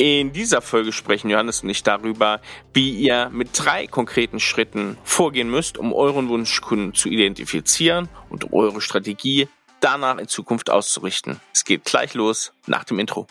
In 0.00 0.32
dieser 0.32 0.62
Folge 0.62 0.92
sprechen 0.92 1.28
Johannes 1.28 1.62
und 1.62 1.68
ich 1.68 1.82
darüber, 1.82 2.40
wie 2.72 2.90
ihr 2.90 3.28
mit 3.28 3.50
drei 3.52 3.86
konkreten 3.86 4.40
Schritten 4.40 4.96
vorgehen 5.04 5.50
müsst, 5.50 5.76
um 5.76 5.92
euren 5.92 6.30
Wunschkunden 6.30 6.94
zu 6.94 7.10
identifizieren 7.10 8.08
und 8.30 8.50
eure 8.50 8.80
Strategie 8.80 9.46
danach 9.80 10.16
in 10.16 10.26
Zukunft 10.26 10.70
auszurichten. 10.70 11.38
Es 11.52 11.66
geht 11.66 11.84
gleich 11.84 12.14
los 12.14 12.54
nach 12.66 12.84
dem 12.84 12.98
Intro. 12.98 13.26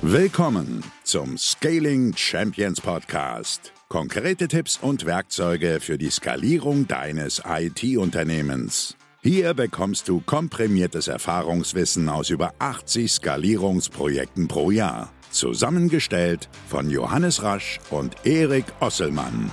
Willkommen 0.00 0.82
zum 1.02 1.36
Scaling 1.36 2.16
Champions 2.16 2.80
Podcast. 2.80 3.74
Konkrete 3.96 4.46
Tipps 4.46 4.78
und 4.82 5.06
Werkzeuge 5.06 5.80
für 5.80 5.96
die 5.96 6.10
Skalierung 6.10 6.86
deines 6.86 7.42
IT-Unternehmens. 7.48 8.94
Hier 9.22 9.54
bekommst 9.54 10.10
du 10.10 10.20
komprimiertes 10.20 11.08
Erfahrungswissen 11.08 12.06
aus 12.10 12.28
über 12.28 12.52
80 12.58 13.10
Skalierungsprojekten 13.10 14.48
pro 14.48 14.70
Jahr. 14.70 15.10
Zusammengestellt 15.30 16.50
von 16.68 16.90
Johannes 16.90 17.42
Rasch 17.42 17.80
und 17.88 18.26
Erik 18.26 18.66
Osselmann. 18.80 19.50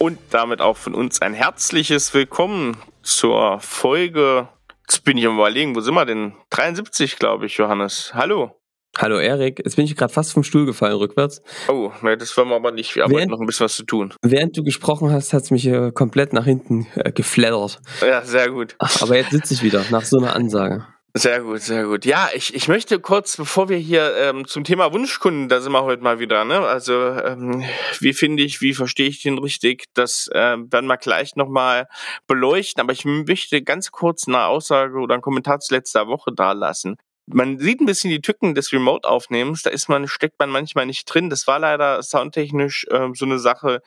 Und 0.00 0.18
damit 0.30 0.60
auch 0.60 0.78
von 0.78 0.96
uns 0.96 1.22
ein 1.22 1.32
herzliches 1.32 2.12
Willkommen 2.12 2.76
zur 3.04 3.60
Folge. 3.60 4.48
Jetzt 4.80 5.04
bin 5.04 5.16
ich 5.16 5.26
am 5.28 5.36
überlegen, 5.36 5.76
wo 5.76 5.80
sind 5.80 5.94
wir 5.94 6.06
denn? 6.06 6.34
73, 6.50 7.20
glaube 7.20 7.46
ich, 7.46 7.56
Johannes. 7.58 8.14
Hallo. 8.14 8.57
Hallo 9.00 9.20
Erik, 9.20 9.60
jetzt 9.64 9.76
bin 9.76 9.84
ich 9.84 9.94
gerade 9.94 10.12
fast 10.12 10.32
vom 10.32 10.42
Stuhl 10.42 10.66
gefallen 10.66 10.96
rückwärts. 10.96 11.40
Oh, 11.68 11.92
ne, 12.02 12.16
das 12.16 12.36
wollen 12.36 12.48
wir 12.48 12.56
aber 12.56 12.72
nicht. 12.72 12.96
Wir 12.96 13.04
haben 13.04 13.30
noch 13.30 13.38
ein 13.38 13.46
bisschen 13.46 13.66
was 13.66 13.76
zu 13.76 13.84
tun. 13.84 14.12
Während 14.22 14.56
du 14.56 14.64
gesprochen 14.64 15.12
hast, 15.12 15.32
hat 15.32 15.44
es 15.44 15.52
mich 15.52 15.68
äh, 15.68 15.92
komplett 15.92 16.32
nach 16.32 16.44
hinten 16.44 16.88
äh, 16.96 17.12
geflattert. 17.12 17.80
Ja, 18.00 18.22
sehr 18.22 18.50
gut. 18.50 18.74
Aber 18.78 19.16
jetzt 19.16 19.30
sitze 19.30 19.54
ich 19.54 19.62
wieder, 19.62 19.84
nach 19.90 20.02
so 20.02 20.18
einer 20.18 20.34
Ansage. 20.34 20.84
Sehr 21.14 21.42
gut, 21.42 21.60
sehr 21.60 21.84
gut. 21.84 22.06
Ja, 22.06 22.28
ich, 22.34 22.52
ich 22.54 22.66
möchte 22.66 22.98
kurz, 22.98 23.36
bevor 23.36 23.68
wir 23.68 23.76
hier 23.76 24.16
ähm, 24.16 24.48
zum 24.48 24.64
Thema 24.64 24.92
Wunschkunden, 24.92 25.48
da 25.48 25.60
sind 25.60 25.72
wir 25.72 25.84
heute 25.84 26.02
mal 26.02 26.18
wieder, 26.18 26.44
ne? 26.44 26.58
Also 26.58 26.94
ähm, 26.94 27.64
wie 28.00 28.12
finde 28.12 28.42
ich, 28.42 28.60
wie 28.60 28.74
verstehe 28.74 29.08
ich 29.08 29.22
den 29.22 29.38
richtig? 29.38 29.84
Das 29.94 30.28
äh, 30.32 30.56
werden 30.58 30.86
wir 30.86 30.96
gleich 30.96 31.36
nochmal 31.36 31.86
beleuchten. 32.26 32.80
Aber 32.80 32.92
ich 32.92 33.04
möchte 33.04 33.62
ganz 33.62 33.92
kurz 33.92 34.26
eine 34.26 34.44
Aussage 34.46 34.98
oder 34.98 35.14
einen 35.14 35.22
Kommentar 35.22 35.60
zu 35.60 35.72
letzter 35.72 36.08
Woche 36.08 36.32
da 36.34 36.50
lassen 36.50 36.96
man 37.32 37.58
sieht 37.58 37.80
ein 37.80 37.86
bisschen 37.86 38.10
die 38.10 38.20
Tücken 38.20 38.54
des 38.54 38.72
Remote-Aufnehmens. 38.72 39.62
Da 39.62 39.70
ist 39.70 39.88
man, 39.88 40.08
steckt 40.08 40.38
man 40.38 40.50
manchmal 40.50 40.86
nicht 40.86 41.04
drin. 41.04 41.30
Das 41.30 41.46
war 41.46 41.58
leider 41.58 42.02
soundtechnisch 42.02 42.86
ähm, 42.90 43.14
so 43.14 43.24
eine 43.24 43.38
Sache, 43.38 43.82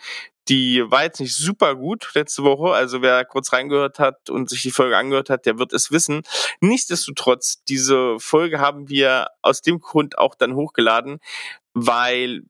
die 0.50 0.84
war 0.90 1.04
jetzt 1.04 1.20
nicht 1.20 1.36
super 1.36 1.76
gut 1.76 2.10
letzte 2.14 2.44
Woche. 2.44 2.74
Also 2.74 3.02
wer 3.02 3.26
kurz 3.26 3.54
reingehört 3.54 4.00
hat 4.00 4.30
und 4.30 4.50
sich 4.50 4.62
die 4.62 4.72
Folge 4.72 4.98
angehört 4.98 5.30
hat, 5.30 5.46
der 5.46 5.60
wird 5.60 5.74
es 5.74 5.92
wissen. 5.92 6.24
Nichtsdestotrotz, 6.60 7.64
diese 7.68 8.20
Folge 8.20 8.60
haben 8.60 8.90
wir 8.90 9.28
aus 9.42 9.62
dem 9.62 9.80
Grund 9.80 10.18
auch 10.18 10.36
dann 10.36 10.56
hochgeladen, 10.56 11.20
weil 11.74 12.44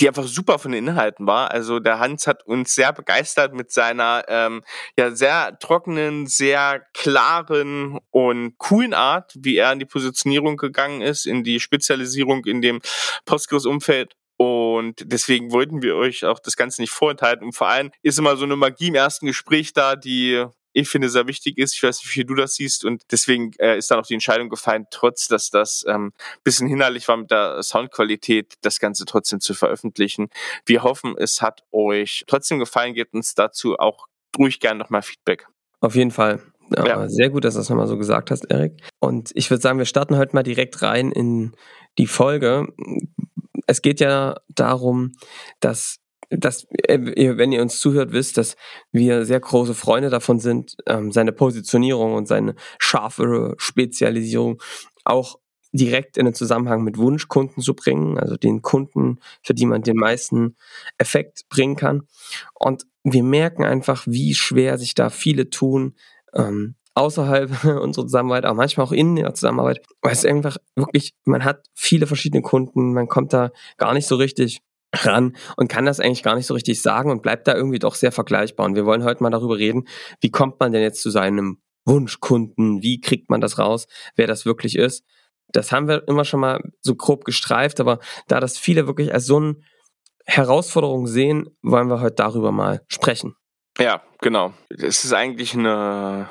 die 0.00 0.08
einfach 0.08 0.26
super 0.26 0.58
von 0.58 0.72
den 0.72 0.88
Inhalten 0.88 1.26
war. 1.26 1.50
Also 1.50 1.80
der 1.80 1.98
Hans 1.98 2.26
hat 2.26 2.44
uns 2.46 2.74
sehr 2.74 2.92
begeistert 2.92 3.54
mit 3.54 3.72
seiner 3.72 4.24
ähm, 4.28 4.62
ja 4.98 5.10
sehr 5.10 5.58
trockenen, 5.58 6.26
sehr 6.26 6.84
klaren 6.92 7.98
und 8.10 8.58
coolen 8.58 8.94
Art, 8.94 9.32
wie 9.36 9.56
er 9.56 9.72
in 9.72 9.78
die 9.78 9.86
Positionierung 9.86 10.56
gegangen 10.56 11.00
ist, 11.00 11.26
in 11.26 11.44
die 11.44 11.60
Spezialisierung 11.60 12.44
in 12.44 12.60
dem 12.60 12.80
Postgres-Umfeld. 13.24 14.14
Und 14.38 15.00
deswegen 15.06 15.50
wollten 15.50 15.80
wir 15.80 15.96
euch 15.96 16.26
auch 16.26 16.38
das 16.38 16.56
Ganze 16.56 16.82
nicht 16.82 16.90
vorenthalten. 16.90 17.46
Und 17.46 17.54
vor 17.54 17.68
allem 17.68 17.90
ist 18.02 18.18
immer 18.18 18.36
so 18.36 18.44
eine 18.44 18.56
Magie 18.56 18.88
im 18.88 18.94
ersten 18.94 19.26
Gespräch 19.26 19.72
da, 19.72 19.96
die 19.96 20.44
ich 20.76 20.90
finde, 20.90 21.08
sehr 21.08 21.26
wichtig 21.26 21.56
ist. 21.56 21.74
Ich 21.74 21.82
weiß 21.82 22.04
nicht, 22.04 22.16
wie 22.16 22.24
du 22.24 22.34
das 22.34 22.56
siehst 22.56 22.84
und 22.84 23.02
deswegen 23.10 23.52
äh, 23.58 23.78
ist 23.78 23.90
dann 23.90 23.98
auch 23.98 24.06
die 24.06 24.12
Entscheidung 24.12 24.50
gefallen, 24.50 24.86
trotz 24.90 25.26
dass 25.26 25.48
das 25.48 25.86
ähm, 25.88 26.12
bisschen 26.44 26.68
hinderlich 26.68 27.08
war 27.08 27.16
mit 27.16 27.30
der 27.30 27.62
Soundqualität, 27.62 28.54
das 28.60 28.78
Ganze 28.78 29.06
trotzdem 29.06 29.40
zu 29.40 29.54
veröffentlichen. 29.54 30.28
Wir 30.66 30.82
hoffen, 30.82 31.14
es 31.16 31.40
hat 31.40 31.62
euch 31.72 32.24
trotzdem 32.26 32.58
gefallen. 32.58 32.92
Gebt 32.92 33.14
uns 33.14 33.34
dazu 33.34 33.78
auch 33.78 34.06
ruhig 34.38 34.60
gerne 34.60 34.78
nochmal 34.78 35.00
Feedback. 35.00 35.48
Auf 35.80 35.94
jeden 35.94 36.10
Fall. 36.10 36.42
Ja. 36.76 37.08
Sehr 37.08 37.30
gut, 37.30 37.44
dass 37.44 37.54
du 37.54 37.60
das 37.60 37.70
nochmal 37.70 37.86
so 37.86 37.96
gesagt 37.96 38.30
hast, 38.30 38.44
Erik. 38.50 38.82
Und 39.00 39.30
ich 39.34 39.50
würde 39.50 39.62
sagen, 39.62 39.78
wir 39.78 39.86
starten 39.86 40.18
heute 40.18 40.34
mal 40.34 40.42
direkt 40.42 40.82
rein 40.82 41.10
in 41.10 41.56
die 41.96 42.06
Folge. 42.06 42.68
Es 43.66 43.80
geht 43.80 44.00
ja 44.00 44.36
darum, 44.48 45.12
dass 45.60 46.00
dass, 46.30 46.66
äh, 46.70 46.98
wenn 47.36 47.52
ihr 47.52 47.62
uns 47.62 47.78
zuhört, 47.78 48.12
wisst, 48.12 48.36
dass 48.36 48.56
wir 48.92 49.24
sehr 49.24 49.40
große 49.40 49.74
Freunde 49.74 50.10
davon 50.10 50.40
sind, 50.40 50.76
ähm, 50.86 51.12
seine 51.12 51.32
Positionierung 51.32 52.14
und 52.14 52.28
seine 52.28 52.54
scharfe 52.78 53.54
Spezialisierung 53.58 54.62
auch 55.04 55.38
direkt 55.72 56.16
in 56.16 56.24
den 56.24 56.34
Zusammenhang 56.34 56.82
mit 56.82 56.98
Wunschkunden 56.98 57.62
zu 57.62 57.74
bringen, 57.74 58.18
also 58.18 58.36
den 58.36 58.62
Kunden, 58.62 59.18
für 59.42 59.54
die 59.54 59.66
man 59.66 59.82
den 59.82 59.96
meisten 59.96 60.56
Effekt 60.98 61.48
bringen 61.48 61.76
kann. 61.76 62.02
Und 62.54 62.86
wir 63.04 63.22
merken 63.22 63.64
einfach, 63.64 64.06
wie 64.06 64.34
schwer 64.34 64.78
sich 64.78 64.94
da 64.94 65.10
viele 65.10 65.50
tun, 65.50 65.94
ähm, 66.34 66.74
außerhalb 66.94 67.64
unserer 67.82 68.06
Zusammenarbeit, 68.06 68.44
aber 68.44 68.56
manchmal 68.56 68.86
auch 68.86 68.92
in 68.92 69.16
der 69.16 69.34
Zusammenarbeit, 69.34 69.80
weil 70.00 70.12
es 70.12 70.24
einfach 70.24 70.56
wirklich, 70.74 71.14
man 71.24 71.44
hat 71.44 71.66
viele 71.74 72.06
verschiedene 72.06 72.42
Kunden, 72.42 72.94
man 72.94 73.06
kommt 73.06 73.32
da 73.32 73.50
gar 73.76 73.92
nicht 73.92 74.06
so 74.06 74.16
richtig 74.16 74.60
ran 75.04 75.36
und 75.56 75.68
kann 75.68 75.84
das 75.84 76.00
eigentlich 76.00 76.22
gar 76.22 76.34
nicht 76.36 76.46
so 76.46 76.54
richtig 76.54 76.80
sagen 76.80 77.10
und 77.10 77.22
bleibt 77.22 77.46
da 77.46 77.54
irgendwie 77.54 77.78
doch 77.78 77.94
sehr 77.94 78.12
vergleichbar. 78.12 78.66
Und 78.66 78.74
wir 78.74 78.86
wollen 78.86 79.04
heute 79.04 79.22
mal 79.22 79.30
darüber 79.30 79.56
reden, 79.56 79.86
wie 80.20 80.30
kommt 80.30 80.60
man 80.60 80.72
denn 80.72 80.82
jetzt 80.82 81.02
zu 81.02 81.10
seinem 81.10 81.60
Wunschkunden? 81.84 82.82
Wie 82.82 83.00
kriegt 83.00 83.30
man 83.30 83.40
das 83.40 83.58
raus, 83.58 83.86
wer 84.16 84.26
das 84.26 84.46
wirklich 84.46 84.76
ist? 84.76 85.04
Das 85.52 85.72
haben 85.72 85.88
wir 85.88 86.06
immer 86.08 86.24
schon 86.24 86.40
mal 86.40 86.60
so 86.80 86.94
grob 86.94 87.24
gestreift, 87.24 87.80
aber 87.80 88.00
da 88.26 88.40
das 88.40 88.58
viele 88.58 88.86
wirklich 88.86 89.12
als 89.14 89.26
so 89.26 89.36
eine 89.36 89.56
Herausforderung 90.24 91.06
sehen, 91.06 91.46
wollen 91.62 91.88
wir 91.88 92.00
heute 92.00 92.16
darüber 92.16 92.50
mal 92.50 92.82
sprechen. 92.88 93.36
Ja, 93.78 94.02
genau. 94.20 94.54
Es 94.70 95.04
ist 95.04 95.12
eigentlich 95.12 95.54
eine 95.54 96.28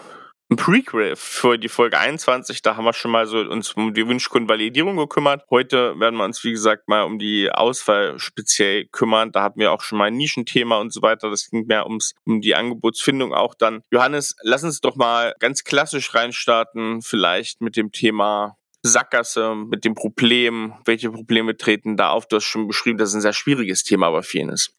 ein 0.51 0.57
Prequel 0.57 1.15
für 1.15 1.57
die 1.57 1.69
Folge 1.69 1.97
21. 1.97 2.61
Da 2.61 2.77
haben 2.77 2.85
wir 2.85 2.93
schon 2.93 3.11
mal 3.11 3.25
so 3.25 3.39
uns 3.39 3.73
um 3.73 3.93
die 3.93 4.07
Wunschkundenvalidierung 4.07 4.95
gekümmert. 4.95 5.43
Heute 5.49 5.99
werden 5.99 6.17
wir 6.17 6.23
uns, 6.23 6.43
wie 6.43 6.51
gesagt, 6.51 6.87
mal 6.87 7.03
um 7.03 7.17
die 7.17 7.51
Auswahl 7.51 8.19
speziell 8.19 8.85
kümmern. 8.85 9.31
Da 9.31 9.41
hatten 9.41 9.59
wir 9.59 9.71
auch 9.71 9.81
schon 9.81 9.97
mal 9.97 10.05
ein 10.05 10.17
Nischenthema 10.17 10.77
und 10.77 10.93
so 10.93 11.01
weiter. 11.01 11.29
Das 11.29 11.49
ging 11.49 11.65
mehr 11.65 11.85
ums, 11.85 12.13
um 12.25 12.41
die 12.41 12.55
Angebotsfindung 12.55 13.33
auch 13.33 13.55
dann. 13.55 13.81
Johannes, 13.91 14.35
lass 14.43 14.63
uns 14.63 14.81
doch 14.81 14.95
mal 14.95 15.33
ganz 15.39 15.63
klassisch 15.63 16.13
reinstarten, 16.13 17.01
vielleicht 17.01 17.61
mit 17.61 17.75
dem 17.75 17.91
Thema 17.91 18.57
Sackgasse, 18.83 19.55
mit 19.55 19.83
dem 19.83 19.95
Problem. 19.95 20.73
Welche 20.85 21.09
Probleme 21.09 21.57
treten 21.57 21.97
da 21.97 22.09
auf? 22.09 22.27
Du 22.27 22.35
hast 22.35 22.45
schon 22.45 22.67
beschrieben, 22.67 22.99
das 22.99 23.09
ist 23.09 23.15
ein 23.15 23.21
sehr 23.21 23.33
schwieriges 23.33 23.83
Thema 23.83 24.07
aber 24.07 24.21
vielen 24.21 24.49
ist. 24.49 24.75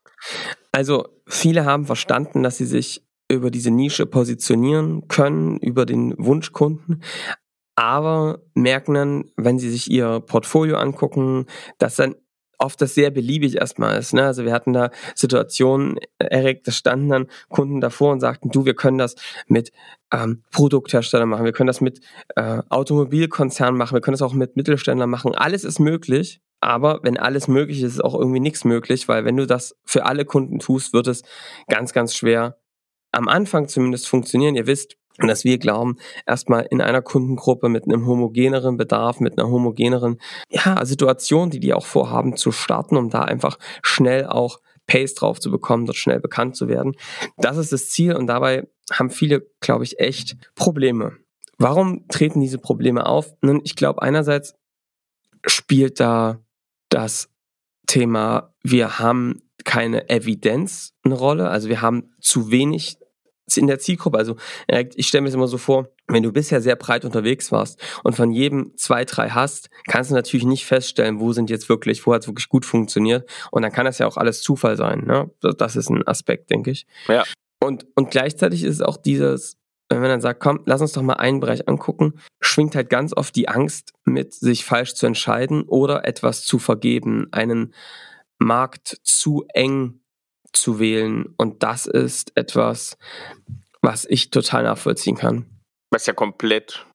Also 0.70 1.08
viele 1.26 1.64
haben 1.64 1.86
verstanden, 1.86 2.42
dass 2.42 2.58
sie 2.58 2.66
sich 2.66 3.02
über 3.28 3.50
diese 3.50 3.70
Nische 3.70 4.06
positionieren 4.06 5.08
können, 5.08 5.58
über 5.58 5.86
den 5.86 6.14
Wunschkunden, 6.18 7.02
aber 7.74 8.40
merken 8.54 8.94
dann, 8.94 9.30
wenn 9.36 9.58
sie 9.58 9.70
sich 9.70 9.90
ihr 9.90 10.20
Portfolio 10.20 10.76
angucken, 10.76 11.46
dass 11.78 11.96
dann 11.96 12.14
oft 12.58 12.80
das 12.80 12.94
sehr 12.94 13.10
beliebig 13.10 13.56
erstmal 13.56 13.98
ist. 13.98 14.14
Ne? 14.14 14.24
Also 14.24 14.44
wir 14.44 14.52
hatten 14.52 14.72
da 14.72 14.90
Situationen, 15.14 15.98
Erik, 16.18 16.64
da 16.64 16.72
standen 16.72 17.08
dann 17.10 17.26
Kunden 17.48 17.80
davor 17.80 18.12
und 18.12 18.20
sagten, 18.20 18.50
du, 18.50 18.64
wir 18.64 18.74
können 18.74 18.98
das 18.98 19.14
mit 19.46 19.72
ähm, 20.12 20.42
Produktherstellern 20.52 21.28
machen, 21.28 21.44
wir 21.44 21.52
können 21.52 21.66
das 21.66 21.82
mit 21.82 22.00
äh, 22.34 22.62
Automobilkonzernen 22.68 23.76
machen, 23.76 23.94
wir 23.94 24.00
können 24.00 24.14
das 24.14 24.22
auch 24.22 24.32
mit 24.32 24.56
Mittelständlern 24.56 25.10
machen. 25.10 25.34
Alles 25.34 25.64
ist 25.64 25.80
möglich, 25.80 26.40
aber 26.60 27.00
wenn 27.02 27.18
alles 27.18 27.48
möglich 27.48 27.82
ist, 27.82 27.94
ist 27.94 28.04
auch 28.04 28.14
irgendwie 28.14 28.40
nichts 28.40 28.64
möglich, 28.64 29.08
weil 29.08 29.24
wenn 29.24 29.36
du 29.36 29.46
das 29.46 29.76
für 29.84 30.06
alle 30.06 30.24
Kunden 30.24 30.58
tust, 30.58 30.92
wird 30.92 31.08
es 31.08 31.22
ganz, 31.68 31.92
ganz 31.92 32.14
schwer 32.14 32.56
am 33.16 33.28
Anfang 33.28 33.68
zumindest 33.68 34.08
funktionieren. 34.08 34.54
Ihr 34.54 34.66
wisst, 34.66 34.96
dass 35.18 35.44
wir 35.44 35.58
glauben, 35.58 35.96
erstmal 36.26 36.66
in 36.70 36.80
einer 36.80 37.02
Kundengruppe 37.02 37.68
mit 37.68 37.84
einem 37.84 38.06
homogeneren 38.06 38.76
Bedarf, 38.76 39.20
mit 39.20 39.38
einer 39.38 39.48
homogeneren 39.48 40.18
ja, 40.50 40.84
Situation, 40.84 41.50
die 41.50 41.60
die 41.60 41.72
auch 41.72 41.86
vorhaben 41.86 42.36
zu 42.36 42.52
starten, 42.52 42.96
um 42.96 43.08
da 43.08 43.22
einfach 43.22 43.58
schnell 43.82 44.26
auch 44.26 44.60
Pace 44.86 45.14
drauf 45.14 45.40
zu 45.40 45.50
bekommen, 45.50 45.86
dort 45.86 45.96
schnell 45.96 46.20
bekannt 46.20 46.56
zu 46.56 46.68
werden. 46.68 46.92
Das 47.38 47.56
ist 47.56 47.72
das 47.72 47.88
Ziel 47.88 48.14
und 48.14 48.26
dabei 48.26 48.68
haben 48.92 49.10
viele, 49.10 49.46
glaube 49.60 49.84
ich, 49.84 49.98
echt 49.98 50.36
Probleme. 50.54 51.16
Warum 51.58 52.06
treten 52.08 52.40
diese 52.40 52.58
Probleme 52.58 53.06
auf? 53.06 53.32
Nun, 53.40 53.62
ich 53.64 53.74
glaube, 53.74 54.02
einerseits 54.02 54.54
spielt 55.46 55.98
da 55.98 56.40
das 56.88 57.30
Thema, 57.86 58.54
wir 58.62 58.98
haben 58.98 59.42
keine 59.64 60.08
Evidenz 60.08 60.92
eine 61.02 61.14
Rolle, 61.14 61.48
also 61.48 61.68
wir 61.68 61.82
haben 61.82 62.14
zu 62.20 62.50
wenig 62.50 62.98
in 63.54 63.66
der 63.66 63.78
Zielgruppe. 63.78 64.18
Also 64.18 64.36
ich 64.96 65.06
stelle 65.06 65.22
mir 65.22 65.28
das 65.28 65.34
immer 65.34 65.46
so 65.46 65.58
vor, 65.58 65.88
wenn 66.08 66.22
du 66.22 66.32
bisher 66.32 66.60
sehr 66.60 66.76
breit 66.76 67.04
unterwegs 67.04 67.52
warst 67.52 67.80
und 68.02 68.14
von 68.16 68.32
jedem 68.32 68.76
zwei, 68.76 69.04
drei 69.04 69.30
hast, 69.30 69.70
kannst 69.86 70.10
du 70.10 70.14
natürlich 70.14 70.46
nicht 70.46 70.66
feststellen, 70.66 71.20
wo 71.20 71.32
sind 71.32 71.50
jetzt 71.50 71.68
wirklich, 71.68 72.06
wo 72.06 72.14
hat 72.14 72.22
es 72.22 72.28
wirklich 72.28 72.48
gut 72.48 72.64
funktioniert. 72.64 73.28
Und 73.52 73.62
dann 73.62 73.72
kann 73.72 73.86
das 73.86 73.98
ja 73.98 74.06
auch 74.06 74.16
alles 74.16 74.40
Zufall 74.40 74.76
sein. 74.76 75.04
Ne? 75.06 75.30
Das 75.40 75.76
ist 75.76 75.90
ein 75.90 76.06
Aspekt, 76.06 76.50
denke 76.50 76.72
ich. 76.72 76.86
Ja. 77.08 77.24
Und, 77.60 77.86
und 77.94 78.10
gleichzeitig 78.10 78.64
ist 78.64 78.74
es 78.74 78.82
auch 78.82 78.96
dieses, 78.96 79.56
wenn 79.88 80.00
man 80.00 80.10
dann 80.10 80.20
sagt, 80.20 80.40
komm, 80.40 80.60
lass 80.66 80.80
uns 80.80 80.92
doch 80.92 81.02
mal 81.02 81.14
einen 81.14 81.40
Bereich 81.40 81.68
angucken, 81.68 82.14
schwingt 82.40 82.74
halt 82.74 82.90
ganz 82.90 83.12
oft 83.16 83.34
die 83.36 83.48
Angst 83.48 83.92
mit, 84.04 84.34
sich 84.34 84.64
falsch 84.64 84.94
zu 84.94 85.06
entscheiden 85.06 85.62
oder 85.62 86.06
etwas 86.06 86.44
zu 86.44 86.58
vergeben, 86.58 87.28
einen 87.30 87.72
Markt 88.38 89.00
zu 89.02 89.44
eng 89.54 90.00
zu 90.56 90.78
wählen. 90.78 91.34
Und 91.36 91.62
das 91.62 91.86
ist 91.86 92.36
etwas, 92.36 92.96
was 93.82 94.04
ich 94.04 94.30
total 94.30 94.64
nachvollziehen 94.64 95.16
kann. 95.16 95.46
Was 95.90 96.06
ja 96.06 96.12
komplett 96.12 96.86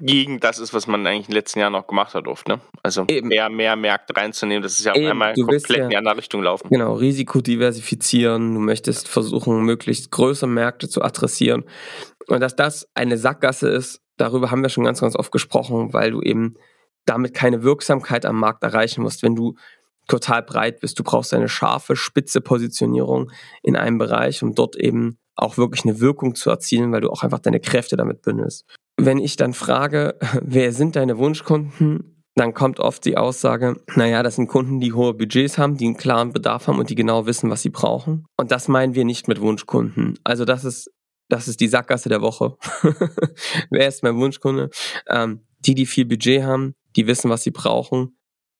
gegen 0.00 0.40
das 0.40 0.58
ist, 0.58 0.74
was 0.74 0.86
man 0.86 1.06
eigentlich 1.06 1.28
in 1.28 1.32
den 1.32 1.36
letzten 1.36 1.60
Jahren 1.60 1.72
noch 1.72 1.86
gemacht 1.86 2.14
hat 2.14 2.26
oft, 2.26 2.48
ne? 2.48 2.60
Also 2.82 3.04
Eben. 3.08 3.28
mehr, 3.28 3.48
mehr 3.48 3.76
Märkte 3.76 4.16
reinzunehmen, 4.16 4.62
das 4.62 4.78
ist 4.78 4.86
ja 4.86 4.92
auf 4.92 4.98
Eben. 4.98 5.10
einmal 5.10 5.34
du 5.34 5.46
komplett 5.46 5.78
ja, 5.78 5.84
in 5.84 5.90
die 5.90 5.96
andere 5.96 6.16
Richtung 6.16 6.42
laufen. 6.42 6.68
Genau, 6.68 6.94
Risiko 6.94 7.40
diversifizieren, 7.40 8.54
du 8.54 8.60
möchtest 8.60 9.06
versuchen, 9.06 9.62
möglichst 9.62 10.10
größere 10.10 10.48
Märkte 10.48 10.88
zu 10.88 11.02
adressieren. 11.02 11.64
Und 12.26 12.40
dass 12.40 12.56
das 12.56 12.88
eine 12.94 13.18
Sackgasse 13.18 13.68
ist, 13.68 14.00
darüber 14.16 14.50
haben 14.50 14.62
wir 14.62 14.68
schon 14.68 14.84
ganz, 14.84 15.00
ganz 15.00 15.14
oft 15.14 15.30
gesprochen, 15.30 15.92
weil 15.92 16.10
du 16.10 16.22
eben 16.22 16.56
damit 17.06 17.34
keine 17.34 17.62
Wirksamkeit 17.62 18.26
am 18.26 18.40
Markt 18.40 18.64
erreichen 18.64 19.02
musst. 19.02 19.22
Wenn 19.22 19.36
du 19.36 19.54
total 20.08 20.42
breit 20.42 20.80
bist. 20.80 20.98
Du 20.98 21.04
brauchst 21.04 21.34
eine 21.34 21.48
scharfe, 21.48 21.96
spitze 21.96 22.40
Positionierung 22.40 23.30
in 23.62 23.76
einem 23.76 23.98
Bereich, 23.98 24.42
um 24.42 24.54
dort 24.54 24.76
eben 24.76 25.18
auch 25.36 25.56
wirklich 25.56 25.84
eine 25.84 26.00
Wirkung 26.00 26.34
zu 26.34 26.50
erzielen, 26.50 26.92
weil 26.92 27.00
du 27.00 27.10
auch 27.10 27.22
einfach 27.22 27.40
deine 27.40 27.60
Kräfte 27.60 27.96
damit 27.96 28.22
bündelst. 28.22 28.64
Wenn 28.96 29.18
ich 29.18 29.36
dann 29.36 29.52
frage, 29.52 30.16
wer 30.42 30.72
sind 30.72 30.96
deine 30.96 31.18
Wunschkunden, 31.18 32.10
dann 32.36 32.52
kommt 32.52 32.80
oft 32.80 33.04
die 33.04 33.16
Aussage, 33.16 33.80
naja, 33.94 34.22
das 34.22 34.36
sind 34.36 34.48
Kunden, 34.48 34.80
die 34.80 34.92
hohe 34.92 35.14
Budgets 35.14 35.56
haben, 35.56 35.76
die 35.76 35.86
einen 35.86 35.96
klaren 35.96 36.32
Bedarf 36.32 36.66
haben 36.66 36.78
und 36.78 36.90
die 36.90 36.96
genau 36.96 37.26
wissen, 37.26 37.48
was 37.48 37.62
sie 37.62 37.70
brauchen. 37.70 38.26
Und 38.36 38.50
das 38.50 38.66
meinen 38.66 38.94
wir 38.94 39.04
nicht 39.04 39.28
mit 39.28 39.40
Wunschkunden. 39.40 40.18
Also 40.24 40.44
das 40.44 40.64
ist, 40.64 40.90
das 41.28 41.46
ist 41.46 41.60
die 41.60 41.68
Sackgasse 41.68 42.08
der 42.08 42.22
Woche. 42.22 42.56
wer 43.70 43.86
ist 43.86 44.02
mein 44.02 44.16
Wunschkunde? 44.16 44.70
Ähm, 45.08 45.46
die, 45.60 45.74
die 45.74 45.86
viel 45.86 46.06
Budget 46.06 46.42
haben, 46.42 46.74
die 46.96 47.06
wissen, 47.06 47.30
was 47.30 47.44
sie 47.44 47.52
brauchen 47.52 48.16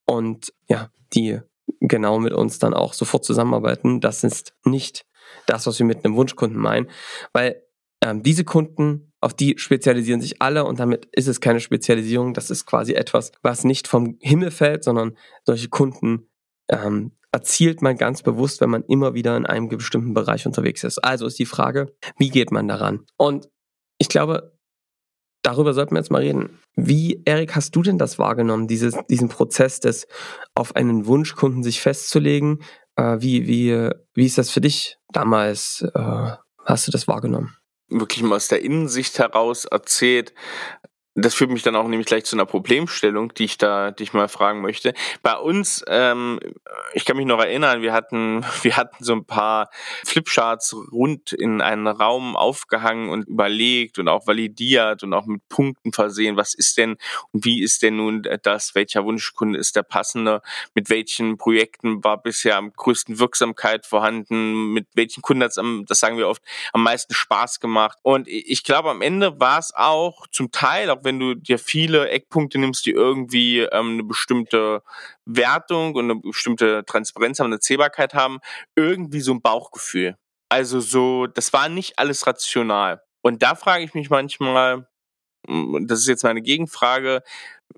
und 0.06 0.52
ja, 0.68 0.88
die 1.14 1.40
genau 1.80 2.18
mit 2.18 2.32
uns 2.32 2.58
dann 2.58 2.74
auch 2.74 2.92
sofort 2.92 3.24
zusammenarbeiten. 3.24 4.00
Das 4.00 4.24
ist 4.24 4.54
nicht 4.64 5.06
das, 5.46 5.66
was 5.66 5.78
wir 5.78 5.86
mit 5.86 6.04
einem 6.04 6.16
Wunschkunden 6.16 6.58
meinen, 6.58 6.88
weil 7.32 7.62
ähm, 8.02 8.22
diese 8.22 8.44
Kunden, 8.44 9.12
auf 9.20 9.34
die 9.34 9.54
spezialisieren 9.56 10.20
sich 10.20 10.42
alle 10.42 10.64
und 10.64 10.78
damit 10.78 11.08
ist 11.12 11.28
es 11.28 11.40
keine 11.40 11.60
Spezialisierung. 11.60 12.34
Das 12.34 12.50
ist 12.50 12.66
quasi 12.66 12.92
etwas, 12.92 13.32
was 13.42 13.64
nicht 13.64 13.88
vom 13.88 14.18
Himmel 14.20 14.50
fällt, 14.50 14.84
sondern 14.84 15.16
solche 15.44 15.68
Kunden 15.68 16.28
ähm, 16.68 17.12
erzielt 17.32 17.82
man 17.82 17.96
ganz 17.96 18.22
bewusst, 18.22 18.60
wenn 18.60 18.70
man 18.70 18.84
immer 18.84 19.14
wieder 19.14 19.36
in 19.36 19.46
einem 19.46 19.68
bestimmten 19.68 20.14
Bereich 20.14 20.46
unterwegs 20.46 20.84
ist. 20.84 20.98
Also 20.98 21.26
ist 21.26 21.38
die 21.38 21.46
Frage, 21.46 21.94
wie 22.18 22.28
geht 22.28 22.52
man 22.52 22.68
daran? 22.68 23.06
Und 23.16 23.48
ich 23.98 24.08
glaube, 24.08 24.53
darüber 25.44 25.72
sollten 25.72 25.94
wir 25.94 26.00
jetzt 26.00 26.10
mal 26.10 26.22
reden. 26.22 26.58
Wie, 26.74 27.22
Erik, 27.24 27.54
hast 27.54 27.76
du 27.76 27.82
denn 27.82 27.98
das 27.98 28.18
wahrgenommen, 28.18 28.66
dieses, 28.66 28.96
diesen 29.08 29.28
Prozess 29.28 29.78
des 29.78 30.08
auf 30.54 30.74
einen 30.74 31.06
Wunschkunden 31.06 31.62
sich 31.62 31.80
festzulegen? 31.80 32.62
Äh, 32.96 33.18
wie, 33.20 33.46
wie, 33.46 33.90
wie 34.14 34.26
ist 34.26 34.38
das 34.38 34.50
für 34.50 34.60
dich 34.60 34.98
damals? 35.12 35.84
Äh, 35.94 36.32
hast 36.64 36.88
du 36.88 36.90
das 36.90 37.06
wahrgenommen? 37.06 37.56
Wirklich 37.88 38.22
mal 38.22 38.36
aus 38.36 38.48
der 38.48 38.62
Innensicht 38.62 39.18
heraus 39.18 39.66
erzählt, 39.66 40.34
das 41.14 41.34
führt 41.34 41.50
mich 41.50 41.62
dann 41.62 41.76
auch 41.76 41.86
nämlich 41.86 42.06
gleich 42.06 42.24
zu 42.24 42.34
einer 42.34 42.44
Problemstellung, 42.46 43.32
die 43.34 43.44
ich 43.44 43.56
da, 43.56 43.92
die 43.92 44.02
ich 44.02 44.12
mal 44.12 44.28
fragen 44.28 44.62
möchte. 44.62 44.94
Bei 45.22 45.36
uns, 45.36 45.84
ähm, 45.86 46.40
ich 46.92 47.04
kann 47.04 47.16
mich 47.16 47.26
noch 47.26 47.38
erinnern, 47.38 47.82
wir 47.82 47.92
hatten, 47.92 48.44
wir 48.62 48.76
hatten 48.76 49.04
so 49.04 49.12
ein 49.12 49.24
paar 49.24 49.70
Flipcharts 50.04 50.74
rund 50.90 51.32
in 51.32 51.60
einen 51.60 51.86
Raum 51.86 52.34
aufgehangen 52.36 53.10
und 53.10 53.28
überlegt 53.28 53.98
und 53.98 54.08
auch 54.08 54.26
validiert 54.26 55.04
und 55.04 55.14
auch 55.14 55.26
mit 55.26 55.48
Punkten 55.48 55.92
versehen. 55.92 56.36
Was 56.36 56.52
ist 56.52 56.78
denn 56.78 56.96
und 57.32 57.44
wie 57.44 57.62
ist 57.62 57.82
denn 57.82 57.96
nun 57.96 58.26
das? 58.42 58.74
Welcher 58.74 59.04
Wunschkunde 59.04 59.58
ist 59.58 59.76
der 59.76 59.84
passende? 59.84 60.42
Mit 60.74 60.90
welchen 60.90 61.38
Projekten 61.38 62.02
war 62.02 62.20
bisher 62.20 62.56
am 62.56 62.72
größten 62.72 63.20
Wirksamkeit 63.20 63.86
vorhanden? 63.86 64.72
Mit 64.72 64.88
welchen 64.94 65.22
Kunden 65.22 65.44
hat 65.44 65.52
es 65.52 65.58
am, 65.58 65.84
das 65.86 66.00
sagen 66.00 66.18
wir 66.18 66.28
oft, 66.28 66.42
am 66.72 66.82
meisten 66.82 67.14
Spaß 67.14 67.60
gemacht? 67.60 67.98
Und 68.02 68.26
ich 68.26 68.64
glaube, 68.64 68.90
am 68.90 69.00
Ende 69.00 69.38
war 69.38 69.60
es 69.60 69.72
auch 69.74 70.26
zum 70.32 70.50
Teil, 70.50 70.90
auch 70.90 71.03
wenn 71.04 71.20
du 71.20 71.34
dir 71.34 71.58
viele 71.58 72.08
Eckpunkte 72.08 72.58
nimmst, 72.58 72.86
die 72.86 72.90
irgendwie 72.90 73.60
ähm, 73.60 73.94
eine 73.94 74.04
bestimmte 74.04 74.82
Wertung 75.24 75.94
und 75.94 76.10
eine 76.10 76.20
bestimmte 76.20 76.84
Transparenz 76.86 77.38
haben, 77.38 77.46
eine 77.46 77.60
Zählbarkeit 77.60 78.14
haben, 78.14 78.40
irgendwie 78.76 79.20
so 79.20 79.32
ein 79.32 79.42
Bauchgefühl. 79.42 80.16
Also 80.48 80.80
so, 80.80 81.26
das 81.26 81.52
war 81.52 81.68
nicht 81.68 81.98
alles 81.98 82.26
rational. 82.26 83.02
Und 83.22 83.42
da 83.42 83.54
frage 83.54 83.84
ich 83.84 83.94
mich 83.94 84.10
manchmal, 84.10 84.86
mm, 85.48 85.86
das 85.86 86.00
ist 86.00 86.08
jetzt 86.08 86.24
meine 86.24 86.42
Gegenfrage, 86.42 87.22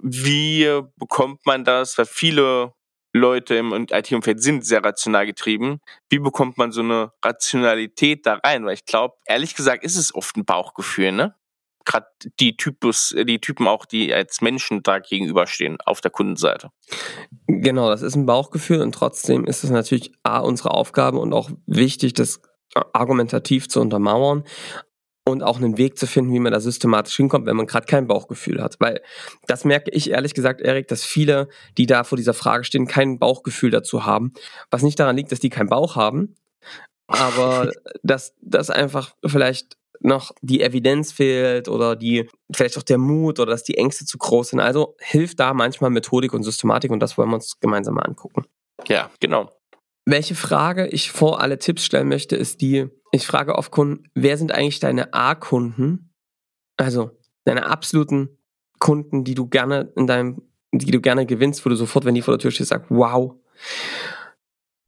wie 0.01 0.83
bekommt 0.97 1.47
man 1.47 1.65
das, 1.65 1.97
weil 1.99 2.07
viele 2.07 2.75
Leute 3.17 3.57
im 3.57 3.73
IT-Umfeld 3.91 4.43
sind 4.43 4.65
sehr 4.65 4.85
rational 4.85 5.27
getrieben. 5.27 5.81
Wie 6.11 6.19
bekommt 6.19 6.59
man 6.59 6.71
so 6.73 6.83
eine 6.83 7.13
Rationalität 7.25 8.27
da 8.27 8.35
rein? 8.35 8.65
Weil 8.65 8.75
ich 8.75 8.85
glaube, 8.85 9.17
ehrlich 9.27 9.55
gesagt, 9.55 9.85
ist 9.85 9.97
es 9.97 10.15
oft 10.15 10.37
ein 10.37 10.45
Bauchgefühl, 10.45 11.13
ne? 11.13 11.35
Gerade 11.87 12.07
die 12.41 12.57
Typus, 12.57 13.15
die 13.17 13.41
Typen 13.41 13.67
auch, 13.67 13.87
die 13.87 14.13
als 14.13 14.43
Menschen 14.43 14.83
da 14.83 14.99
gegenüberstehen 14.99 15.79
auf 15.87 16.01
der 16.03 16.11
Kundenseite. 16.11 16.69
Genau, 17.47 17.89
das 17.89 18.03
ist 18.03 18.17
ein 18.17 18.27
Bauchgefühl 18.27 18.83
und 18.83 18.93
trotzdem 18.93 19.47
ist 19.47 19.65
es 19.65 19.71
natürlich 19.71 20.13
A, 20.23 20.41
unsere 20.41 20.73
Aufgabe 20.73 21.19
und 21.19 21.33
auch 21.33 21.51
wichtig, 21.67 22.13
das 22.15 22.41
argumentativ 22.93 23.69
zu 23.69 23.81
untermauern 23.81 24.45
und 25.25 25.43
auch 25.43 25.57
einen 25.57 25.77
Weg 25.77 25.99
zu 25.99 26.07
finden, 26.07 26.33
wie 26.33 26.39
man 26.39 26.53
da 26.53 26.61
systematisch 26.61 27.17
hinkommt, 27.17 27.47
wenn 27.47 27.57
man 27.57 27.67
gerade 27.67 27.87
kein 27.87 28.07
Bauchgefühl 28.07 28.63
hat. 28.63 28.77
Weil 28.79 29.01
das 29.47 29.65
merke 29.65 29.91
ich 29.91 30.11
ehrlich 30.11 30.35
gesagt, 30.35 30.61
Erik, 30.61 30.89
dass 30.89 31.05
viele, 31.05 31.49
die 31.79 31.87
da 31.87 32.05
vor 32.05 32.17
dieser 32.17 32.35
Frage 32.35 32.65
stehen, 32.65 32.87
kein 32.87 33.19
Bauchgefühl 33.19 33.71
dazu 33.71 34.05
haben. 34.05 34.33
Was 34.71 34.83
nicht 34.83 35.01
daran 35.01 35.17
liegt, 35.17 35.33
dass 35.33 35.41
die 35.41 35.51
keinen 35.51 35.69
Bauch 35.69 35.97
haben, 35.97 36.37
aber 37.09 37.73
dass 38.03 38.35
das 38.41 38.71
einfach 38.71 39.15
vielleicht 39.25 39.77
noch 40.01 40.33
die 40.41 40.63
Evidenz 40.63 41.13
fehlt 41.13 41.69
oder 41.69 41.97
die 41.97 42.29
vielleicht 42.55 42.79
auch 42.79 42.83
der 42.83 42.99
Mut 42.99 43.41
oder 43.41 43.51
dass 43.51 43.65
die 43.65 43.77
Ängste 43.77 44.05
zu 44.05 44.19
groß 44.19 44.51
sind. 44.51 44.61
Also 44.61 44.97
hilft 45.01 45.41
da 45.41 45.55
manchmal 45.55 45.91
Methodik 45.91 46.33
und 46.33 46.43
Systematik 46.43 46.91
und 46.91 47.01
das 47.01 47.17
wollen 47.19 47.31
wir 47.31 47.37
uns 47.37 47.59
gemeinsam 47.61 47.95
mal 47.95 48.03
angucken. 48.03 48.45
Ja, 48.87 49.11
genau. 49.21 49.51
Welche 50.05 50.35
Frage 50.35 50.87
ich 50.87 51.11
vor 51.11 51.41
alle 51.41 51.59
Tipps 51.59 51.85
stellen 51.85 52.09
möchte, 52.09 52.37
ist 52.37 52.61
die, 52.61 52.89
ich 53.11 53.27
frage 53.27 53.57
oft 53.57 53.73
Kunden, 53.73 54.05
wer 54.15 54.39
sind 54.39 54.53
eigentlich 54.53 54.79
deine 54.79 55.13
A-Kunden? 55.13 56.15
Also 56.77 57.11
deine 57.45 57.67
absoluten 57.67 58.39
Kunden, 58.79 59.25
die 59.25 59.35
du 59.35 59.49
gerne 59.49 59.93
in 59.97 60.07
deinem, 60.07 60.43
die 60.73 60.91
du 60.91 61.01
gerne 61.01 61.27
gewinnst, 61.27 61.65
wo 61.65 61.71
du 61.71 61.77
sofort, 61.77 62.05
wenn 62.05 62.15
die 62.15 62.23
vor 62.23 62.35
der 62.35 62.41
Tür 62.41 62.51
stehst, 62.51 62.71
sagst, 62.71 62.91
wow. 62.91 63.35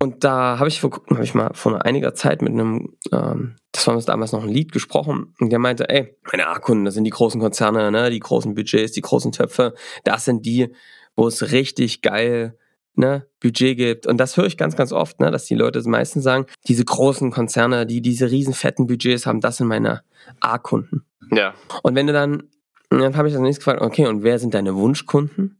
Und 0.01 0.23
da 0.23 0.59
habe 0.59 0.69
ich 0.69 0.81
vor, 0.81 1.03
habe 1.11 1.25
ich 1.25 1.35
mal 1.35 1.51
vor 1.55 1.85
einiger 1.85 2.15
Zeit 2.15 2.41
mit 2.41 2.53
einem, 2.53 2.97
ähm, 3.11 3.57
das 3.73 3.87
war 3.87 3.95
uns 3.95 4.05
damals 4.05 4.31
noch 4.31 4.45
ein 4.45 4.49
Lied 4.49 4.71
gesprochen, 4.73 5.35
und 5.41 5.51
der 5.51 5.59
meinte, 5.59 5.89
ey, 5.89 6.17
meine 6.31 6.47
A-Kunden, 6.47 6.85
das 6.85 6.95
sind 6.95 7.05
die 7.05 7.11
großen 7.11 7.41
Konzerne, 7.41 7.91
ne, 7.91 8.11
die 8.11 8.21
großen 8.21 8.55
Budgets, 8.55 8.93
die 8.93 9.01
großen 9.01 9.33
Töpfe, 9.33 9.75
das 10.05 10.25
sind 10.25 10.47
die, 10.47 10.73
wo 11.17 11.27
es 11.27 11.51
richtig 11.51 12.01
geil 12.01 12.57
ne, 12.95 13.27
Budget 13.41 13.77
gibt. 13.77 14.07
Und 14.07 14.19
das 14.19 14.37
höre 14.37 14.47
ich 14.47 14.57
ganz, 14.57 14.77
ganz 14.77 14.93
oft, 14.93 15.21
ne, 15.21 15.31
dass 15.31 15.47
die 15.47 15.55
Leute 15.55 15.83
meistens 15.89 16.25
sagen, 16.25 16.47
diese 16.69 16.85
großen 16.85 17.31
Konzerne, 17.33 17.87
die 17.87 18.01
diese 18.01 18.31
riesen 18.31 18.55
fetten 18.55 18.87
Budgets 18.87 19.27
haben, 19.27 19.41
das 19.41 19.57
sind 19.57 19.67
meine 19.67 20.03
A-Kunden. 20.41 21.05
Ja. 21.33 21.55
Und 21.83 21.95
wenn 21.95 22.07
du 22.07 22.13
dann, 22.13 22.45
dann 22.91 23.17
habe 23.17 23.29
ich 23.29 23.35
das 23.35 23.43
nächste 23.43 23.61
gefragt, 23.61 23.81
okay, 23.81 24.07
und 24.07 24.23
wer 24.23 24.39
sind 24.39 24.55
deine 24.55 24.75
Wunschkunden? 24.75 25.58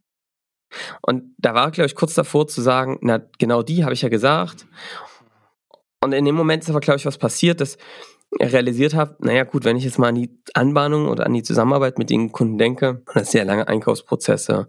Und 1.03 1.35
da 1.39 1.55
war, 1.55 1.71
glaube 1.71 1.87
ich, 1.87 1.95
kurz 1.95 2.15
davor 2.15 2.47
zu 2.47 2.61
sagen, 2.61 2.99
na, 3.01 3.21
genau 3.39 3.63
die 3.63 3.85
habe 3.85 3.95
ich 3.95 4.03
ja 4.03 4.09
gesagt. 4.09 4.67
Und 6.01 6.13
in 6.13 6.25
dem 6.25 6.35
Moment 6.35 6.63
ist 6.63 6.71
aber, 6.71 6.81
glaube 6.81 6.99
ich, 6.99 7.07
was 7.07 7.19
passiert, 7.19 7.61
dass 7.61 7.79
er 8.39 8.53
realisiert 8.53 8.95
hat, 8.95 9.25
naja 9.25 9.45
gut, 9.45 9.65
wenn 9.65 9.77
ich 9.77 9.85
jetzt 9.85 9.99
mal 9.99 10.09
an 10.09 10.15
die 10.15 10.31
Anbahnung 10.53 11.09
oder 11.09 11.25
an 11.25 11.33
die 11.33 11.43
Zusammenarbeit 11.43 11.99
mit 11.99 12.11
den 12.11 12.31
Kunden 12.31 12.59
denke, 12.59 13.03
das 13.07 13.15
sind 13.15 13.27
sehr 13.31 13.45
lange 13.47 13.69
Einkaufsprozesse. 13.69 14.69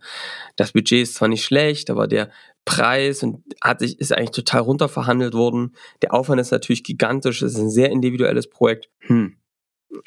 Das 0.55 0.71
Budget 0.71 1.03
ist 1.03 1.15
zwar 1.15 1.27
nicht 1.27 1.43
schlecht, 1.43 1.89
aber 1.89 2.07
der 2.07 2.31
Preis 2.63 3.21
und 3.21 3.43
hat 3.61 3.79
sich, 3.79 3.99
ist 3.99 4.13
eigentlich 4.13 4.31
total 4.31 4.61
runter 4.61 4.87
verhandelt 4.87 5.33
worden. 5.33 5.75
Der 6.01 6.13
Aufwand 6.13 6.39
ist 6.39 6.51
natürlich 6.51 6.83
gigantisch, 6.83 7.41
es 7.41 7.53
ist 7.53 7.59
ein 7.59 7.69
sehr 7.69 7.89
individuelles 7.89 8.49
Projekt. 8.49 8.89
Hm. 8.99 9.37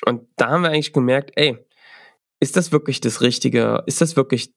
Und 0.06 0.28
da 0.36 0.48
haben 0.48 0.62
wir 0.62 0.70
eigentlich 0.70 0.92
gemerkt, 0.92 1.32
ey, 1.34 1.58
ist 2.40 2.56
das 2.56 2.72
wirklich 2.72 3.00
das 3.00 3.20
Richtige? 3.20 3.82
Ist 3.86 4.00
das 4.00 4.16
wirklich 4.16 4.54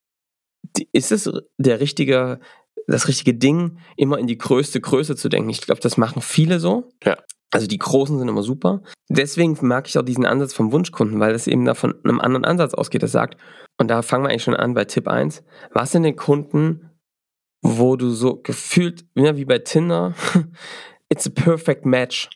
ist 0.91 1.12
es 1.12 1.31
der 1.57 1.79
richtige, 1.79 2.39
das 2.88 3.07
richtige 3.07 3.34
Ding, 3.34 3.79
immer 3.98 4.17
in 4.19 4.27
die 4.27 4.38
größte 4.38 4.81
Größe 4.81 5.15
zu 5.15 5.29
denken? 5.29 5.50
Ich 5.50 5.62
glaube, 5.62 5.81
das 5.81 5.98
machen 5.98 6.22
viele 6.22 6.60
so. 6.60 6.89
Ja. 7.03 7.17
Also 7.51 7.67
die 7.67 7.77
großen 7.77 8.17
sind 8.17 8.27
immer 8.27 8.43
super. 8.43 8.81
Deswegen 9.07 9.57
mag 9.62 9.88
ich 9.88 9.98
auch 9.98 10.03
diesen 10.03 10.25
Ansatz 10.25 10.53
vom 10.53 10.72
Wunschkunden, 10.72 11.19
weil 11.19 11.34
es 11.34 11.48
eben 11.48 11.63
da 11.65 11.74
von 11.74 11.93
einem 12.03 12.19
anderen 12.19 12.43
Ansatz 12.43 12.74
ausgeht, 12.74 13.03
das 13.03 13.12
sagt, 13.12 13.38
und 13.77 13.89
da 13.89 14.01
fangen 14.01 14.24
wir 14.24 14.29
eigentlich 14.29 14.43
schon 14.43 14.55
an 14.55 14.74
bei 14.74 14.86
Tipp 14.86 15.07
1. 15.07 15.43
Was 15.72 15.91
sind 15.91 16.03
den 16.03 16.15
Kunden, 16.15 16.91
wo 17.62 17.95
du 17.95 18.10
so 18.10 18.41
gefühlt, 18.41 19.05
ja, 19.15 19.38
wie 19.38 19.45
bei 19.45 19.60
Tinder, 19.60 20.13
it's 21.10 21.27
a 21.27 21.29
perfect 21.29 21.86
match. 21.86 22.29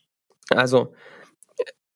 Also, 0.49 0.93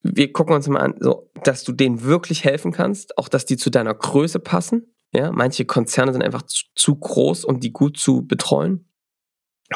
wir 0.01 0.31
gucken 0.33 0.55
uns 0.55 0.67
mal 0.67 0.81
an, 0.81 0.95
so, 0.99 1.31
dass 1.43 1.63
du 1.63 1.71
denen 1.71 2.03
wirklich 2.03 2.43
helfen 2.43 2.71
kannst, 2.71 3.17
auch 3.17 3.29
dass 3.29 3.45
die 3.45 3.57
zu 3.57 3.69
deiner 3.69 3.93
Größe 3.93 4.39
passen. 4.39 4.92
Ja, 5.15 5.31
manche 5.31 5.65
Konzerne 5.65 6.11
sind 6.11 6.23
einfach 6.23 6.43
zu, 6.43 6.65
zu 6.75 6.95
groß, 6.95 7.45
um 7.45 7.59
die 7.59 7.71
gut 7.71 7.97
zu 7.97 8.25
betreuen. 8.25 8.89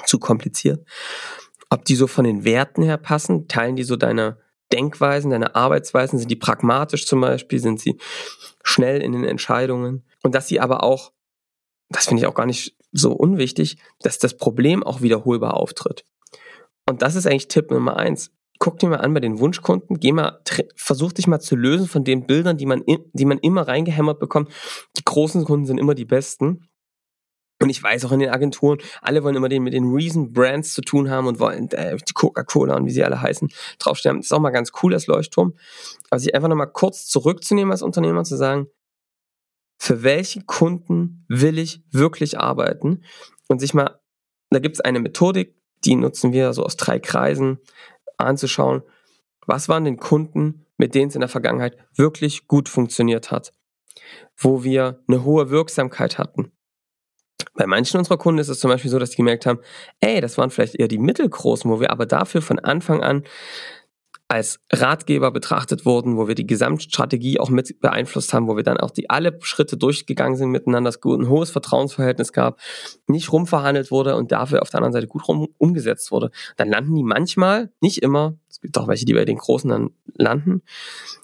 Zu 0.06 0.20
kompliziert 0.20 0.86
ob 1.70 1.86
die 1.86 1.96
so 1.96 2.08
von 2.08 2.24
den 2.24 2.44
Werten 2.44 2.84
her 2.84 2.98
passen, 2.98 3.48
teilen 3.48 3.75
die 3.75 3.84
so 3.84 3.96
deine 3.96 4.38
Denkweisen, 4.72 5.32
deine 5.32 5.56
Arbeitsweisen, 5.56 6.20
sind 6.20 6.29
die 6.29 6.36
pragmatisch 6.36 7.06
zum 7.06 7.22
Beispiel, 7.22 7.60
sind 7.60 7.79
sie 7.79 7.98
schnell 8.63 9.01
in 9.01 9.13
den 9.13 9.24
Entscheidungen 9.24 10.06
und 10.24 10.36
dass 10.36 10.48
sie 10.48 10.60
aber 10.60 10.84
auch, 10.84 11.13
das 11.89 12.06
finde 12.06 12.22
ich 12.22 12.27
auch 12.27 12.34
gar 12.34 12.46
nicht 12.46 12.75
so 12.91 13.13
unwichtig, 13.13 13.77
dass 14.00 14.20
das 14.20 14.36
Problem 14.36 14.84
auch 14.84 15.01
wiederholbar 15.01 15.56
auftritt. 15.56 16.06
Und 16.86 17.01
das 17.01 17.15
ist 17.15 17.27
eigentlich 17.27 17.48
Tipp 17.48 17.70
Nummer 17.70 17.98
eins. 17.98 18.32
Guck 18.59 18.79
dir 18.79 18.89
mal 18.89 18.97
an 18.97 19.13
bei 19.13 19.19
den 19.19 19.39
Wunschkunden, 19.39 19.99
geh 19.99 20.11
mal, 20.11 20.41
versuch 20.75 21.11
dich 21.11 21.27
mal 21.27 21.39
zu 21.39 21.55
lösen 21.55 21.87
von 21.87 22.03
den 22.03 22.25
Bildern, 22.25 22.57
die 22.57 22.65
man, 22.65 22.83
die 23.13 23.25
man 23.25 23.37
immer 23.39 23.67
reingehämmert 23.67 24.19
bekommt. 24.19 24.51
Die 24.97 25.05
großen 25.05 25.45
Kunden 25.45 25.65
sind 25.65 25.77
immer 25.77 25.95
die 25.95 26.05
besten. 26.05 26.67
Und 27.59 27.69
ich 27.69 27.81
weiß 27.81 28.05
auch 28.05 28.11
in 28.11 28.19
den 28.19 28.29
Agenturen, 28.29 28.77
alle 29.01 29.23
wollen 29.23 29.35
immer 29.35 29.49
den, 29.49 29.63
mit 29.63 29.73
den 29.73 29.91
Reason 29.91 30.31
Brands 30.31 30.73
zu 30.73 30.81
tun 30.81 31.09
haben 31.09 31.25
und 31.25 31.39
wollen 31.39 31.71
äh, 31.71 31.97
die 31.97 32.13
Coca-Cola 32.13 32.75
und 32.75 32.85
wie 32.85 32.91
sie 32.91 33.03
alle 33.03 33.19
heißen 33.19 33.49
draufstellen. 33.79 34.17
Das 34.17 34.27
ist 34.27 34.31
auch 34.31 34.39
mal 34.39 34.51
ganz 34.51 34.71
cool, 34.81 34.91
das 34.91 35.07
Leuchtturm. 35.07 35.55
Aber 36.09 36.19
sich 36.19 36.35
einfach 36.35 36.49
nochmal 36.49 36.71
kurz 36.71 37.07
zurückzunehmen 37.07 37.71
als 37.71 37.81
Unternehmer, 37.81 38.23
zu 38.23 38.37
sagen, 38.37 38.67
für 39.79 40.03
welche 40.03 40.41
Kunden 40.43 41.25
will 41.27 41.57
ich 41.57 41.83
wirklich 41.91 42.39
arbeiten? 42.39 43.03
Und 43.47 43.59
sich 43.59 43.73
mal, 43.73 43.99
da 44.49 44.59
gibt 44.59 44.75
es 44.75 44.81
eine 44.81 44.99
Methodik, 44.99 45.55
die 45.85 45.95
nutzen 45.95 46.33
wir 46.33 46.53
so 46.53 46.63
aus 46.63 46.77
drei 46.77 46.99
Kreisen, 46.99 47.59
anzuschauen, 48.17 48.83
was 49.45 49.69
waren 49.69 49.86
den 49.86 49.97
Kunden, 49.97 50.65
mit 50.77 50.93
denen 50.93 51.09
es 51.09 51.15
in 51.15 51.21
der 51.21 51.29
Vergangenheit 51.29 51.77
wirklich 51.95 52.47
gut 52.47 52.69
funktioniert 52.69 53.31
hat, 53.31 53.53
wo 54.36 54.63
wir 54.63 55.03
eine 55.07 55.24
hohe 55.24 55.50
Wirksamkeit 55.50 56.17
hatten. 56.17 56.51
Bei 57.53 57.65
manchen 57.65 57.97
unserer 57.97 58.17
Kunden 58.17 58.39
ist 58.39 58.50
es 58.50 58.59
zum 58.59 58.69
Beispiel 58.69 58.91
so, 58.91 59.00
dass 59.00 59.12
die 59.12 59.17
gemerkt 59.17 59.45
haben, 59.45 59.59
ey, 60.00 60.21
das 60.21 60.38
waren 60.38 60.51
vielleicht 60.51 60.75
eher 60.75 60.88
die 60.88 61.00
mittelgroßen, 61.00 61.69
wo 61.69 61.79
wir 61.79 61.89
aber 61.91 62.05
dafür 62.05 62.41
von 62.41 62.59
Anfang 62.59 63.01
an 63.01 63.24
als 64.29 64.60
Ratgeber 64.72 65.31
betrachtet 65.31 65.86
wurden, 65.86 66.17
wo 66.17 66.27
wir 66.27 66.36
die 66.36 66.46
Gesamtstrategie 66.46 67.39
auch 67.39 67.50
mit 67.50 67.79
beeinflusst 67.79 68.34
haben, 68.34 68.48
wo 68.48 68.57
wir 68.57 68.63
dann 68.63 68.77
auch 68.77 68.91
die 68.91 69.10
alle 69.10 69.38
Schritte 69.41 69.77
durchgegangen 69.77 70.36
sind 70.36 70.50
miteinander, 70.50 70.89
es 70.89 71.00
ein 71.03 71.29
hohes 71.29 71.50
Vertrauensverhältnis 71.50 72.34
gab, 72.34 72.60
nicht 73.07 73.31
rumverhandelt 73.31 73.89
wurde 73.89 74.15
und 74.17 74.31
dafür 74.31 74.62
auf 74.62 74.69
der 74.69 74.79
anderen 74.79 74.93
Seite 74.93 75.07
gut 75.07 75.27
rum 75.27 75.48
umgesetzt 75.57 76.12
wurde. 76.12 76.31
Dann 76.57 76.69
landen 76.69 76.96
die 76.96 77.03
manchmal, 77.03 77.72
nicht 77.79 78.03
immer, 78.03 78.38
es 78.50 78.60
gibt 78.60 78.77
auch 78.77 78.88
welche, 78.88 79.05
die 79.05 79.13
bei 79.13 79.24
den 79.24 79.38
Großen 79.38 79.69
dann 79.69 79.91
landen, 80.15 80.62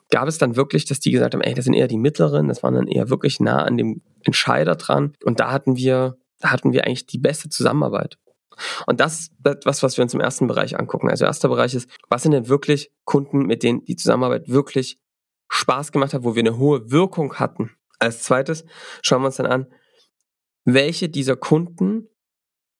gab 0.10 0.28
es 0.28 0.38
dann 0.38 0.56
wirklich, 0.56 0.86
dass 0.86 1.02
die 1.02 1.12
gesagt 1.12 1.34
haben, 1.34 1.42
ey, 1.42 1.54
das 1.54 1.66
sind 1.66 1.74
eher 1.74 1.88
die 1.88 1.98
mittleren, 1.98 2.48
das 2.48 2.64
waren 2.64 2.76
dann 2.76 2.88
eher 2.88 3.10
wirklich 3.10 3.40
nah 3.42 3.64
an 3.64 3.78
dem 3.78 4.02
Entscheider 4.24 4.76
dran 4.76 5.14
und 5.26 5.42
da 5.42 5.52
hatten 5.52 5.76
wir 5.76 6.18
da 6.44 6.52
hatten 6.52 6.74
wir 6.74 6.86
eigentlich 6.86 7.06
die 7.06 7.20
beste 7.20 7.48
Zusammenarbeit. 7.48 8.18
Und 8.88 9.00
das 9.00 9.20
ist 9.20 9.34
etwas, 9.44 9.84
was 9.84 9.98
wir 9.98 10.04
uns 10.04 10.14
im 10.14 10.20
ersten 10.20 10.48
Bereich 10.48 10.78
angucken. 10.78 11.10
Also 11.10 11.26
erster 11.26 11.50
Bereich 11.50 11.74
ist, 11.74 11.90
was 12.10 12.24
sind 12.24 12.32
denn 12.32 12.48
wirklich 12.48 12.92
Kunden, 13.06 13.46
mit 13.46 13.64
denen 13.64 13.84
die 13.86 13.96
Zusammenarbeit 13.96 14.50
wirklich 14.50 15.00
Spaß 15.50 15.92
gemacht 15.92 16.14
hat, 16.14 16.24
wo 16.24 16.36
wir 16.36 16.42
eine 16.42 16.58
hohe 16.58 16.92
Wirkung 16.92 17.36
hatten. 17.36 17.72
Als 18.00 18.24
zweites 18.24 18.66
schauen 19.02 19.22
wir 19.22 19.28
uns 19.28 19.38
dann 19.38 19.46
an, 19.46 19.68
welche 20.66 21.10
dieser 21.10 21.36
Kunden, 21.36 22.10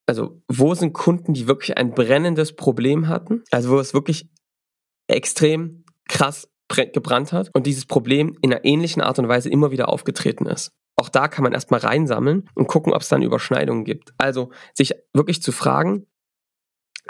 also 0.06 0.42
wo 0.48 0.74
sind 0.74 0.94
Kunden, 0.94 1.34
die 1.34 1.48
wirklich 1.48 1.78
ein 1.78 1.92
brennendes 1.92 2.56
Problem 2.56 3.08
hatten, 3.08 3.44
also 3.52 3.70
wo 3.70 3.80
es 3.80 3.94
wirklich 3.94 4.30
extrem 5.08 5.86
krass 6.10 6.50
gebrannt 6.68 7.34
hat 7.34 7.52
und 7.54 7.68
dieses 7.68 7.86
Problem 7.86 8.36
in 8.42 8.52
einer 8.52 8.66
ähnlichen 8.66 9.02
Art 9.04 9.20
und 9.20 9.28
Weise 9.28 9.50
immer 9.50 9.70
wieder 9.70 9.90
aufgetreten 9.90 10.48
ist. 10.48 10.72
Auch 11.04 11.10
da 11.10 11.28
kann 11.28 11.44
man 11.44 11.52
erstmal 11.52 11.82
reinsammeln 11.82 12.50
und 12.56 12.68
gucken, 12.68 12.94
ob 12.94 13.02
es 13.02 13.10
dann 13.10 13.24
Überschneidungen 13.24 13.84
gibt. 13.84 14.14
Also 14.18 14.52
sich 14.74 14.94
wirklich 15.12 15.44
zu 15.44 15.52
fragen, 15.52 16.08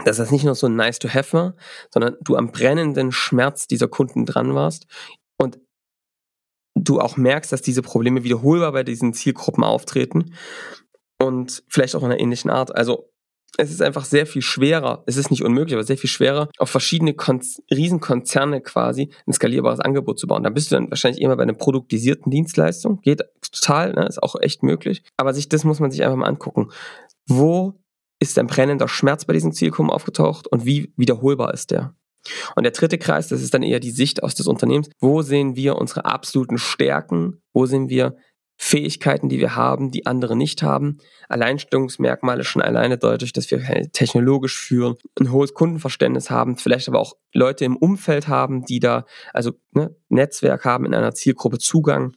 dass 0.03 0.17
das 0.17 0.31
nicht 0.31 0.45
nur 0.45 0.55
so 0.55 0.65
ein 0.65 0.75
nice 0.75 0.97
to 0.97 1.07
have 1.09 1.31
war, 1.33 1.55
sondern 1.91 2.17
du 2.21 2.35
am 2.35 2.51
brennenden 2.51 3.11
Schmerz 3.11 3.67
dieser 3.67 3.87
Kunden 3.87 4.25
dran 4.25 4.55
warst 4.55 4.87
und 5.37 5.59
du 6.73 6.99
auch 6.99 7.17
merkst, 7.17 7.51
dass 7.51 7.61
diese 7.61 7.83
Probleme 7.83 8.23
wiederholbar 8.23 8.71
bei 8.71 8.83
diesen 8.83 9.13
Zielgruppen 9.13 9.63
auftreten 9.63 10.33
und 11.21 11.63
vielleicht 11.67 11.95
auch 11.95 12.01
in 12.01 12.05
einer 12.05 12.19
ähnlichen 12.19 12.49
Art. 12.49 12.75
Also 12.75 13.13
es 13.57 13.71
ist 13.71 13.81
einfach 13.81 14.05
sehr 14.05 14.25
viel 14.25 14.41
schwerer, 14.41 15.03
es 15.05 15.17
ist 15.17 15.29
nicht 15.29 15.43
unmöglich, 15.43 15.75
aber 15.75 15.83
sehr 15.83 15.97
viel 15.97 16.09
schwerer, 16.09 16.49
auf 16.57 16.69
verschiedene 16.69 17.13
Kon 17.13 17.41
Riesenkonzerne 17.71 18.61
quasi 18.61 19.09
ein 19.27 19.33
skalierbares 19.33 19.79
Angebot 19.79 20.19
zu 20.19 20.27
bauen. 20.27 20.43
Da 20.43 20.49
bist 20.49 20.71
du 20.71 20.75
dann 20.75 20.89
wahrscheinlich 20.89 21.21
immer 21.21 21.35
bei 21.35 21.43
einer 21.43 21.53
produktisierten 21.53 22.31
Dienstleistung. 22.31 23.01
Geht 23.01 23.21
total, 23.53 23.93
ne? 23.93 24.05
ist 24.05 24.21
auch 24.21 24.35
echt 24.39 24.63
möglich. 24.63 25.03
Aber 25.17 25.33
sich 25.33 25.49
das 25.49 25.63
muss 25.63 25.79
man 25.79 25.91
sich 25.91 26.03
einfach 26.03 26.17
mal 26.17 26.27
angucken. 26.27 26.69
Wo 27.27 27.79
ist 28.19 28.37
ein 28.39 28.47
brennender 28.47 28.87
Schmerz 28.87 29.25
bei 29.25 29.33
diesen 29.33 29.53
Zielgruppen 29.53 29.91
aufgetaucht 29.91 30.47
und 30.47 30.65
wie 30.65 30.93
wiederholbar 30.97 31.53
ist 31.53 31.71
der? 31.71 31.95
Und 32.55 32.63
der 32.63 32.71
dritte 32.71 32.97
Kreis, 32.97 33.27
das 33.27 33.41
ist 33.41 33.53
dann 33.53 33.63
eher 33.63 33.79
die 33.79 33.91
Sicht 33.91 34.23
aus 34.23 34.33
des 34.35 34.47
Unternehmens. 34.47 34.89
Wo 34.99 35.21
sehen 35.21 35.55
wir 35.55 35.75
unsere 35.75 36.05
absoluten 36.05 36.57
Stärken? 36.57 37.41
Wo 37.53 37.65
sehen 37.65 37.89
wir 37.89 38.15
Fähigkeiten, 38.57 39.29
die 39.29 39.39
wir 39.39 39.55
haben, 39.55 39.91
die 39.91 40.05
andere 40.05 40.35
nicht 40.35 40.63
haben. 40.63 40.99
Alleinstellungsmerkmale 41.27 42.43
schon 42.43 42.61
alleine 42.61 42.97
deutlich, 42.97 43.33
dass 43.33 43.49
wir 43.51 43.61
technologisch 43.91 44.57
führen, 44.57 44.95
ein 45.19 45.31
hohes 45.31 45.53
Kundenverständnis 45.53 46.29
haben, 46.29 46.57
vielleicht 46.57 46.87
aber 46.87 46.99
auch 46.99 47.13
Leute 47.33 47.65
im 47.65 47.75
Umfeld 47.75 48.27
haben, 48.27 48.63
die 48.63 48.79
da, 48.79 49.05
also 49.33 49.51
ne, 49.71 49.95
Netzwerk 50.09 50.65
haben, 50.65 50.85
in 50.85 50.93
einer 50.93 51.13
Zielgruppe 51.13 51.57
Zugang. 51.57 52.13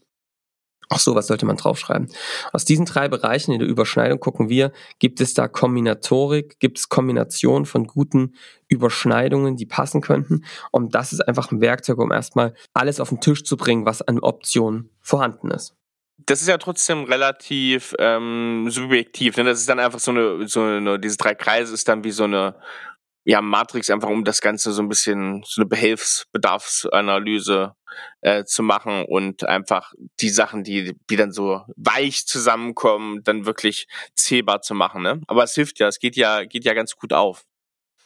Auch 0.88 0.99
sowas 0.99 1.26
sollte 1.26 1.47
man 1.47 1.57
draufschreiben. 1.57 2.09
Aus 2.52 2.64
diesen 2.64 2.87
drei 2.87 3.09
Bereichen 3.09 3.52
in 3.52 3.59
der 3.59 3.69
Überschneidung 3.69 4.21
gucken 4.21 4.49
wir, 4.49 4.73
gibt 4.99 5.21
es 5.21 5.35
da 5.35 5.49
Kombinatorik, 5.49 6.61
gibt 6.61 6.78
es 6.78 6.88
Kombinationen 6.88 7.66
von 7.66 7.87
guten 7.87 8.35
Überschneidungen, 8.69 9.57
die 9.57 9.66
passen 9.66 10.00
könnten. 10.00 10.45
Und 10.71 10.95
das 10.95 11.12
ist 11.12 11.26
einfach 11.26 11.50
ein 11.50 11.61
Werkzeug, 11.61 11.99
um 11.99 12.12
erstmal 12.12 12.55
alles 12.73 13.00
auf 13.00 13.09
den 13.09 13.21
Tisch 13.21 13.45
zu 13.45 13.57
bringen, 13.57 13.85
was 13.85 14.02
an 14.02 14.21
Optionen 14.21 14.90
vorhanden 15.00 15.50
ist 15.50 15.75
das 16.25 16.40
ist 16.40 16.49
ja 16.49 16.59
trotzdem 16.59 17.05
relativ 17.05 17.95
ähm, 17.99 18.66
subjektiv. 18.69 19.37
Ne? 19.37 19.45
Das 19.45 19.61
ist 19.61 19.69
dann 19.69 19.78
einfach 19.78 19.99
so 19.99 20.11
eine, 20.11 20.49
so 20.49 20.62
eine, 20.62 20.99
diese 20.99 21.16
drei 21.16 21.35
Kreise 21.35 21.75
ist 21.75 21.88
dann 21.88 22.05
wie 22.05 22.11
so 22.11 22.25
eine 22.25 22.57
ja, 23.26 23.42
Matrix, 23.42 23.90
einfach 23.90 24.09
um 24.09 24.23
das 24.23 24.40
Ganze 24.40 24.73
so 24.73 24.80
ein 24.80 24.88
bisschen, 24.88 25.42
so 25.45 25.61
eine 25.61 25.68
Behelfsbedarfsanalyse 25.68 27.75
äh, 28.21 28.45
zu 28.45 28.62
machen 28.62 29.04
und 29.04 29.45
einfach 29.45 29.92
die 30.21 30.28
Sachen, 30.28 30.62
die, 30.62 30.95
die 31.11 31.16
dann 31.16 31.33
so 31.33 31.62
weich 31.76 32.25
zusammenkommen, 32.26 33.25
dann 33.25 33.45
wirklich 33.45 33.88
zählbar 34.14 34.62
zu 34.62 34.75
machen. 34.75 35.02
Ne? 35.02 35.21
Aber 35.26 35.42
es 35.42 35.54
hilft 35.54 35.80
ja, 35.80 35.88
es 35.88 35.99
geht 35.99 36.14
ja, 36.14 36.45
geht 36.45 36.64
ja 36.64 36.73
ganz 36.73 36.95
gut 36.95 37.12
auf. 37.12 37.45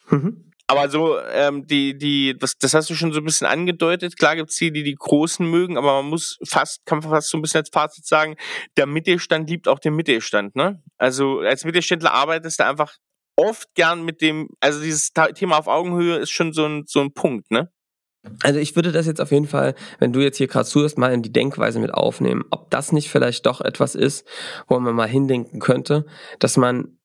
Mhm. 0.08 0.50
Aber 0.68 0.88
so, 0.88 1.20
ähm, 1.20 1.66
die, 1.66 1.98
die, 1.98 2.34
das, 2.38 2.56
das 2.56 2.72
hast 2.72 2.88
du 2.88 2.94
schon 2.94 3.12
so 3.12 3.20
ein 3.20 3.24
bisschen 3.24 3.46
angedeutet. 3.46 4.16
Klar 4.16 4.36
gibt's 4.36 4.56
die, 4.56 4.72
die 4.72 4.84
die 4.84 4.94
Großen 4.94 5.44
mögen, 5.44 5.76
aber 5.76 6.00
man 6.00 6.08
muss 6.08 6.38
fast, 6.48 6.86
kann 6.86 7.00
man 7.00 7.10
fast 7.10 7.28
so 7.28 7.36
ein 7.36 7.42
bisschen 7.42 7.58
als 7.58 7.70
Fazit 7.70 8.06
sagen, 8.06 8.36
der 8.78 8.86
Mittelstand 8.86 9.50
liebt 9.50 9.68
auch 9.68 9.80
den 9.80 9.96
Mittelstand, 9.96 10.56
ne? 10.56 10.82
Also 10.96 11.40
als 11.40 11.64
Mittelständler 11.64 12.12
arbeitest 12.12 12.60
du 12.60 12.66
einfach 12.66 12.96
oft 13.40 13.74
gern 13.74 14.04
mit 14.04 14.20
dem, 14.20 14.48
also 14.60 14.80
dieses 14.80 15.12
Thema 15.34 15.58
auf 15.58 15.66
Augenhöhe 15.66 16.16
ist 16.16 16.30
schon 16.30 16.52
so 16.52 16.66
ein, 16.66 16.84
so 16.86 17.00
ein 17.00 17.12
Punkt, 17.12 17.50
ne? 17.50 17.70
Also 18.42 18.60
ich 18.60 18.76
würde 18.76 18.92
das 18.92 19.06
jetzt 19.06 19.20
auf 19.20 19.30
jeden 19.30 19.46
Fall, 19.46 19.74
wenn 19.98 20.12
du 20.12 20.20
jetzt 20.20 20.36
hier 20.36 20.46
gerade 20.46 20.68
zuhörst, 20.68 20.98
mal 20.98 21.12
in 21.12 21.22
die 21.22 21.32
Denkweise 21.32 21.78
mit 21.78 21.94
aufnehmen. 21.94 22.44
Ob 22.50 22.70
das 22.70 22.92
nicht 22.92 23.08
vielleicht 23.08 23.46
doch 23.46 23.62
etwas 23.62 23.94
ist, 23.94 24.26
wo 24.68 24.78
man 24.78 24.94
mal 24.94 25.08
hindenken 25.08 25.58
könnte, 25.58 26.04
dass 26.38 26.58
man 26.58 26.99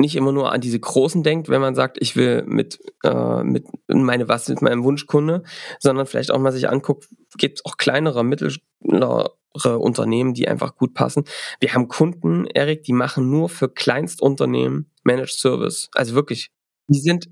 nicht 0.00 0.16
immer 0.16 0.32
nur 0.32 0.52
an 0.52 0.60
diese 0.60 0.80
Großen 0.80 1.22
denkt, 1.22 1.48
wenn 1.48 1.60
man 1.60 1.74
sagt, 1.74 1.98
ich 2.00 2.16
will 2.16 2.42
mit, 2.46 2.80
äh, 3.04 3.42
mit 3.44 3.66
meine 3.88 4.28
was 4.28 4.48
mit 4.48 4.62
meinem 4.62 4.82
Wunschkunde, 4.82 5.42
sondern 5.78 6.06
vielleicht 6.06 6.30
auch 6.30 6.38
mal 6.38 6.52
sich 6.52 6.68
anguckt, 6.68 7.08
gibt 7.36 7.58
es 7.58 7.64
auch 7.64 7.76
kleinere, 7.76 8.24
mittlere 8.24 9.30
Unternehmen, 9.78 10.34
die 10.34 10.48
einfach 10.48 10.74
gut 10.74 10.94
passen. 10.94 11.24
Wir 11.60 11.74
haben 11.74 11.88
Kunden, 11.88 12.46
Erik, 12.46 12.82
die 12.84 12.92
machen 12.92 13.30
nur 13.30 13.48
für 13.48 13.68
Kleinstunternehmen 13.68 14.90
Managed 15.04 15.38
Service. 15.38 15.90
Also 15.94 16.14
wirklich, 16.14 16.50
die 16.88 17.00
sind 17.00 17.28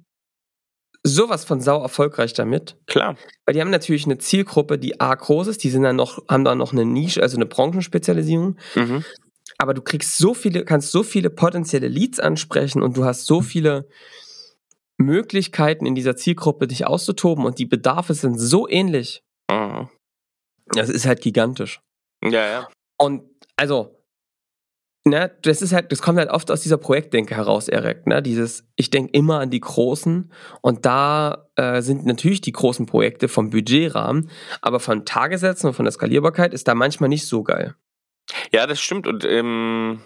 sowas 1.03 1.45
von 1.45 1.61
sau 1.61 1.81
erfolgreich 1.81 2.35
damit. 2.35 2.77
Klar. 2.87 3.17
Weil 3.47 3.55
die 3.55 3.61
haben 3.63 3.71
natürlich 3.71 4.05
eine 4.05 4.19
Zielgruppe, 4.19 4.79
die 4.79 5.01
A 5.01 5.15
groß 5.15 5.47
ist, 5.47 5.65
die 5.65 5.71
sind 5.71 5.85
dann 5.85 5.97
noch, 5.97 6.23
haben 6.29 6.45
da 6.45 6.55
noch 6.55 6.73
eine 6.73 6.85
Nische, 6.85 7.23
also 7.23 7.37
eine 7.37 7.47
Branchenspezialisierung. 7.47 8.57
Mhm 8.75 9.05
aber 9.57 9.75
du 9.75 9.83
kriegst 9.83 10.19
so 10.19 10.35
viele, 10.35 10.65
kannst 10.65 10.91
so 10.91 11.03
viele 11.03 11.31
potenzielle 11.31 11.89
Leads 11.89 12.21
ansprechen 12.21 12.83
und 12.83 12.97
du 12.97 13.05
hast 13.05 13.27
so 13.27 13.41
viele 13.41 13.89
Möglichkeiten 14.99 15.87
in 15.87 15.95
dieser 15.95 16.17
Zielgruppe 16.17 16.67
dich 16.67 16.87
auszutoben 16.87 17.45
und 17.45 17.59
die 17.59 17.67
Bedarfe 17.67 18.15
sind 18.15 18.39
so 18.39 18.69
ähnlich. 18.69 19.23
Mhm. 19.51 19.89
Das 20.67 20.91
ist 20.91 21.07
halt 21.07 21.23
gigantisch. 21.23 21.81
Ja, 22.23 22.47
ja. 22.47 22.69
Und 22.99 23.23
also, 23.57 24.03
ne, 25.05 25.31
das 25.43 25.63
ist 25.63 25.73
halt, 25.73 25.93
das 25.93 26.03
kommt 26.03 26.19
halt 26.19 26.31
oft 26.31 26.51
aus 26.51 26.61
dieser 26.61 26.77
Projektdenke 26.77 27.37
heraus, 27.37 27.69
Erik, 27.69 28.07
ne? 28.07 28.23
Dieses, 28.23 28.67
ich 28.77 28.91
denke 28.91 29.13
immer 29.13 29.41
an 29.41 29.51
die 29.51 29.61
Großen 29.61 30.33
und 30.61 30.85
da 30.85 31.49
äh, 31.57 31.81
sind 31.81 32.05
natürlich 32.05 32.41
die 32.41 32.53
großen 32.53 32.87
Projekte 32.87 33.29
vom 33.29 33.51
Budgetrahmen, 33.51 34.31
aber 34.61 34.81
von 34.81 35.07
Tagessätzen 35.07 35.69
und 35.69 35.75
von 35.75 35.85
der 35.85 35.93
Skalierbarkeit 35.93 36.53
ist 36.53 36.69
da 36.69 36.75
manchmal 36.75 37.09
nicht 37.09 37.27
so 37.27 37.43
geil. 37.45 37.77
Ja, 38.53 38.67
das 38.67 38.81
stimmt. 38.81 39.07
Und 39.07 39.25
ähm, 39.25 40.01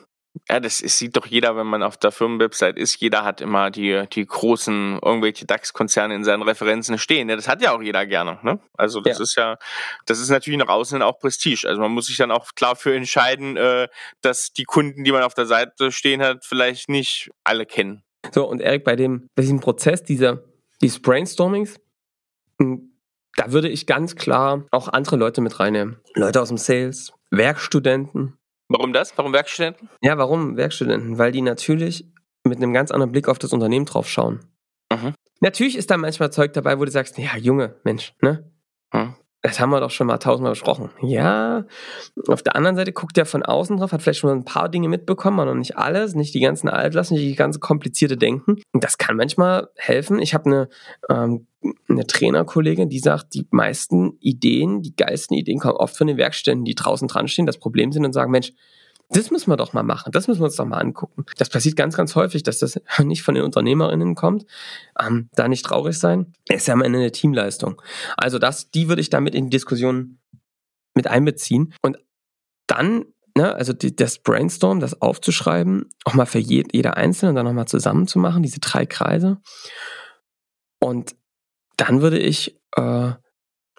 ja, 0.49 0.61
das 0.61 0.81
ist, 0.81 0.99
sieht 0.99 1.17
doch 1.17 1.27
jeder, 1.27 1.57
wenn 1.57 1.67
man 1.67 1.83
auf 1.83 1.97
der 1.97 2.11
Firmenwebsite 2.11 2.79
ist. 2.79 2.99
Jeder 3.01 3.23
hat 3.25 3.41
immer 3.41 3.71
die, 3.71 4.05
die 4.13 4.25
großen, 4.25 4.99
irgendwelche 5.03 5.45
DAX-Konzerne 5.45 6.15
in 6.15 6.25
seinen 6.25 6.43
Referenzen 6.43 6.99
stehen. 6.99 7.29
Ja, 7.29 7.37
das 7.37 7.49
hat 7.49 7.61
ja 7.63 7.73
auch 7.73 7.83
jeder 7.83 8.07
gerne. 8.07 8.39
Ne? 8.43 8.59
Also 8.75 9.01
das 9.01 9.19
ja. 9.19 9.23
ist 9.23 9.35
ja, 9.37 9.59
das 10.07 10.21
ist 10.21 10.31
natürlich 10.31 10.59
nach 10.59 10.69
außen 10.69 11.03
auch 11.03 11.19
Prestige. 11.19 11.69
Also 11.69 11.81
man 11.81 11.93
muss 11.93 12.07
sich 12.07 12.17
dann 12.17 12.31
auch 12.31 12.53
klar 12.55 12.77
für 12.77 12.95
entscheiden, 12.95 13.57
äh, 13.57 13.89
dass 14.23 14.53
die 14.53 14.65
Kunden, 14.65 15.05
die 15.05 15.13
man 15.13 15.23
auf 15.23 15.35
der 15.35 15.47
Seite 15.47 15.93
stehen 15.93 16.23
hat, 16.23 16.45
vielleicht 16.45 16.89
nicht 16.89 17.31
alle 17.45 17.67
kennen. 17.67 18.03
So, 18.33 18.49
und 18.49 18.61
Erik, 18.61 18.85
bei 18.85 18.97
dem, 18.97 19.29
bei 19.35 19.43
diesem 19.43 19.61
Prozess 19.61 20.03
dieser, 20.03 20.43
dieses 20.81 21.01
Brainstormings, 21.03 21.79
hm, 22.59 22.93
da 23.37 23.53
würde 23.53 23.69
ich 23.69 23.87
ganz 23.87 24.17
klar 24.17 24.67
auch 24.71 24.89
andere 24.89 25.17
Leute 25.17 25.41
mit 25.41 25.59
reinnehmen. 25.59 26.01
Leute 26.15 26.41
aus 26.41 26.49
dem 26.49 26.59
Sales, 26.59 27.13
Werkstudenten, 27.33 28.39
Warum 28.73 28.95
das? 28.95 29.17
Warum 29.19 29.35
Werkstudenten? 29.35 29.91
Ja, 30.01 30.17
warum 30.17 30.57
Werkstudenten? 30.57 31.19
Weil 31.19 31.31
die 31.31 31.43
natürlich 31.43 32.11
mit 32.45 32.57
einem 32.57 32.73
ganz 32.73 32.91
anderen 32.91 33.13
Blick 33.13 33.29
auf 33.29 33.39
das 33.39 33.53
Unternehmen 33.53 33.85
drauf 33.85 34.09
schauen. 34.09 34.41
Mhm. 34.91 35.15
Natürlich 35.41 35.77
ist 35.77 35.91
da 35.91 35.99
manchmal 35.99 36.33
Zeug 36.33 36.55
dabei, 36.55 36.79
wo 36.79 36.85
du 36.85 36.91
sagst, 36.91 37.19
ja, 37.19 37.37
Junge, 37.37 37.77
Mensch, 37.85 38.15
ne? 38.23 38.51
Mhm. 38.95 39.15
Das 39.43 39.59
haben 39.59 39.71
wir 39.71 39.81
doch 39.81 39.91
schon 39.91 40.07
mal 40.07 40.19
tausendmal 40.19 40.53
besprochen. 40.53 40.91
Ja, 41.01 41.65
auf 42.29 42.45
der 42.45 42.55
anderen 42.55 42.77
Seite 42.77 42.93
guckt 42.93 43.19
er 43.19 43.27
von 43.27 43.43
außen 43.43 43.77
drauf, 43.77 43.91
hat 43.91 44.01
vielleicht 44.01 44.21
schon 44.21 44.31
ein 44.31 44.45
paar 44.45 44.69
Dinge 44.69 44.89
mitbekommen, 44.89 45.41
aber 45.41 45.51
noch 45.51 45.59
nicht 45.59 45.77
alles, 45.77 46.15
nicht 46.15 46.33
die 46.33 46.41
ganzen 46.41 46.69
Altlasten, 46.69 47.17
nicht 47.17 47.27
die 47.27 47.35
ganze 47.35 47.59
komplizierte 47.59 48.17
Denken. 48.17 48.63
Und 48.73 48.85
das 48.85 48.99
kann 48.99 49.17
manchmal 49.17 49.69
helfen. 49.75 50.21
Ich 50.21 50.33
habe 50.33 50.47
eine, 50.47 50.69
ähm, 51.11 51.49
eine 51.89 52.07
Trainerkollegin, 52.07 52.89
die 52.89 53.01
sagt, 53.01 53.35
die 53.35 53.47
meisten 53.51 54.17
Ideen, 54.21 54.81
die 54.83 54.95
geilsten 54.95 55.37
Ideen 55.37 55.59
kommen 55.59 55.77
oft 55.77 55.97
von 55.97 56.07
den 56.07 56.19
Werkstätten, 56.19 56.65
die 56.65 56.77
draußen 56.77 57.09
dran 57.09 57.27
stehen, 57.27 57.47
das 57.47 57.59
Problem 57.59 57.91
sind 57.91 58.05
und 58.05 58.13
sagen, 58.13 58.31
Mensch, 58.31 58.53
das 59.13 59.31
müssen 59.31 59.51
wir 59.51 59.57
doch 59.57 59.73
mal 59.73 59.83
machen, 59.83 60.13
das 60.13 60.29
müssen 60.29 60.41
wir 60.41 60.47
uns 60.47 60.57
doch 60.57 60.65
mal 60.65 60.79
angucken. 60.79 61.25
Das 61.37 61.49
passiert 61.49 61.77
ganz, 61.77 61.97
ganz 61.97 62.15
häufig, 62.15 62.43
dass 62.43 62.59
das 62.59 62.81
nicht 62.99 63.23
von 63.23 63.35
den 63.35 63.45
UnternehmerInnen 63.45 64.15
kommt. 64.15 64.47
Ähm, 64.99 65.29
da 65.35 65.49
nicht 65.49 65.65
traurig 65.65 65.99
sein, 65.99 66.33
ist 66.49 66.67
ja 66.67 66.75
am 66.75 66.83
Ende 66.83 66.99
eine 66.99 67.13
Teamleistung. 67.13 67.81
Also 68.17 68.39
das, 68.39 68.71
die 68.71 68.89
würde 68.89 69.01
ich 69.01 69.11
damit 69.11 69.35
in 69.35 69.47
die 69.47 69.57
Diskussion 69.57 70.19
mit 70.95 71.07
einbeziehen. 71.07 71.75
Und 71.83 71.99
dann, 72.67 73.05
ne, 73.37 73.55
also 73.55 73.73
die, 73.73 73.95
das 73.95 74.19
Brainstorm, 74.19 74.81
das 74.81 75.01
aufzuschreiben, 75.01 75.89
auch 76.05 76.15
mal 76.15 76.27
für 76.27 76.39
je, 76.39 76.65
jeder 76.73 76.97
Einzelne 76.97 77.31
und 77.31 77.37
dann 77.37 77.47
nochmal 77.47 77.69
zusammen 77.69 78.07
zu 78.07 78.19
machen, 78.19 78.43
diese 78.43 78.61
drei 78.61 78.87
Kreise. 78.87 79.41
Und 80.81 81.15
dann 81.77 82.03
würde 82.03 82.19
ich 82.19 82.61
äh, 82.77 83.13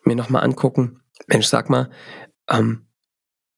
mir 0.03 0.15
nochmal 0.15 0.43
angucken, 0.43 1.01
Mensch, 1.27 1.47
sag 1.47 1.69
mal, 1.69 1.89
ähm, 2.49 2.87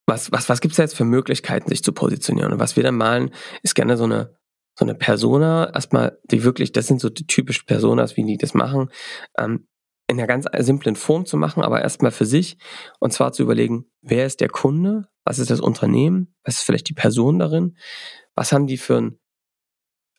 was, 0.06 0.32
was, 0.32 0.50
was 0.50 0.62
gibt's 0.62 0.78
da 0.78 0.84
jetzt 0.84 0.96
für 0.96 1.06
Möglichkeiten, 1.06 1.70
sich 1.70 1.84
zu 1.84 1.92
positionieren? 1.92 2.54
Und 2.54 2.60
was 2.60 2.76
wir 2.76 2.84
dann 2.84 2.96
malen, 2.96 3.32
ist 3.64 3.76
gerne 3.76 3.98
so 3.98 4.04
eine, 4.04 4.36
so 4.78 4.86
eine 4.86 4.96
Persona, 4.96 5.72
erstmal, 5.74 6.20
die 6.26 6.44
wirklich, 6.44 6.72
das 6.72 6.88
sind 6.88 7.02
so 7.02 7.10
die 7.10 7.28
typischen 7.28 7.66
Personas, 7.66 8.18
wie 8.18 8.24
die 8.24 8.38
das 8.38 8.54
machen, 8.54 8.90
ähm, 9.38 9.68
in 10.08 10.20
einer 10.20 10.28
ganz 10.28 10.46
simplen 10.60 10.96
Form 10.96 11.26
zu 11.26 11.38
machen, 11.38 11.64
aber 11.64 11.82
erstmal 11.82 12.12
für 12.12 12.26
sich. 12.26 12.58
Und 13.00 13.12
zwar 13.12 13.32
zu 13.32 13.42
überlegen, 13.42 13.86
wer 14.02 14.26
ist 14.26 14.40
der 14.40 14.50
Kunde? 14.50 15.08
Was 15.24 15.40
ist 15.40 15.50
das 15.50 15.60
Unternehmen? 15.60 16.36
Was 16.44 16.58
ist 16.58 16.64
vielleicht 16.64 16.90
die 16.90 16.94
Person 16.94 17.40
darin? 17.40 17.76
Was 18.36 18.52
haben 18.52 18.68
die 18.68 18.78
für 18.78 18.98
einen 18.98 19.20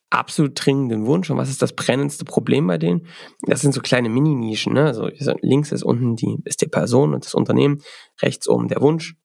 absolut 0.09 0.53
dringenden 0.55 1.05
Wunsch 1.05 1.29
und 1.29 1.37
was 1.37 1.49
ist 1.49 1.61
das 1.61 1.73
brennendste 1.73 2.25
Problem 2.25 2.67
bei 2.67 2.77
denen? 2.77 3.07
Das 3.43 3.61
sind 3.61 3.73
so 3.73 3.81
kleine 3.81 4.09
Mini-Nischen, 4.09 4.73
ne? 4.73 4.85
Also 4.85 5.09
links 5.41 5.71
ist 5.71 5.83
unten 5.83 6.17
die, 6.17 6.37
ist 6.43 6.61
die 6.61 6.67
Person 6.67 7.13
und 7.13 7.25
das 7.25 7.33
Unternehmen, 7.33 7.81
rechts 8.21 8.49
oben 8.49 8.67
der 8.67 8.81
Wunsch, 8.81 9.15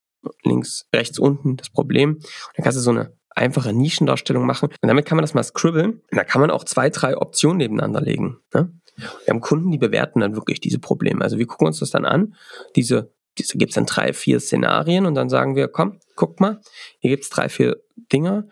links, 0.44 0.86
rechts 0.94 1.18
unten 1.18 1.56
das 1.56 1.70
Problem. 1.70 2.14
Und 2.14 2.26
dann 2.56 2.64
kannst 2.64 2.78
du 2.78 2.82
so 2.82 2.90
eine 2.90 3.16
einfache 3.30 3.72
Nischendarstellung 3.72 4.46
machen. 4.46 4.68
Und 4.68 4.88
damit 4.88 5.06
kann 5.06 5.16
man 5.16 5.22
das 5.22 5.34
mal 5.34 5.42
scribbeln. 5.42 5.92
Und 5.92 6.16
da 6.16 6.24
kann 6.24 6.40
man 6.40 6.50
auch 6.50 6.64
zwei, 6.64 6.90
drei 6.90 7.16
Optionen 7.16 7.58
nebeneinander 7.58 8.00
legen. 8.00 8.38
Ne? 8.54 8.72
Wir 8.96 9.28
haben 9.28 9.40
Kunden, 9.40 9.70
die 9.70 9.78
bewerten 9.78 10.20
dann 10.20 10.36
wirklich 10.36 10.60
diese 10.60 10.78
Probleme. 10.78 11.22
Also 11.22 11.38
wir 11.38 11.46
gucken 11.46 11.66
uns 11.66 11.78
das 11.78 11.90
dann 11.90 12.04
an. 12.04 12.34
Diese, 12.76 13.12
diese 13.38 13.56
gibt 13.56 13.70
es 13.70 13.74
dann 13.74 13.86
drei, 13.86 14.12
vier 14.12 14.40
Szenarien 14.40 15.06
und 15.06 15.14
dann 15.14 15.28
sagen 15.28 15.56
wir, 15.56 15.68
komm, 15.68 15.98
guck 16.14 16.40
mal, 16.40 16.60
hier 16.98 17.10
gibt 17.10 17.24
es 17.24 17.30
drei, 17.30 17.48
vier 17.48 17.80
Dinger. 18.12 18.48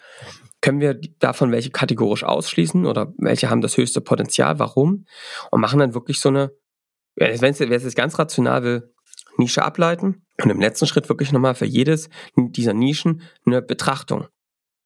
Können 0.62 0.80
wir 0.80 0.98
davon 1.18 1.52
welche 1.52 1.70
kategorisch 1.70 2.24
ausschließen 2.24 2.86
oder 2.86 3.12
welche 3.18 3.50
haben 3.50 3.60
das 3.60 3.76
höchste 3.76 4.00
Potenzial? 4.00 4.58
Warum? 4.58 5.06
Und 5.50 5.60
machen 5.60 5.78
dann 5.78 5.94
wirklich 5.94 6.20
so 6.20 6.28
eine, 6.28 6.52
wenn 7.16 7.52
es 7.52 7.58
jetzt 7.58 7.96
ganz 7.96 8.18
rational 8.18 8.62
will, 8.62 8.94
Nische 9.40 9.64
ableiten 9.64 10.22
und 10.42 10.50
im 10.50 10.60
letzten 10.60 10.86
Schritt 10.86 11.08
wirklich 11.08 11.32
nochmal 11.32 11.56
für 11.56 11.66
jedes 11.66 12.08
dieser 12.36 12.74
Nischen 12.74 13.22
eine 13.44 13.60
Betrachtung. 13.60 14.28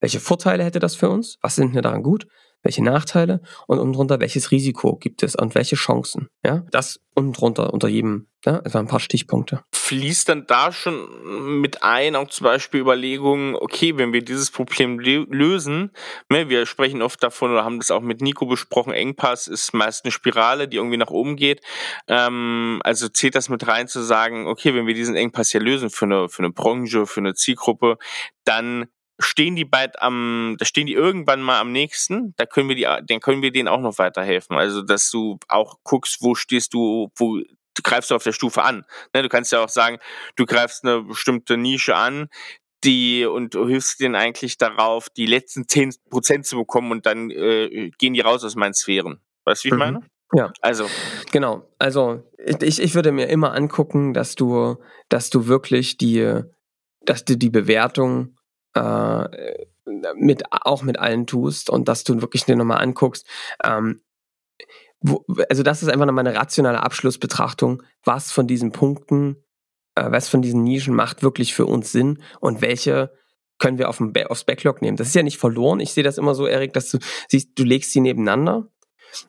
Welche 0.01 0.21
Vorteile 0.21 0.65
hätte 0.65 0.79
das 0.79 0.95
für 0.95 1.11
uns? 1.11 1.39
Was 1.43 1.57
sind 1.57 1.75
mir 1.75 1.83
daran 1.83 2.03
gut? 2.03 2.27
Welche 2.65 2.83
Nachteile 2.83 3.41
und 3.69 3.79
unten 3.79 3.93
drunter, 3.93 4.21
welches 4.21 4.51
Risiko 4.51 4.97
gibt 4.97 5.23
es 5.23 5.37
und 5.37 5.55
welche 5.55 5.77
Chancen. 5.77 6.29
Ja, 6.45 6.65
das 6.71 7.01
unten 7.15 7.33
drunter 7.33 7.73
unter 7.73 7.89
jedem, 7.89 8.27
ja, 8.45 8.59
also 8.59 8.79
ein 8.79 8.89
paar 8.89 9.01
Stichpunkte. 9.01 9.63
Fließt 9.73 10.29
dann 10.29 10.47
da 10.47 10.73
schon 10.73 11.61
mit 11.61 11.83
ein, 11.83 12.17
auch 12.17 12.29
zum 12.29 12.45
Beispiel 12.45 12.81
Überlegungen, 12.81 13.55
okay, 13.55 13.97
wenn 13.97 14.13
wir 14.13 14.25
dieses 14.25 14.51
Problem 14.51 14.99
lösen, 14.99 15.93
ne, 16.29 16.49
wir 16.49 16.67
sprechen 16.67 17.03
oft 17.03 17.23
davon 17.23 17.53
oder 17.53 17.65
haben 17.65 17.79
das 17.79 17.91
auch 17.91 18.01
mit 18.01 18.21
Nico 18.21 18.47
besprochen, 18.47 18.93
Engpass 18.93 19.47
ist 19.47 19.75
meist 19.75 20.05
eine 20.05 20.13
Spirale, 20.13 20.67
die 20.67 20.79
irgendwie 20.79 20.97
nach 20.97 21.11
oben 21.11 21.37
geht. 21.37 21.61
Ähm, 22.09 22.81
also 22.83 23.09
zählt 23.09 23.35
das 23.35 23.49
mit 23.49 23.67
rein 23.67 23.87
zu 23.87 24.03
sagen, 24.03 24.47
okay, 24.47 24.75
wenn 24.75 24.87
wir 24.87 24.95
diesen 24.95 25.15
Engpass 25.15 25.51
hier 25.51 25.61
lösen 25.61 25.91
für 25.91 26.07
eine, 26.07 26.29
für 26.29 26.43
eine 26.43 26.53
Branche, 26.53 27.07
für 27.07 27.21
eine 27.21 27.35
Zielgruppe, 27.35 27.99
dann 28.45 28.87
stehen 29.19 29.57
die 29.57 29.65
bald 29.65 30.01
am, 30.01 30.57
da 30.59 30.65
stehen 30.65 30.87
die 30.87 30.95
irgendwann 30.95 31.43
mal 31.43 31.61
am 31.61 31.73
nächsten, 31.73 32.35
da 32.37 32.47
können 32.47 32.69
wir 32.69 32.77
die, 32.77 32.83
dann 32.83 33.21
können 33.21 33.43
wir 33.43 33.53
denen 33.53 33.69
auch 33.69 33.81
noch 33.81 33.99
weiterhelfen. 33.99 34.57
Also, 34.57 34.83
dass 34.83 35.11
du 35.11 35.39
auch 35.49 35.79
guckst, 35.85 36.19
wo 36.21 36.35
stehst 36.35 36.75
du, 36.75 37.11
wo 37.17 37.39
du 37.39 37.83
greifst 37.83 38.11
du 38.11 38.15
auf 38.15 38.23
der 38.23 38.33
Stufe 38.33 38.63
an. 38.63 38.85
Ne, 39.15 39.23
du 39.23 39.29
kannst 39.29 39.53
ja 39.53 39.63
auch 39.63 39.69
sagen, 39.69 39.99
du 40.37 40.47
greifst 40.47 40.85
eine 40.85 41.03
bestimmte 41.03 41.57
Nische 41.57 41.95
an, 41.97 42.29
die 42.85 43.25
und 43.25 43.55
du 43.55 43.67
hilfst 43.67 44.01
denen 44.01 44.15
eigentlich 44.15 44.59
darauf, 44.59 45.09
die 45.11 45.27
letzten 45.27 45.67
zehn 45.69 45.95
Prozent 46.11 46.47
zu 46.47 46.57
bekommen 46.57 46.93
und 46.93 47.07
dann 47.07 47.31
äh, 47.31 47.91
gehen 47.99 48.15
die 48.15 48.21
raus 48.21 48.45
aus 48.45 48.57
meinen 48.57 48.75
Sphären. 48.75 49.21
Weißt 49.45 49.65
du, 49.65 49.67
wie 49.67 49.69
ich 49.69 49.75
mhm. 49.75 49.79
meine? 49.79 50.01
Ja. 50.33 50.53
Also. 50.61 50.89
Genau. 51.33 51.69
Also, 51.79 52.23
ich, 52.39 52.81
ich 52.81 52.95
würde 52.95 53.13
mir 53.13 53.29
immer 53.29 53.55
angucken, 53.55 54.15
dass 54.15 54.35
du, 54.35 54.77
dass 55.09 55.31
du 55.31 55.47
wirklich 55.47 55.97
die, 55.97 56.43
dass 57.03 57.25
du 57.25 57.37
die 57.37 57.51
Bewertung 57.51 58.34
äh, 58.75 59.67
mit, 60.17 60.43
auch 60.51 60.83
mit 60.83 60.99
allen 60.99 61.27
tust 61.27 61.71
und 61.71 61.89
dass 61.89 62.05
du 62.05 62.21
wirklich 62.21 62.45
dir 62.45 62.57
nochmal 62.57 62.83
anguckst, 62.83 63.27
ähm, 63.63 64.01
wo, 65.01 65.25
also 65.51 65.63
das 65.63 65.83
ist 65.83 65.89
einfach 65.89 66.07
nochmal 66.07 66.27
eine 66.27 66.37
rationale 66.37 66.83
Abschlussbetrachtung, 66.83 67.83
was 68.05 68.33
von 68.33 68.47
diesen 68.47 68.73
Punkten, 68.73 69.37
äh, 69.95 70.11
was 70.11 70.29
von 70.29 70.43
diesen 70.43 70.63
Nischen 70.63 70.95
macht 70.95 71.23
wirklich 71.23 71.55
für 71.55 71.67
uns 71.67 71.93
Sinn 71.93 72.23
und 72.41 72.63
welche 72.63 73.13
können 73.59 73.79
wir 73.79 73.89
auf 73.89 73.99
dem 73.99 74.13
aufs 74.29 74.45
Backlog 74.45 74.83
nehmen. 74.83 74.97
Das 74.97 75.09
ist 75.09 75.15
ja 75.15 75.23
nicht 75.23 75.39
verloren. 75.39 75.81
Ich 75.81 75.93
sehe 75.93 76.03
das 76.03 76.19
immer 76.19 76.35
so, 76.35 76.47
Erik, 76.47 76.73
dass 76.73 76.91
du 76.91 76.99
siehst, 77.29 77.51
du 77.59 77.65
legst 77.65 77.93
sie 77.93 78.01
nebeneinander 78.01 78.69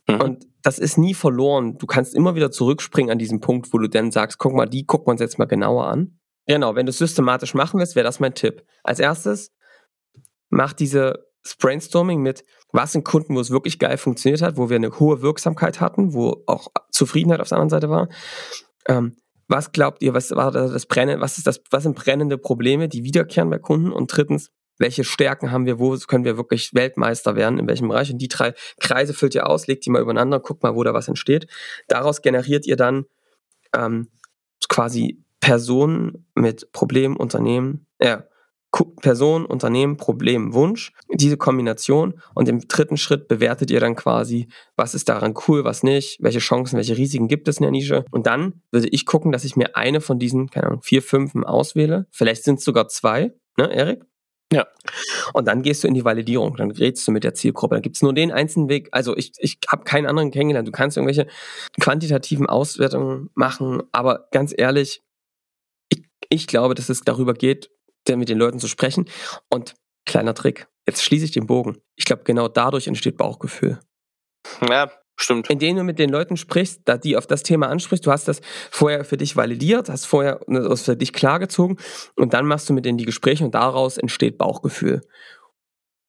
mhm. 0.07 0.21
und 0.21 0.45
das 0.63 0.79
ist 0.79 0.97
nie 0.97 1.13
verloren. 1.13 1.77
Du 1.77 1.85
kannst 1.85 2.15
immer 2.15 2.35
wieder 2.35 2.49
zurückspringen 2.49 3.11
an 3.11 3.19
diesen 3.19 3.39
Punkt, 3.39 3.71
wo 3.71 3.77
du 3.77 3.87
dann 3.87 4.11
sagst, 4.11 4.39
guck 4.39 4.53
mal, 4.53 4.65
die 4.65 4.85
gucken 4.85 5.07
wir 5.07 5.11
uns 5.11 5.21
jetzt 5.21 5.37
mal 5.37 5.45
genauer 5.45 5.87
an. 5.87 6.19
Genau, 6.47 6.75
wenn 6.75 6.85
du 6.85 6.91
es 6.91 6.97
systematisch 6.97 7.53
machen 7.53 7.79
willst, 7.79 7.95
wäre 7.95 8.03
das 8.03 8.19
mein 8.19 8.35
Tipp. 8.35 8.63
Als 8.83 8.99
erstes, 8.99 9.51
mach 10.49 10.73
diese 10.73 11.25
Brainstorming 11.59 12.21
mit, 12.21 12.43
was 12.71 12.91
sind 12.91 13.05
Kunden, 13.05 13.35
wo 13.35 13.39
es 13.39 13.51
wirklich 13.51 13.79
geil 13.79 13.97
funktioniert 13.97 14.41
hat, 14.41 14.57
wo 14.57 14.69
wir 14.69 14.75
eine 14.75 14.99
hohe 14.99 15.21
Wirksamkeit 15.21 15.79
hatten, 15.79 16.13
wo 16.13 16.43
auch 16.47 16.67
Zufriedenheit 16.91 17.39
auf 17.39 17.49
der 17.49 17.57
anderen 17.57 17.69
Seite 17.69 17.89
war. 17.89 18.09
Ähm, 18.87 19.17
was 19.47 19.71
glaubt 19.71 20.01
ihr, 20.01 20.13
was 20.13 20.31
war 20.31 20.51
das 20.51 20.85
Brennen, 20.87 21.21
was 21.21 21.37
ist 21.37 21.45
das, 21.45 21.61
was 21.69 21.83
sind 21.83 21.95
brennende 21.95 22.37
Probleme, 22.37 22.89
die 22.89 23.03
wiederkehren 23.03 23.49
bei 23.49 23.59
Kunden? 23.59 23.91
Und 23.91 24.15
drittens, 24.15 24.49
welche 24.77 25.03
Stärken 25.03 25.51
haben 25.51 25.65
wir, 25.65 25.79
wo 25.79 25.95
können 25.97 26.25
wir 26.25 26.37
wirklich 26.37 26.73
Weltmeister 26.73 27.35
werden, 27.35 27.59
in 27.59 27.67
welchem 27.67 27.87
Bereich? 27.87 28.11
Und 28.11 28.17
die 28.17 28.27
drei 28.27 28.53
Kreise 28.79 29.13
füllt 29.13 29.35
ihr 29.35 29.47
aus, 29.47 29.67
legt 29.67 29.85
die 29.85 29.91
mal 29.91 30.01
übereinander, 30.01 30.39
guckt 30.39 30.63
mal, 30.63 30.75
wo 30.75 30.83
da 30.83 30.93
was 30.93 31.07
entsteht. 31.07 31.47
Daraus 31.87 32.21
generiert 32.21 32.65
ihr 32.65 32.75
dann 32.75 33.05
ähm, 33.73 34.09
quasi 34.67 35.23
Personen 35.45 36.25
mit 36.33 36.71
Problemen, 36.71 37.15
Unternehmen, 37.15 37.85
äh, 37.99 38.17
Person, 38.99 39.45
Unternehmen, 39.45 39.95
Problem, 39.95 40.55
Wunsch, 40.55 40.91
diese 41.13 41.37
Kombination 41.37 42.19
und 42.33 42.49
im 42.49 42.67
dritten 42.67 42.97
Schritt 42.97 43.27
bewertet 43.27 43.69
ihr 43.69 43.79
dann 43.79 43.95
quasi, 43.95 44.47
was 44.75 44.95
ist 44.95 45.07
daran 45.07 45.35
cool, 45.47 45.63
was 45.63 45.83
nicht, 45.83 46.17
welche 46.19 46.39
Chancen, 46.39 46.77
welche 46.77 46.97
Risiken 46.97 47.27
gibt 47.27 47.47
es 47.47 47.57
in 47.57 47.61
der 47.61 47.71
Nische 47.71 48.05
und 48.09 48.25
dann 48.25 48.63
würde 48.71 48.87
ich 48.87 49.05
gucken, 49.05 49.31
dass 49.31 49.43
ich 49.43 49.55
mir 49.55 49.77
eine 49.77 50.01
von 50.01 50.17
diesen, 50.17 50.49
keine 50.49 50.65
Ahnung, 50.65 50.81
vier, 50.81 51.03
fünf 51.03 51.35
auswähle, 51.35 52.07
vielleicht 52.09 52.43
sind 52.43 52.57
es 52.57 52.65
sogar 52.65 52.87
zwei, 52.87 53.31
ne, 53.55 53.71
Erik? 53.71 54.03
Ja. 54.51 54.65
Und 55.33 55.47
dann 55.47 55.61
gehst 55.61 55.83
du 55.83 55.87
in 55.87 55.93
die 55.93 56.05
Validierung, 56.05 56.55
dann 56.55 56.71
redest 56.71 57.07
du 57.07 57.11
mit 57.11 57.23
der 57.23 57.33
Zielgruppe. 57.33 57.75
Dann 57.75 57.81
gibt's 57.81 58.03
nur 58.03 58.13
den 58.13 58.31
einzelnen 58.31 58.69
Weg. 58.69 58.89
Also 58.91 59.17
ich, 59.17 59.31
ich 59.39 59.57
habe 59.67 59.83
keinen 59.83 60.05
anderen 60.05 60.29
kennengelernt. 60.29 60.67
Du 60.67 60.71
kannst 60.71 60.97
irgendwelche 60.97 61.25
quantitativen 61.79 62.45
Auswertungen 62.45 63.31
machen, 63.33 63.81
aber 63.91 64.27
ganz 64.31 64.53
ehrlich, 64.55 65.01
ich, 66.35 66.47
glaube, 66.47 66.75
dass 66.75 66.89
es 66.89 67.01
darüber 67.01 67.33
geht, 67.33 67.69
mit 68.07 68.29
den 68.29 68.37
Leuten 68.37 68.59
zu 68.59 68.67
sprechen. 68.67 69.09
Und 69.49 69.73
kleiner 70.05 70.35
Trick, 70.35 70.67
jetzt 70.87 71.03
schließe 71.03 71.25
ich 71.25 71.31
den 71.31 71.47
Bogen. 71.47 71.77
Ich 71.95 72.05
glaube, 72.05 72.23
genau 72.23 72.47
dadurch 72.47 72.87
entsteht 72.87 73.17
Bauchgefühl. 73.17 73.79
Ja, 74.69 74.91
Stimmt. 75.17 75.49
Indem 75.49 75.77
du 75.77 75.83
mit 75.83 75.97
den 75.97 76.09
Leuten 76.09 76.35
sprichst, 76.35 76.81
da 76.85 76.97
die 76.97 77.15
auf 77.15 77.25
das 77.25 77.41
Thema 77.41 77.69
ansprichst, 77.69 78.05
du 78.05 78.11
hast 78.11 78.27
das 78.27 78.41
vorher 78.69 79.05
für 79.05 79.15
dich 79.15 79.37
validiert, 79.37 79.87
hast 79.87 80.05
vorher 80.05 80.41
das 80.47 80.83
für 80.83 80.97
dich 80.97 81.13
klargezogen 81.13 81.77
und 82.17 82.33
dann 82.33 82.45
machst 82.45 82.67
du 82.67 82.73
mit 82.73 82.85
denen 82.85 82.97
die 82.97 83.05
Gespräche 83.05 83.45
und 83.45 83.55
daraus 83.55 83.97
entsteht 83.97 84.37
Bauchgefühl. 84.37 85.01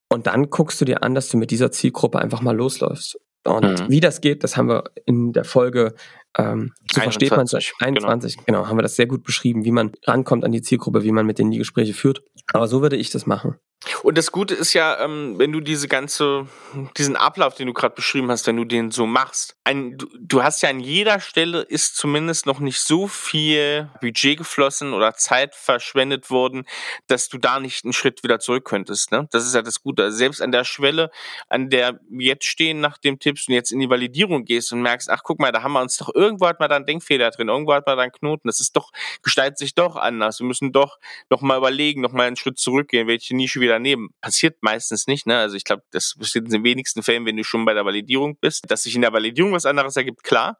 Und 0.08 0.26
dann 0.26 0.50
guckst 0.50 0.80
du 0.80 0.84
dir 0.84 1.02
an, 1.02 1.14
dass 1.14 1.28
du 1.28 1.36
mit 1.36 1.50
dieser 1.50 1.70
Zielgruppe 1.70 2.18
einfach 2.18 2.40
mal 2.40 2.56
losläufst. 2.56 3.18
Und 3.46 3.80
mhm. 3.80 3.88
wie 3.88 4.00
das 4.00 4.20
geht, 4.20 4.44
das 4.44 4.56
haben 4.56 4.68
wir 4.68 4.84
in 5.04 5.32
der 5.32 5.44
Folge 5.44 5.94
ähm, 6.38 6.72
so 6.92 7.00
21, 7.00 7.02
versteht 7.02 7.30
man 7.30 7.46
21, 7.88 8.36
genau. 8.36 8.44
genau, 8.46 8.68
haben 8.68 8.78
wir 8.78 8.82
das 8.82 8.96
sehr 8.96 9.06
gut 9.06 9.22
beschrieben, 9.22 9.64
wie 9.64 9.70
man 9.70 9.92
rankommt 10.04 10.44
an 10.44 10.52
die 10.52 10.62
Zielgruppe, 10.62 11.02
wie 11.02 11.12
man 11.12 11.26
mit 11.26 11.38
denen 11.38 11.50
die 11.50 11.58
Gespräche 11.58 11.94
führt. 11.94 12.22
Aber 12.52 12.68
so 12.68 12.82
würde 12.82 12.96
ich 12.96 13.10
das 13.10 13.26
machen. 13.26 13.56
Und 14.02 14.16
das 14.16 14.32
Gute 14.32 14.54
ist 14.54 14.72
ja, 14.72 14.98
ähm, 15.04 15.38
wenn 15.38 15.52
du 15.52 15.60
diese 15.60 15.86
ganze, 15.86 16.48
diesen 16.96 17.14
Ablauf, 17.14 17.54
den 17.54 17.66
du 17.66 17.72
gerade 17.72 17.94
beschrieben 17.94 18.30
hast, 18.30 18.46
wenn 18.46 18.56
du 18.56 18.64
den 18.64 18.90
so 18.90 19.06
machst, 19.06 19.54
ein, 19.64 19.98
du, 20.18 20.42
hast 20.42 20.62
ja 20.62 20.70
an 20.70 20.80
jeder 20.80 21.20
Stelle 21.20 21.60
ist 21.60 21.96
zumindest 21.96 22.46
noch 22.46 22.58
nicht 22.58 22.80
so 22.80 23.06
viel 23.06 23.90
Budget 24.00 24.38
geflossen 24.38 24.92
oder 24.92 25.14
Zeit 25.14 25.54
verschwendet 25.54 26.30
worden, 26.30 26.64
dass 27.06 27.28
du 27.28 27.38
da 27.38 27.60
nicht 27.60 27.84
einen 27.84 27.92
Schritt 27.92 28.22
wieder 28.22 28.40
zurück 28.40 28.64
könntest. 28.64 29.12
Ne? 29.12 29.28
Das 29.30 29.44
ist 29.44 29.54
ja 29.54 29.62
das 29.62 29.82
Gute. 29.82 30.04
Also 30.04 30.16
selbst 30.16 30.40
an 30.40 30.52
der 30.52 30.64
Schwelle, 30.64 31.10
an 31.48 31.68
der 31.68 32.00
wir 32.08 32.28
jetzt 32.28 32.46
stehen 32.46 32.80
nach 32.80 32.96
dem 32.96 33.18
Tipps 33.18 33.46
und 33.46 33.54
jetzt 33.54 33.72
in 33.72 33.80
die 33.80 33.90
Validierung 33.90 34.44
gehst 34.44 34.72
und 34.72 34.82
merkst, 34.82 35.10
ach 35.10 35.22
guck 35.22 35.38
mal, 35.38 35.52
da 35.52 35.62
haben 35.62 35.72
wir 35.72 35.82
uns 35.82 35.98
doch 35.98 36.14
irgendwo 36.14 36.46
hat 36.46 36.60
man 36.60 36.70
da 36.70 36.76
einen 36.76 36.86
Denkfehler 36.86 37.30
drin, 37.30 37.48
irgendwo 37.48 37.74
hat 37.74 37.86
man 37.86 37.96
da 37.96 38.04
einen 38.04 38.12
Knoten. 38.12 38.48
Das 38.48 38.60
ist 38.60 38.74
doch 38.74 38.90
gestaltet 39.22 39.58
sich 39.58 39.74
doch 39.74 39.96
anders. 39.96 40.40
Wir 40.40 40.46
müssen 40.46 40.72
doch 40.72 40.98
noch 41.28 41.42
mal 41.42 41.58
überlegen, 41.58 42.00
noch 42.00 42.12
mal 42.12 42.26
einen 42.26 42.36
Schritt 42.36 42.58
zurückgehen, 42.58 43.06
welche 43.06 43.36
Nische 43.36 43.60
wir 43.60 43.65
daneben. 43.68 44.10
Passiert 44.20 44.62
meistens 44.62 45.06
nicht, 45.06 45.26
ne? 45.26 45.38
Also 45.38 45.56
ich 45.56 45.64
glaube, 45.64 45.82
das 45.90 46.14
passiert 46.18 46.46
in 46.46 46.50
den 46.50 46.64
wenigsten 46.64 47.02
Fällen, 47.02 47.26
wenn 47.26 47.36
du 47.36 47.44
schon 47.44 47.64
bei 47.64 47.74
der 47.74 47.84
Validierung 47.84 48.36
bist. 48.38 48.70
Dass 48.70 48.82
sich 48.82 48.94
in 48.94 49.02
der 49.02 49.12
Validierung 49.12 49.52
was 49.52 49.66
anderes 49.66 49.96
ergibt, 49.96 50.22
klar. 50.22 50.58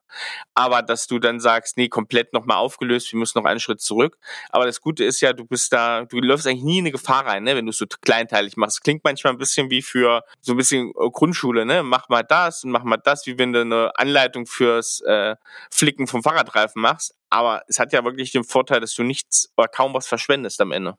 Aber 0.55 0.83
dass 0.83 1.07
du 1.07 1.19
dann 1.19 1.41
sagst, 1.41 1.77
nee, 1.77 1.89
komplett 1.89 2.33
nochmal 2.33 2.59
aufgelöst, 2.59 3.13
wir 3.13 3.19
müssen 3.19 3.39
noch 3.39 3.45
einen 3.45 3.61
Schritt 3.61 3.81
zurück. 3.81 4.19
Aber 4.51 4.67
das 4.67 4.81
Gute 4.81 5.05
ist 5.05 5.21
ja, 5.21 5.33
du 5.33 5.45
bist 5.45 5.73
da, 5.73 6.05
du 6.05 6.19
läufst 6.19 6.47
eigentlich 6.47 6.65
nie 6.65 6.79
in 6.79 6.85
eine 6.85 6.93
Gefahr 6.93 7.27
rein, 7.27 7.45
ne? 7.45 7.57
wenn 7.57 7.67
du 7.67 7.71
es 7.71 7.79
so 7.79 7.87
kleinteilig 8.01 8.57
machst. 8.57 8.83
Klingt 8.83 9.05
manchmal 9.05 9.33
ein 9.33 9.39
bisschen 9.39 9.71
wie 9.71 9.83
für 9.83 10.23
so 10.41 10.53
ein 10.53 10.57
bisschen 10.57 10.91
äh, 10.91 11.11
Grundschule, 11.11 11.67
ne? 11.67 11.83
Mach 11.83 12.09
mal 12.09 12.23
das 12.23 12.65
und 12.65 12.71
mach 12.71 12.85
mal 12.85 12.97
das, 12.97 13.27
wie 13.27 13.39
wenn 13.39 13.53
du 13.53 13.61
eine 13.61 13.93
Anleitung 13.97 14.47
fürs 14.47 15.01
äh, 15.01 15.37
Flicken 15.71 16.07
vom 16.07 16.23
Fahrradreifen 16.23 16.81
machst. 16.81 17.15
Aber 17.31 17.63
es 17.69 17.79
hat 17.79 17.93
ja 17.93 18.05
wirklich 18.05 18.33
den 18.33 18.45
Vorteil, 18.45 18.81
dass 18.81 18.95
du 18.95 19.03
nichts 19.03 19.53
oder 19.57 19.69
kaum 19.69 19.95
was 19.95 20.07
verschwendest 20.07 20.61
am 20.61 20.73
Ende. 20.73 20.97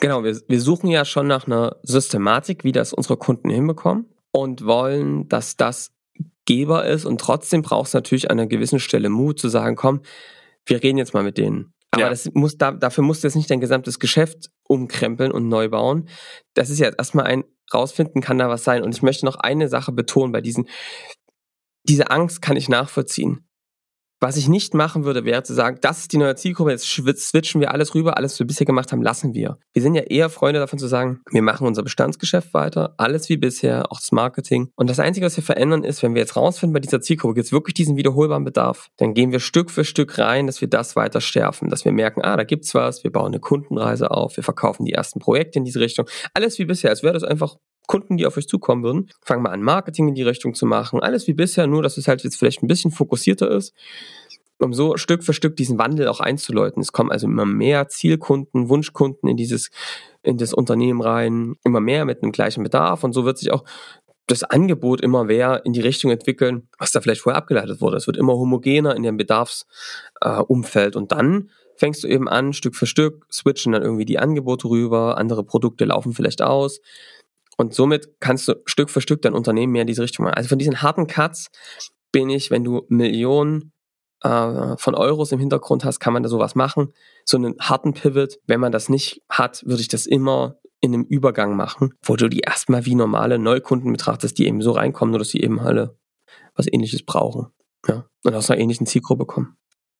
Genau, 0.00 0.24
wir, 0.24 0.40
wir 0.46 0.60
suchen 0.60 0.88
ja 0.88 1.04
schon 1.04 1.26
nach 1.26 1.46
einer 1.46 1.76
Systematik, 1.82 2.64
wie 2.64 2.72
das 2.72 2.92
unsere 2.92 3.16
Kunden 3.16 3.50
hinbekommen 3.50 4.06
und 4.30 4.64
wollen, 4.64 5.28
dass 5.28 5.56
das 5.56 5.92
Geber 6.44 6.86
ist 6.86 7.04
und 7.04 7.20
trotzdem 7.20 7.62
braucht 7.62 7.88
es 7.88 7.94
natürlich 7.94 8.30
an 8.30 8.38
einer 8.38 8.48
gewissen 8.48 8.80
Stelle 8.80 9.08
Mut 9.08 9.38
zu 9.38 9.48
sagen, 9.48 9.76
komm, 9.76 10.02
wir 10.66 10.82
reden 10.82 10.98
jetzt 10.98 11.14
mal 11.14 11.22
mit 11.22 11.38
denen. 11.38 11.72
Aber 11.92 12.04
ja. 12.04 12.10
das 12.10 12.30
muss, 12.32 12.56
da, 12.56 12.72
dafür 12.72 13.04
musst 13.04 13.22
du 13.22 13.28
jetzt 13.28 13.36
nicht 13.36 13.50
dein 13.50 13.60
gesamtes 13.60 13.98
Geschäft 13.98 14.50
umkrempeln 14.66 15.30
und 15.30 15.48
neu 15.48 15.68
bauen. 15.68 16.08
Das 16.54 16.70
ist 16.70 16.78
ja 16.78 16.88
erstmal 16.88 17.26
ein 17.26 17.44
rausfinden, 17.72 18.22
kann 18.22 18.38
da 18.38 18.48
was 18.48 18.64
sein. 18.64 18.82
Und 18.82 18.94
ich 18.94 19.02
möchte 19.02 19.26
noch 19.26 19.36
eine 19.36 19.68
Sache 19.68 19.92
betonen 19.92 20.32
bei 20.32 20.40
diesen, 20.40 20.68
diese 21.84 22.10
Angst 22.10 22.40
kann 22.40 22.56
ich 22.56 22.68
nachvollziehen. 22.68 23.46
Was 24.22 24.36
ich 24.36 24.48
nicht 24.48 24.72
machen 24.72 25.02
würde, 25.02 25.24
wäre 25.24 25.42
zu 25.42 25.52
sagen, 25.52 25.78
das 25.80 25.98
ist 25.98 26.12
die 26.12 26.16
neue 26.16 26.36
Zielgruppe, 26.36 26.70
jetzt 26.70 26.86
switchen 26.86 27.60
wir 27.60 27.72
alles 27.72 27.92
rüber, 27.96 28.16
alles, 28.16 28.34
was 28.34 28.38
wir 28.38 28.46
bisher 28.46 28.64
gemacht 28.64 28.92
haben, 28.92 29.02
lassen 29.02 29.34
wir. 29.34 29.58
Wir 29.72 29.82
sind 29.82 29.96
ja 29.96 30.02
eher 30.02 30.30
Freunde 30.30 30.60
davon 30.60 30.78
zu 30.78 30.86
sagen, 30.86 31.22
wir 31.32 31.42
machen 31.42 31.66
unser 31.66 31.82
Bestandsgeschäft 31.82 32.54
weiter, 32.54 32.94
alles 32.98 33.28
wie 33.28 33.36
bisher, 33.36 33.90
auch 33.90 33.98
das 33.98 34.12
Marketing. 34.12 34.68
Und 34.76 34.88
das 34.88 35.00
Einzige, 35.00 35.26
was 35.26 35.36
wir 35.36 35.42
verändern, 35.42 35.82
ist, 35.82 36.04
wenn 36.04 36.14
wir 36.14 36.20
jetzt 36.20 36.36
rausfinden 36.36 36.72
bei 36.72 36.78
dieser 36.78 37.00
Zielgruppe, 37.00 37.34
gibt 37.34 37.46
es 37.46 37.52
wirklich 37.52 37.74
diesen 37.74 37.96
wiederholbaren 37.96 38.44
Bedarf, 38.44 38.90
dann 38.96 39.12
gehen 39.12 39.32
wir 39.32 39.40
Stück 39.40 39.72
für 39.72 39.84
Stück 39.84 40.16
rein, 40.18 40.46
dass 40.46 40.60
wir 40.60 40.68
das 40.68 40.94
weiter 40.94 41.20
schärfen, 41.20 41.68
dass 41.68 41.84
wir 41.84 41.90
merken, 41.90 42.22
ah, 42.22 42.36
da 42.36 42.44
gibt's 42.44 42.76
was, 42.76 43.02
wir 43.02 43.10
bauen 43.10 43.32
eine 43.32 43.40
Kundenreise 43.40 44.12
auf, 44.12 44.36
wir 44.36 44.44
verkaufen 44.44 44.84
die 44.84 44.92
ersten 44.92 45.18
Projekte 45.18 45.58
in 45.58 45.64
diese 45.64 45.80
Richtung. 45.80 46.06
Alles 46.32 46.60
wie 46.60 46.64
bisher, 46.64 46.90
als 46.90 47.02
wäre 47.02 47.14
das 47.14 47.24
einfach 47.24 47.56
Kunden, 47.86 48.16
die 48.16 48.26
auf 48.26 48.36
euch 48.36 48.48
zukommen 48.48 48.82
würden. 48.82 49.10
Fangen 49.22 49.42
wir 49.42 49.50
an, 49.50 49.62
Marketing 49.62 50.08
in 50.08 50.14
die 50.14 50.22
Richtung 50.22 50.54
zu 50.54 50.66
machen. 50.66 51.00
Alles 51.00 51.26
wie 51.26 51.34
bisher, 51.34 51.66
nur 51.66 51.82
dass 51.82 51.96
es 51.96 52.08
halt 52.08 52.22
jetzt 52.24 52.36
vielleicht 52.36 52.62
ein 52.62 52.68
bisschen 52.68 52.90
fokussierter 52.90 53.50
ist, 53.50 53.74
um 54.58 54.72
so 54.72 54.96
Stück 54.96 55.24
für 55.24 55.32
Stück 55.32 55.56
diesen 55.56 55.78
Wandel 55.78 56.08
auch 56.08 56.20
einzuläuten. 56.20 56.80
Es 56.80 56.92
kommen 56.92 57.10
also 57.10 57.26
immer 57.26 57.46
mehr 57.46 57.88
Zielkunden, 57.88 58.68
Wunschkunden 58.68 59.28
in 59.28 59.36
dieses, 59.36 59.70
in 60.22 60.38
das 60.38 60.54
Unternehmen 60.54 61.00
rein, 61.00 61.56
immer 61.64 61.80
mehr 61.80 62.04
mit 62.04 62.22
einem 62.22 62.32
gleichen 62.32 62.62
Bedarf 62.62 63.04
und 63.04 63.12
so 63.12 63.24
wird 63.24 63.38
sich 63.38 63.52
auch 63.52 63.64
das 64.26 64.44
Angebot 64.44 65.00
immer 65.00 65.24
mehr 65.24 65.62
in 65.64 65.72
die 65.72 65.80
Richtung 65.80 66.10
entwickeln, 66.10 66.68
was 66.78 66.92
da 66.92 67.00
vielleicht 67.00 67.22
vorher 67.22 67.38
abgeleitet 67.38 67.80
wurde. 67.80 67.96
Es 67.96 68.06
wird 68.06 68.16
immer 68.16 68.34
homogener 68.34 68.94
in 68.94 69.02
dem 69.02 69.16
Bedarfsumfeld 69.16 70.94
äh, 70.94 70.98
und 70.98 71.12
dann 71.12 71.50
fängst 71.76 72.04
du 72.04 72.08
eben 72.08 72.28
an, 72.28 72.52
Stück 72.52 72.76
für 72.76 72.86
Stück, 72.86 73.26
switchen 73.32 73.72
dann 73.72 73.82
irgendwie 73.82 74.04
die 74.04 74.18
Angebote 74.18 74.68
rüber, 74.68 75.18
andere 75.18 75.44
Produkte 75.44 75.84
laufen 75.84 76.12
vielleicht 76.12 76.40
aus. 76.40 76.80
Und 77.62 77.74
somit 77.74 78.20
kannst 78.20 78.48
du 78.48 78.60
Stück 78.66 78.90
für 78.90 79.00
Stück 79.00 79.22
dein 79.22 79.34
Unternehmen 79.34 79.72
mehr 79.72 79.82
in 79.82 79.86
diese 79.86 80.02
Richtung 80.02 80.24
machen. 80.24 80.34
Also 80.34 80.48
von 80.48 80.58
diesen 80.58 80.82
harten 80.82 81.06
Cuts 81.06 81.48
bin 82.10 82.28
ich, 82.28 82.50
wenn 82.50 82.64
du 82.64 82.84
Millionen 82.88 83.72
äh, 84.22 84.76
von 84.76 84.96
Euros 84.96 85.30
im 85.30 85.38
Hintergrund 85.38 85.84
hast, 85.84 86.00
kann 86.00 86.12
man 86.12 86.24
da 86.24 86.28
sowas 86.28 86.56
machen. 86.56 86.92
So 87.24 87.36
einen 87.36 87.54
harten 87.60 87.94
Pivot, 87.94 88.40
wenn 88.48 88.58
man 88.58 88.72
das 88.72 88.88
nicht 88.88 89.22
hat, 89.28 89.62
würde 89.64 89.80
ich 89.80 89.86
das 89.86 90.06
immer 90.06 90.56
in 90.80 90.92
einem 90.92 91.04
Übergang 91.04 91.54
machen, 91.54 91.94
wo 92.02 92.16
du 92.16 92.28
die 92.28 92.40
erstmal 92.40 92.84
wie 92.84 92.96
normale 92.96 93.38
Neukunden 93.38 93.92
betrachtest, 93.92 94.36
die 94.38 94.48
eben 94.48 94.60
so 94.60 94.72
reinkommen, 94.72 95.12
nur 95.12 95.20
dass 95.20 95.28
sie 95.28 95.40
eben 95.40 95.60
alle 95.60 95.96
was 96.56 96.66
ähnliches 96.66 97.04
brauchen. 97.04 97.46
Ja. 97.86 98.06
Und 98.24 98.34
aus 98.34 98.50
einer 98.50 98.60
ähnlichen 98.60 98.88
Zielgruppe 98.88 99.24
kommen. 99.24 99.56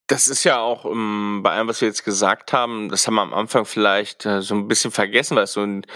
Das 0.09 0.27
ist 0.27 0.43
ja 0.43 0.59
auch 0.59 0.85
um, 0.85 1.37
ähm, 1.37 1.43
bei 1.45 1.53
allem, 1.53 1.69
was 1.69 1.81
wir 1.81 1.87
jetzt 1.87 2.05
gesagt 2.05 2.53
haben, 2.53 2.89
das 2.89 3.07
haben 3.07 3.15
wir 3.15 3.23
am 3.23 3.33
Anfang 3.33 3.65
vielleicht 3.65 4.27
äh, 4.27 4.43
so 4.43 4.57
ein 4.57 4.67
bisschen 4.67 4.91
vergessen, 4.91 5.37
weil 5.37 5.45
es 5.45 5.53
so 5.53 5.63
ein 5.63 5.87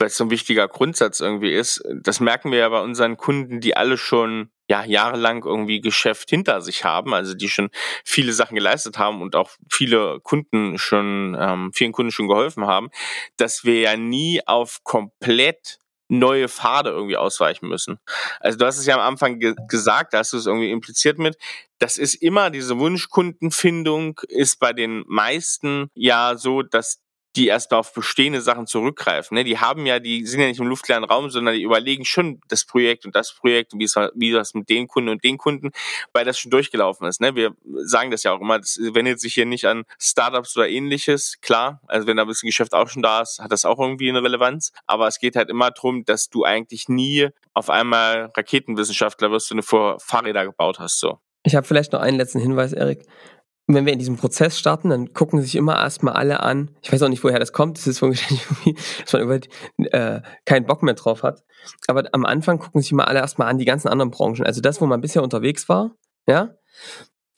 weil 0.00 0.08
es 0.08 0.16
so 0.16 0.24
ein 0.24 0.30
wichtiger 0.30 0.66
Grundsatz 0.66 1.20
irgendwie 1.20 1.52
ist. 1.52 1.82
Das 2.02 2.20
merken 2.20 2.50
wir 2.50 2.58
ja 2.58 2.68
bei 2.70 2.80
unseren 2.80 3.16
Kunden, 3.16 3.60
die 3.60 3.76
alle 3.76 3.98
schon 3.98 4.50
ja 4.68 4.84
jahrelang 4.84 5.44
irgendwie 5.44 5.80
Geschäft 5.80 6.30
hinter 6.30 6.62
sich 6.62 6.84
haben, 6.84 7.12
also 7.12 7.34
die 7.34 7.48
schon 7.48 7.70
viele 8.04 8.32
Sachen 8.32 8.54
geleistet 8.54 8.98
haben 8.98 9.20
und 9.20 9.36
auch 9.36 9.50
viele 9.68 10.20
Kunden 10.20 10.78
schon, 10.78 11.36
ähm, 11.38 11.72
vielen 11.74 11.92
Kunden 11.92 12.12
schon 12.12 12.28
geholfen 12.28 12.66
haben, 12.66 12.88
dass 13.36 13.64
wir 13.64 13.80
ja 13.80 13.96
nie 13.96 14.40
auf 14.46 14.82
komplett 14.84 15.78
neue 16.08 16.48
Pfade 16.48 16.90
irgendwie 16.90 17.16
ausweichen 17.16 17.68
müssen. 17.68 17.98
Also 18.40 18.58
du 18.58 18.66
hast 18.66 18.78
es 18.78 18.86
ja 18.86 18.94
am 18.94 19.00
Anfang 19.00 19.38
ge 19.38 19.54
gesagt, 19.68 20.12
da 20.12 20.18
hast 20.18 20.32
du 20.32 20.38
es 20.38 20.46
irgendwie 20.46 20.70
impliziert 20.70 21.18
mit, 21.18 21.36
das 21.78 21.98
ist 21.98 22.14
immer 22.14 22.50
diese 22.50 22.78
Wunschkundenfindung 22.78 24.20
ist 24.28 24.58
bei 24.58 24.72
den 24.72 25.04
meisten 25.06 25.90
ja 25.94 26.36
so, 26.36 26.62
dass 26.62 27.00
die 27.36 27.46
erst 27.46 27.72
auf 27.72 27.92
bestehende 27.92 28.40
Sachen 28.40 28.66
zurückgreifen. 28.66 29.36
Ne? 29.36 29.44
Die 29.44 29.58
haben 29.58 29.86
ja, 29.86 30.00
die 30.00 30.26
sind 30.26 30.40
ja 30.40 30.48
nicht 30.48 30.58
im 30.58 30.66
luftleeren 30.66 31.04
Raum, 31.04 31.30
sondern 31.30 31.54
die 31.54 31.62
überlegen 31.62 32.04
schon 32.04 32.40
das 32.48 32.64
Projekt 32.64 33.06
und 33.06 33.14
das 33.14 33.32
Projekt 33.32 33.72
und 33.72 33.78
wie, 33.78 33.84
es, 33.84 33.94
wie 34.14 34.32
das 34.32 34.54
mit 34.54 34.68
den 34.68 34.88
Kunden 34.88 35.10
und 35.10 35.22
den 35.22 35.38
Kunden, 35.38 35.70
weil 36.12 36.24
das 36.24 36.38
schon 36.38 36.50
durchgelaufen 36.50 37.06
ist. 37.06 37.20
Ne? 37.20 37.36
Wir 37.36 37.54
sagen 37.84 38.10
das 38.10 38.24
ja 38.24 38.32
auch 38.32 38.40
immer, 38.40 38.58
das 38.58 38.78
wendet 38.80 39.20
sich 39.20 39.34
hier 39.34 39.46
nicht 39.46 39.66
an 39.66 39.84
Startups 40.00 40.56
oder 40.56 40.68
ähnliches, 40.68 41.40
klar. 41.40 41.80
Also 41.86 42.06
wenn 42.06 42.16
da 42.16 42.22
ein 42.22 42.28
bisschen 42.28 42.48
Geschäft 42.48 42.74
auch 42.74 42.88
schon 42.88 43.02
da 43.02 43.20
ist, 43.20 43.38
hat 43.38 43.52
das 43.52 43.64
auch 43.64 43.78
irgendwie 43.78 44.08
eine 44.08 44.22
Relevanz. 44.22 44.72
Aber 44.86 45.06
es 45.06 45.20
geht 45.20 45.36
halt 45.36 45.50
immer 45.50 45.70
darum, 45.70 46.04
dass 46.04 46.30
du 46.30 46.44
eigentlich 46.44 46.88
nie 46.88 47.28
auf 47.54 47.70
einmal 47.70 48.32
Raketenwissenschaftler 48.36 49.30
wirst, 49.30 49.50
wenn 49.50 49.58
du 49.58 49.62
vor 49.62 50.00
Fahrräder 50.00 50.44
gebaut 50.44 50.80
hast. 50.80 50.98
So. 50.98 51.18
Ich 51.44 51.54
habe 51.54 51.66
vielleicht 51.66 51.92
noch 51.92 52.00
einen 52.00 52.16
letzten 52.16 52.40
Hinweis, 52.40 52.72
Erik 52.72 53.04
wenn 53.74 53.86
wir 53.86 53.92
in 53.92 53.98
diesem 53.98 54.16
Prozess 54.16 54.58
starten, 54.58 54.90
dann 54.90 55.12
gucken 55.12 55.40
sich 55.40 55.56
immer 55.56 55.76
erstmal 55.76 56.14
alle 56.14 56.40
an. 56.40 56.70
Ich 56.82 56.92
weiß 56.92 57.02
auch 57.02 57.08
nicht, 57.08 57.22
woher 57.22 57.38
das 57.38 57.52
kommt. 57.52 57.78
Das 57.78 57.86
ist 57.86 58.02
irgendwie, 58.02 58.76
dass 59.02 59.12
man 59.12 59.22
über, 59.22 59.40
äh, 59.92 60.22
keinen 60.44 60.66
Bock 60.66 60.82
mehr 60.82 60.94
drauf 60.94 61.22
hat. 61.22 61.42
Aber 61.86 62.08
am 62.12 62.24
Anfang 62.24 62.58
gucken 62.58 62.80
sich 62.80 62.92
immer 62.92 63.08
alle 63.08 63.20
erstmal 63.20 63.48
an 63.48 63.58
die 63.58 63.64
ganzen 63.64 63.88
anderen 63.88 64.10
Branchen. 64.10 64.44
Also 64.44 64.60
das, 64.60 64.80
wo 64.80 64.86
man 64.86 65.00
bisher 65.00 65.22
unterwegs 65.22 65.68
war, 65.68 65.94
ja. 66.26 66.54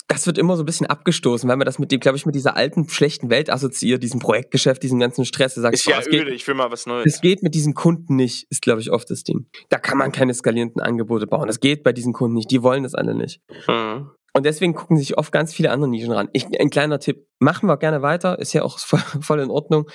das 0.09 0.27
wird 0.27 0.38
immer 0.38 0.57
so 0.57 0.62
ein 0.62 0.66
bisschen 0.66 0.87
abgestoßen, 0.87 1.49
weil 1.49 1.57
man 1.57 1.64
das 1.64 1.79
mit 1.79 1.90
dem, 1.90 2.01
glaube 2.01 2.16
ich, 2.16 2.27
mit 2.27 2.35
dieser 2.35 2.57
alten, 2.57 2.88
schlechten 2.88 3.31
Welt 3.31 3.51
assoziiert, 3.51 4.03
diesem 4.03 4.21
Projektgeschäft, 4.21 4.83
diesem 4.83 5.01
ganzen 5.01 5.25
Stress. 5.25 5.55
Sagt, 5.55 5.75
ist 5.75 5.87
ja 5.87 6.01
öde, 6.01 6.25
geht, 6.25 6.29
ich 6.29 6.47
will 6.47 6.55
mal 6.55 6.71
was 6.71 6.87
Neues. 6.87 7.07
Es 7.07 7.21
geht 7.21 7.42
mit 7.42 7.55
diesen 7.55 7.75
Kunden 7.75 8.16
nicht, 8.16 8.47
ist, 8.51 8.62
glaube 8.62 8.81
ich, 8.81 8.90
oft 8.90 9.11
das 9.11 9.25
Ding. 9.25 9.47
Da 9.71 9.79
kann 9.79 9.99
man 9.99 10.12
keine 10.12 10.35
skalierenden 10.35 10.83
Angebote 10.83 11.27
bauen. 11.27 11.47
Das 11.47 11.61
geht 11.61 11.83
bei 11.83 11.92
diesen 11.92 12.12
Kunden 12.12 12.35
nicht. 12.35 12.51
Die 12.51 12.62
wollen 12.62 12.85
das 12.85 12.95
alle 12.95 13.14
nicht. 13.14 13.40
Mhm. 13.66 14.11
Und 14.35 14.47
deswegen 14.47 14.75
gucken 14.75 14.97
sich 14.97 15.18
oft 15.18 15.31
ganz 15.31 15.53
viele 15.53 15.71
andere 15.71 15.90
Nischen 15.90 16.12
ran. 16.12 16.31
Ich, 16.33 16.47
ein 16.59 16.71
kleiner 16.71 16.99
Tipp, 16.99 17.27
machen 17.38 17.68
wir 17.68 17.77
gerne 17.77 18.01
weiter, 18.01 18.38
ist 18.38 18.55
ja 18.55 18.62
auch 18.62 18.79
voll, 18.79 19.01
voll, 19.21 19.40
in 19.40 19.51
Ordnung, 19.51 19.88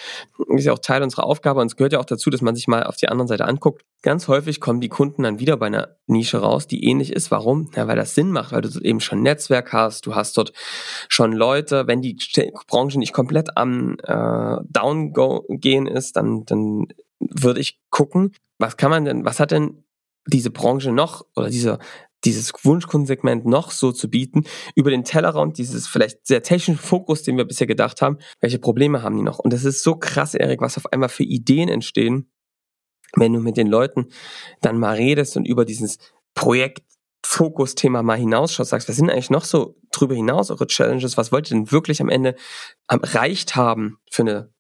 ist 0.50 0.65
ja 0.65 0.73
auch 0.73 0.80
Teil 0.80 1.02
unserer 1.02 1.26
Aufgabe 1.26 1.60
und 1.62 1.67
es 1.67 1.76
gehört 1.76 1.93
ja 1.93 2.00
auch 2.00 2.06
dazu, 2.06 2.30
dass 2.30 2.41
man 2.41 2.56
sich 2.56 2.67
mal 2.67 2.84
auf 2.84 2.97
die 2.97 3.10
andere 3.10 3.28
Seite 3.28 3.45
anguckt. 3.45 3.84
Ganz 4.04 4.28
häufig 4.28 4.62
kommen 4.62 4.80
die 4.80 4.89
Kunden 4.89 5.23
dann 5.23 5.39
wieder 5.39 5.58
bei 5.58 5.67
einer 5.67 5.97
Nische 6.06 6.39
raus, 6.39 6.67
die 6.67 6.86
ähnlich 6.86 7.12
ist. 7.12 7.32
Warum? 7.32 7.71
Ja, 7.76 7.88
weil 7.88 7.95
das 7.95 8.13
Sinn 8.13 8.32
macht, 8.32 8.52
weil 8.52 8.62
du 8.62 8.69
dort 8.69 8.86
eben 8.86 9.00
schon 9.00 9.23
Netzwerk 9.23 9.73
hast, 9.73 10.06
du 10.06 10.13
hast 10.13 10.38
dort 10.38 10.54
schon 11.10 11.32
Leute, 11.32 11.88
wenn 11.88 12.02
die 12.02 12.17
Branche 12.67 13.00
nicht 13.00 13.13
komplett 13.13 13.58
am 13.58 13.97
äh, 14.04 14.58
Down 14.69 15.13
gehen 15.50 15.88
ist, 15.88 16.15
dann, 16.15 16.45
dann 16.45 16.88
würde 17.19 17.60
ich 17.60 17.80
gucken, 17.89 18.34
was 18.60 18.78
kann 18.78 18.91
man 18.91 19.06
denn, 19.06 19.26
was 19.26 19.39
hat 19.39 19.52
denn 19.52 19.84
diese 20.28 20.52
Branche 20.52 20.91
noch 20.91 21.26
oder 21.36 21.50
diese 21.50 21.80
dieses 22.28 22.52
Wunschkundensegment 22.63 23.46
noch 23.46 23.72
so 23.72 23.92
zu 23.92 24.10
bieten, 24.10 24.44
über 24.76 24.92
den 24.92 25.06
Tellerrand, 25.06 25.58
dieses 25.58 25.88
vielleicht 25.88 26.28
sehr 26.28 26.44
technischen 26.44 26.78
Fokus, 26.78 27.24
den 27.24 27.38
wir 27.38 27.46
bisher 27.46 27.68
gedacht 27.68 28.02
haben, 28.02 28.18
welche 28.42 28.60
Probleme 28.60 29.02
haben 29.02 29.16
die 29.16 29.24
noch? 29.24 29.40
Und 29.40 29.54
das 29.54 29.63
ist 29.63 29.82
so 29.82 29.96
krass, 29.96 30.36
Erik, 30.36 30.62
was 30.62 30.78
auf 30.78 30.92
einmal 30.92 31.10
für 31.10 31.24
Ideen 31.24 31.70
entstehen, 31.70 32.30
wenn 33.16 33.32
du 33.32 33.40
mit 33.40 33.56
den 33.56 33.68
Leuten 33.68 34.08
dann 34.62 34.78
mal 34.78 34.96
redest 34.96 35.38
und 35.38 35.48
über 35.48 35.63
dieses 35.63 35.98
Projekt 36.36 36.84
Fokusthema 37.26 38.04
mal 38.04 38.18
hinausschaust, 38.18 38.70
sagst, 38.70 38.90
was 38.90 38.98
sind 38.98 39.10
eigentlich 39.10 39.30
noch 39.30 39.46
so 39.46 39.76
drüber 39.92 40.16
hinaus 40.16 40.52
eure 40.52 40.68
Challenges? 40.68 41.18
Was 41.18 41.32
wollt 41.32 41.50
ihr 41.50 41.56
denn 41.56 41.72
wirklich 41.72 42.02
am 42.02 42.10
Ende 42.10 42.36
erreicht 42.88 43.56
haben 43.56 44.00
für 44.12 44.24
eine 44.24 44.54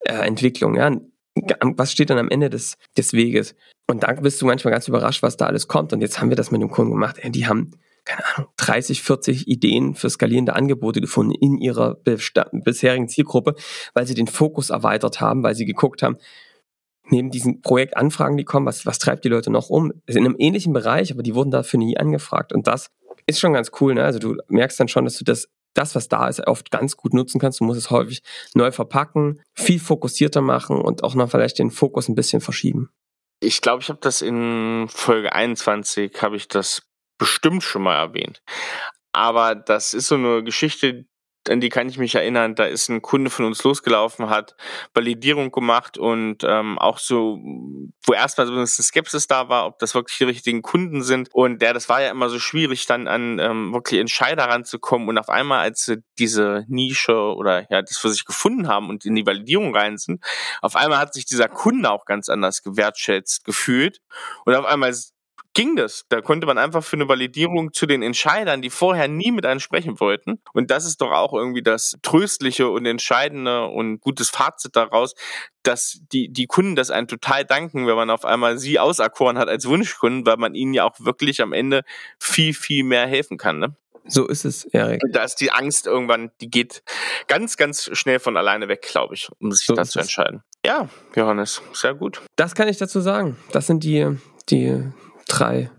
äh, 0.00 0.26
Entwicklung? 0.26 0.74
Ja? 0.74 0.90
Was 1.34 1.92
steht 1.92 2.10
dann 2.10 2.18
am 2.18 2.28
Ende 2.28 2.50
des, 2.50 2.76
des 2.96 3.12
Weges? 3.12 3.54
Und 3.88 4.02
da 4.02 4.12
bist 4.12 4.40
du 4.40 4.46
manchmal 4.46 4.72
ganz 4.72 4.88
überrascht, 4.88 5.22
was 5.22 5.36
da 5.36 5.46
alles 5.46 5.68
kommt. 5.68 5.92
Und 5.92 6.00
jetzt 6.00 6.20
haben 6.20 6.30
wir 6.30 6.36
das 6.36 6.50
mit 6.50 6.60
dem 6.60 6.70
Kunden 6.70 6.92
gemacht. 6.92 7.16
Die 7.24 7.46
haben, 7.46 7.72
keine 8.04 8.24
Ahnung, 8.34 8.50
30, 8.56 9.02
40 9.02 9.48
Ideen 9.48 9.94
für 9.94 10.10
skalierende 10.10 10.54
Angebote 10.54 11.00
gefunden 11.00 11.32
in 11.32 11.58
ihrer 11.58 11.94
bisherigen 11.94 13.08
Zielgruppe, 13.08 13.54
weil 13.94 14.06
sie 14.06 14.14
den 14.14 14.28
Fokus 14.28 14.70
erweitert 14.70 15.20
haben, 15.20 15.42
weil 15.42 15.54
sie 15.54 15.66
geguckt 15.66 16.02
haben, 16.02 16.18
neben 17.10 17.30
diesen 17.30 17.60
Projektanfragen, 17.60 18.36
die 18.36 18.44
kommen, 18.44 18.66
was, 18.66 18.86
was 18.86 18.98
treibt 18.98 19.24
die 19.24 19.28
Leute 19.28 19.50
noch 19.50 19.70
um? 19.70 19.92
In 20.06 20.18
einem 20.18 20.36
ähnlichen 20.38 20.72
Bereich, 20.72 21.12
aber 21.12 21.22
die 21.22 21.34
wurden 21.34 21.50
dafür 21.50 21.78
nie 21.78 21.96
angefragt. 21.96 22.52
Und 22.52 22.66
das 22.66 22.90
ist 23.26 23.40
schon 23.40 23.52
ganz 23.52 23.70
cool. 23.80 23.94
Ne? 23.94 24.04
Also 24.04 24.18
du 24.18 24.36
merkst 24.48 24.78
dann 24.78 24.88
schon, 24.88 25.04
dass 25.04 25.18
du 25.18 25.24
das 25.24 25.48
das, 25.74 25.94
was 25.94 26.08
da 26.08 26.28
ist, 26.28 26.46
oft 26.46 26.70
ganz 26.70 26.96
gut 26.96 27.14
nutzen 27.14 27.40
kannst. 27.40 27.60
Du 27.60 27.64
musst 27.64 27.78
es 27.78 27.90
häufig 27.90 28.22
neu 28.54 28.72
verpacken, 28.72 29.40
viel 29.54 29.80
fokussierter 29.80 30.40
machen 30.40 30.80
und 30.80 31.04
auch 31.04 31.14
noch 31.14 31.30
vielleicht 31.30 31.58
den 31.58 31.70
Fokus 31.70 32.08
ein 32.08 32.14
bisschen 32.14 32.40
verschieben. 32.40 32.90
Ich 33.40 33.60
glaube, 33.60 33.82
ich 33.82 33.88
habe 33.88 33.98
das 34.00 34.22
in 34.22 34.86
Folge 34.88 35.32
21, 35.32 36.22
habe 36.22 36.36
ich 36.36 36.48
das 36.48 36.82
bestimmt 37.18 37.62
schon 37.62 37.82
mal 37.82 37.96
erwähnt. 37.96 38.42
Aber 39.12 39.54
das 39.54 39.94
ist 39.94 40.08
so 40.08 40.14
eine 40.14 40.42
Geschichte, 40.42 41.06
an 41.48 41.60
die 41.60 41.68
kann 41.68 41.88
ich 41.88 41.98
mich 41.98 42.14
erinnern, 42.14 42.54
da 42.54 42.64
ist 42.64 42.88
ein 42.88 43.02
Kunde 43.02 43.30
von 43.30 43.44
uns 43.44 43.62
losgelaufen, 43.62 44.28
hat 44.28 44.54
Validierung 44.94 45.50
gemacht 45.50 45.98
und 45.98 46.44
ähm, 46.44 46.78
auch 46.78 46.98
so, 46.98 47.38
wo 48.04 48.12
erstmal 48.12 48.46
so 48.46 48.52
ein 48.52 48.60
bisschen 48.60 48.84
Skepsis 48.84 49.26
da 49.26 49.48
war, 49.48 49.66
ob 49.66 49.78
das 49.78 49.94
wirklich 49.94 50.18
die 50.18 50.24
richtigen 50.24 50.62
Kunden 50.62 51.02
sind. 51.02 51.28
Und 51.32 51.60
der, 51.62 51.74
das 51.74 51.88
war 51.88 52.02
ja 52.02 52.10
immer 52.10 52.28
so 52.28 52.38
schwierig, 52.38 52.86
dann 52.86 53.08
an 53.08 53.38
ähm, 53.38 53.72
wirklich 53.72 54.00
Entscheider 54.00 54.44
ranzukommen. 54.44 55.08
Und 55.08 55.18
auf 55.18 55.28
einmal, 55.28 55.60
als 55.60 55.84
sie 55.84 56.02
diese 56.18 56.64
Nische 56.68 57.16
oder 57.16 57.66
ja, 57.70 57.82
das 57.82 57.98
für 57.98 58.10
sich 58.10 58.24
gefunden 58.24 58.68
haben 58.68 58.88
und 58.88 59.04
in 59.04 59.14
die 59.14 59.26
Validierung 59.26 59.74
rein 59.74 59.98
sind, 59.98 60.22
auf 60.60 60.76
einmal 60.76 60.98
hat 60.98 61.14
sich 61.14 61.26
dieser 61.26 61.48
Kunde 61.48 61.90
auch 61.90 62.04
ganz 62.04 62.28
anders 62.28 62.62
gewertschätzt 62.62 63.44
gefühlt. 63.44 64.00
Und 64.44 64.54
auf 64.54 64.64
einmal 64.64 64.92
ging 65.54 65.76
das. 65.76 66.04
Da 66.08 66.20
konnte 66.20 66.46
man 66.46 66.58
einfach 66.58 66.82
für 66.82 66.96
eine 66.96 67.08
Validierung 67.08 67.72
zu 67.72 67.86
den 67.86 68.02
Entscheidern, 68.02 68.62
die 68.62 68.70
vorher 68.70 69.08
nie 69.08 69.30
mit 69.30 69.44
einem 69.44 69.60
sprechen 69.60 70.00
wollten. 70.00 70.40
Und 70.52 70.70
das 70.70 70.84
ist 70.84 71.00
doch 71.00 71.10
auch 71.10 71.32
irgendwie 71.32 71.62
das 71.62 71.96
Tröstliche 72.02 72.68
und 72.68 72.86
Entscheidende 72.86 73.66
und 73.66 74.00
gutes 74.00 74.30
Fazit 74.30 74.76
daraus, 74.76 75.14
dass 75.62 76.00
die, 76.12 76.28
die 76.28 76.46
Kunden 76.46 76.74
das 76.74 76.90
einen 76.90 77.06
total 77.06 77.44
danken, 77.44 77.86
wenn 77.86 77.96
man 77.96 78.10
auf 78.10 78.24
einmal 78.24 78.58
sie 78.58 78.78
auserkoren 78.78 79.38
hat 79.38 79.48
als 79.48 79.68
Wunschkunden, 79.68 80.26
weil 80.26 80.36
man 80.36 80.54
ihnen 80.54 80.74
ja 80.74 80.84
auch 80.84 80.98
wirklich 80.98 81.42
am 81.42 81.52
Ende 81.52 81.82
viel, 82.18 82.54
viel 82.54 82.84
mehr 82.84 83.06
helfen 83.06 83.36
kann. 83.36 83.58
Ne? 83.58 83.76
So 84.04 84.26
ist 84.26 84.44
es, 84.44 84.64
Erik. 84.64 85.00
Da 85.10 85.22
ist 85.22 85.36
die 85.36 85.52
Angst 85.52 85.86
irgendwann, 85.86 86.32
die 86.40 86.50
geht 86.50 86.82
ganz, 87.28 87.56
ganz 87.56 87.88
schnell 87.92 88.18
von 88.18 88.36
alleine 88.36 88.68
weg, 88.68 88.82
glaube 88.82 89.14
ich, 89.14 89.28
um 89.38 89.52
sich 89.52 89.66
so 89.66 89.74
da 89.74 89.84
zu 89.84 90.00
entscheiden. 90.00 90.42
Ja, 90.66 90.88
Johannes, 91.14 91.62
sehr 91.72 91.94
gut. 91.94 92.20
Das 92.36 92.54
kann 92.54 92.68
ich 92.68 92.78
dazu 92.78 93.00
sagen. 93.00 93.36
Das 93.52 93.68
sind 93.68 93.84
die, 93.84 94.16
die 94.48 94.84
drei 95.26 95.70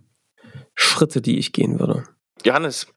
Schritte, 0.76 1.22
die 1.22 1.38
ich 1.38 1.54
gehen 1.54 1.80
würde. 1.80 2.04
Johannes, 2.44 2.88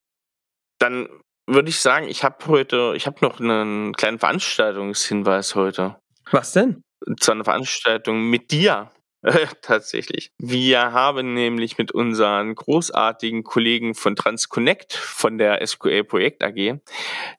dann 0.78 1.08
würde 1.46 1.68
ich 1.68 1.80
sagen, 1.80 2.08
ich 2.08 2.24
habe 2.24 2.46
heute, 2.46 2.94
ich 2.96 3.06
habe 3.06 3.18
noch 3.20 3.40
einen 3.40 3.92
kleinen 3.94 4.18
Veranstaltungshinweis 4.18 5.54
heute. 5.54 5.96
Was 6.30 6.52
denn? 6.52 6.82
Zu 7.20 7.32
einer 7.32 7.44
Veranstaltung 7.44 8.28
mit 8.28 8.50
dir. 8.50 8.90
Tatsächlich. 9.62 10.30
Wir 10.38 10.92
haben 10.92 11.34
nämlich 11.34 11.78
mit 11.78 11.92
unseren 11.92 12.54
großartigen 12.54 13.44
Kollegen 13.44 13.94
von 13.94 14.16
TransConnect 14.16 14.94
von 14.94 15.38
der 15.38 15.64
SQL 15.66 16.04
Projekt 16.04 16.42
AG, 16.42 16.80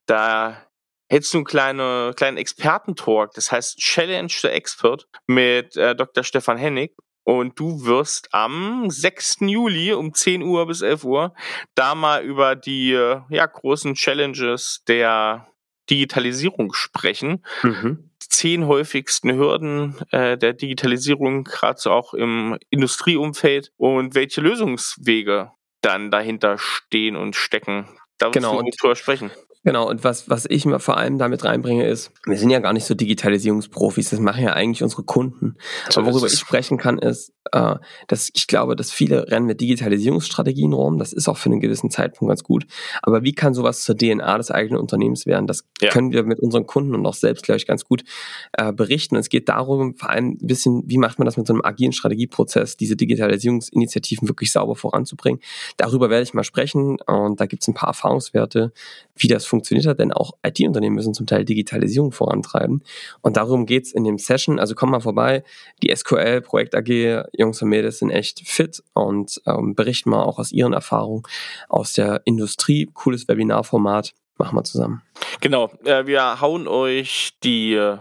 da 0.06 0.68
hättest 1.10 1.34
du 1.34 1.40
einen 1.40 1.46
kleinen, 1.46 2.16
kleinen 2.16 2.38
Expertentalk, 2.38 3.34
das 3.34 3.52
heißt 3.52 3.78
Challenge 3.78 4.30
the 4.30 4.50
Expert 4.50 5.08
mit 5.28 5.78
äh, 5.78 5.96
Dr. 5.96 6.24
Stefan 6.24 6.58
Hennig. 6.58 6.96
Und 7.28 7.60
du 7.60 7.84
wirst 7.84 8.34
am 8.34 8.90
6. 8.90 9.40
Juli 9.42 9.92
um 9.92 10.14
10 10.14 10.44
Uhr 10.44 10.66
bis 10.66 10.82
11 10.82 11.04
Uhr 11.04 11.34
da 11.76 11.94
mal 11.94 12.24
über 12.24 12.56
die 12.56 12.92
ja, 12.92 13.46
großen 13.46 13.96
Challenges 13.96 14.86
der 14.88 15.46
Digitalisierung 15.90 16.72
sprechen. 16.72 17.44
Mhm. 17.64 18.12
Zehn 18.20 18.66
häufigsten 18.66 19.34
Hürden 19.34 19.98
äh, 20.12 20.38
der 20.38 20.54
Digitalisierung, 20.54 21.44
gerade 21.44 21.78
so 21.78 21.92
auch 21.92 22.14
im 22.14 22.58
Industrieumfeld 22.70 23.74
und 23.76 24.16
welche 24.16 24.40
Lösungswege 24.40 25.52
dann 25.82 26.12
dahinter 26.12 26.58
stehen 26.58 27.18
und 27.18 27.36
stecken. 27.36 27.90
Da 28.20 28.28
wirst 28.28 28.36
genau, 28.36 28.62
du 28.62 28.70
drüber 28.80 28.96
sprechen. 28.96 29.32
Genau, 29.68 29.90
und 29.90 30.06
was, 30.06 30.30
was 30.30 30.46
ich 30.50 30.66
mir 30.66 30.80
vor 30.80 30.96
allem 30.96 31.18
damit 31.18 31.44
reinbringe, 31.44 31.86
ist, 31.86 32.14
wir 32.26 32.38
sind 32.38 32.52
ja 32.52 32.60
gar 32.60 32.72
nicht 32.72 32.86
so 32.86 32.96
Digitalisierungsprofis, 32.96 34.12
das 34.12 34.22
machen 34.22 34.42
ja 34.42 34.54
eigentlich 34.54 34.82
unsere 34.82 35.04
Kunden. 35.04 35.58
So 35.90 36.00
Aber 36.00 36.14
worüber 36.14 36.28
ich 36.28 36.40
sprechen 36.40 36.78
kann, 36.78 36.98
ist, 36.98 37.34
äh, 37.52 37.76
dass 38.08 38.30
ich 38.34 38.48
glaube, 38.48 38.78
dass 38.78 38.94
viele 38.94 39.30
rennen 39.30 39.46
mit 39.46 39.60
Digitalisierungsstrategien 39.60 40.72
rum. 40.72 41.00
Das 41.00 41.12
ist 41.12 41.28
auch 41.28 41.36
für 41.36 41.50
einen 41.50 41.60
gewissen 41.60 41.92
Zeitpunkt 41.92 42.30
ganz 42.30 42.44
gut. 42.44 42.66
Aber 43.02 43.24
wie 43.24 43.34
kann 43.34 43.54
sowas 43.54 43.84
zur 43.84 43.98
DNA 43.98 44.38
des 44.38 44.52
eigenen 44.52 44.80
Unternehmens 44.80 45.26
werden? 45.26 45.48
Das 45.48 45.66
ja. 45.82 45.90
können 45.90 46.14
wir 46.14 46.24
mit 46.24 46.40
unseren 46.40 46.66
Kunden 46.66 46.96
und 46.96 47.06
auch 47.06 47.14
selbst, 47.14 47.44
glaube 47.44 47.58
ich, 47.58 47.68
ganz 47.68 47.84
gut 47.84 48.06
äh, 48.54 48.72
berichten. 48.72 49.16
Und 49.16 49.20
es 49.20 49.28
geht 49.28 49.50
darum, 49.50 49.96
vor 49.96 50.12
allem 50.12 50.38
ein 50.42 50.48
bisschen, 50.48 50.84
wie 50.86 50.98
macht 50.98 51.20
man 51.20 51.26
das 51.26 51.36
mit 51.36 51.46
so 51.46 51.52
einem 51.52 51.62
agilen 51.62 51.92
Strategieprozess, 51.92 52.78
diese 52.78 52.96
Digitalisierungsinitiativen 52.96 54.30
wirklich 54.30 54.54
sauber 54.54 54.78
voranzubringen. 54.78 55.42
Darüber 55.76 56.10
werde 56.10 56.24
ich 56.24 56.34
mal 56.34 56.46
sprechen 56.46 57.02
und 57.06 57.42
da 57.42 57.48
gibt 57.48 57.64
es 57.64 57.68
ein 57.68 57.74
paar 57.74 57.90
Erfahrungswerte, 57.90 58.72
wie 59.18 59.28
das 59.28 59.46
funktioniert 59.46 59.57
funktioniert 59.58 59.88
hat, 59.88 60.00
denn 60.00 60.14
auch 60.14 60.34
IT-Unternehmen 60.44 60.96
müssen 60.96 61.14
zum 61.14 61.26
Teil 61.26 61.46
Digitalisierung 61.46 62.12
vorantreiben. 62.12 62.84
Und 63.22 63.38
darum 63.38 63.66
geht's 63.66 63.92
in 63.92 64.04
dem 64.04 64.18
Session. 64.18 64.60
Also 64.60 64.76
komm 64.76 64.92
mal 64.92 65.00
vorbei. 65.00 65.44
Die 65.82 65.94
SQL 65.94 66.42
Projekt 66.42 66.76
AG, 66.76 67.26
Jungs 67.34 67.62
und 67.62 67.70
Mädels 67.70 68.00
sind 68.00 68.12
echt 68.12 68.48
fit 68.48 68.84
und 68.94 69.42
ähm, 69.46 69.76
berichten 69.76 70.12
mal 70.12 70.24
auch 70.24 70.38
aus 70.38 70.52
ihren 70.52 70.74
Erfahrungen 70.74 71.24
aus 71.70 71.94
der 71.94 72.22
Industrie. 72.26 72.90
Cooles 72.94 73.28
Webinarformat. 73.28 74.14
Machen 74.38 74.56
wir 74.56 74.64
zusammen. 74.64 75.02
Genau. 75.42 75.72
Äh, 75.84 76.06
wir 76.06 76.40
hauen 76.40 76.68
euch 76.68 77.32
die 77.44 77.74
äh, 77.74 77.98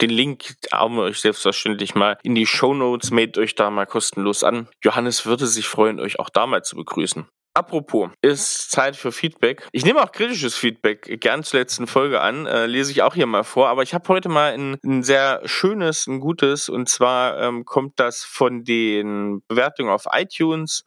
den 0.00 0.10
Link 0.10 0.54
hauen 0.72 0.94
wir 0.94 1.02
euch 1.02 1.20
selbstverständlich 1.20 1.94
mal 1.94 2.18
in 2.22 2.34
die 2.34 2.46
Show 2.46 2.72
Notes. 2.72 3.10
Meldet 3.10 3.36
euch 3.36 3.54
da 3.54 3.68
mal 3.68 3.84
kostenlos 3.84 4.44
an. 4.44 4.68
Johannes 4.82 5.26
würde 5.26 5.46
sich 5.46 5.66
freuen, 5.66 5.98
euch 6.00 6.20
auch 6.20 6.30
da 6.30 6.46
mal 6.46 6.62
zu 6.62 6.76
begrüßen. 6.76 7.26
Apropos, 7.58 8.10
ist 8.22 8.70
Zeit 8.70 8.94
für 8.94 9.10
Feedback. 9.10 9.66
Ich 9.72 9.84
nehme 9.84 10.00
auch 10.00 10.12
kritisches 10.12 10.54
Feedback 10.54 11.20
gern 11.20 11.42
zur 11.42 11.58
letzten 11.58 11.88
Folge 11.88 12.20
an, 12.20 12.46
äh, 12.46 12.66
lese 12.66 12.92
ich 12.92 13.02
auch 13.02 13.14
hier 13.14 13.26
mal 13.26 13.42
vor, 13.42 13.68
aber 13.68 13.82
ich 13.82 13.94
habe 13.94 14.06
heute 14.10 14.28
mal 14.28 14.52
ein, 14.52 14.76
ein, 14.84 15.02
sehr 15.02 15.40
schönes, 15.44 16.06
ein 16.06 16.20
gutes, 16.20 16.68
und 16.68 16.88
zwar 16.88 17.36
ähm, 17.40 17.64
kommt 17.64 17.98
das 17.98 18.22
von 18.22 18.62
den 18.62 19.42
Bewertungen 19.48 19.90
auf 19.90 20.04
iTunes. 20.12 20.86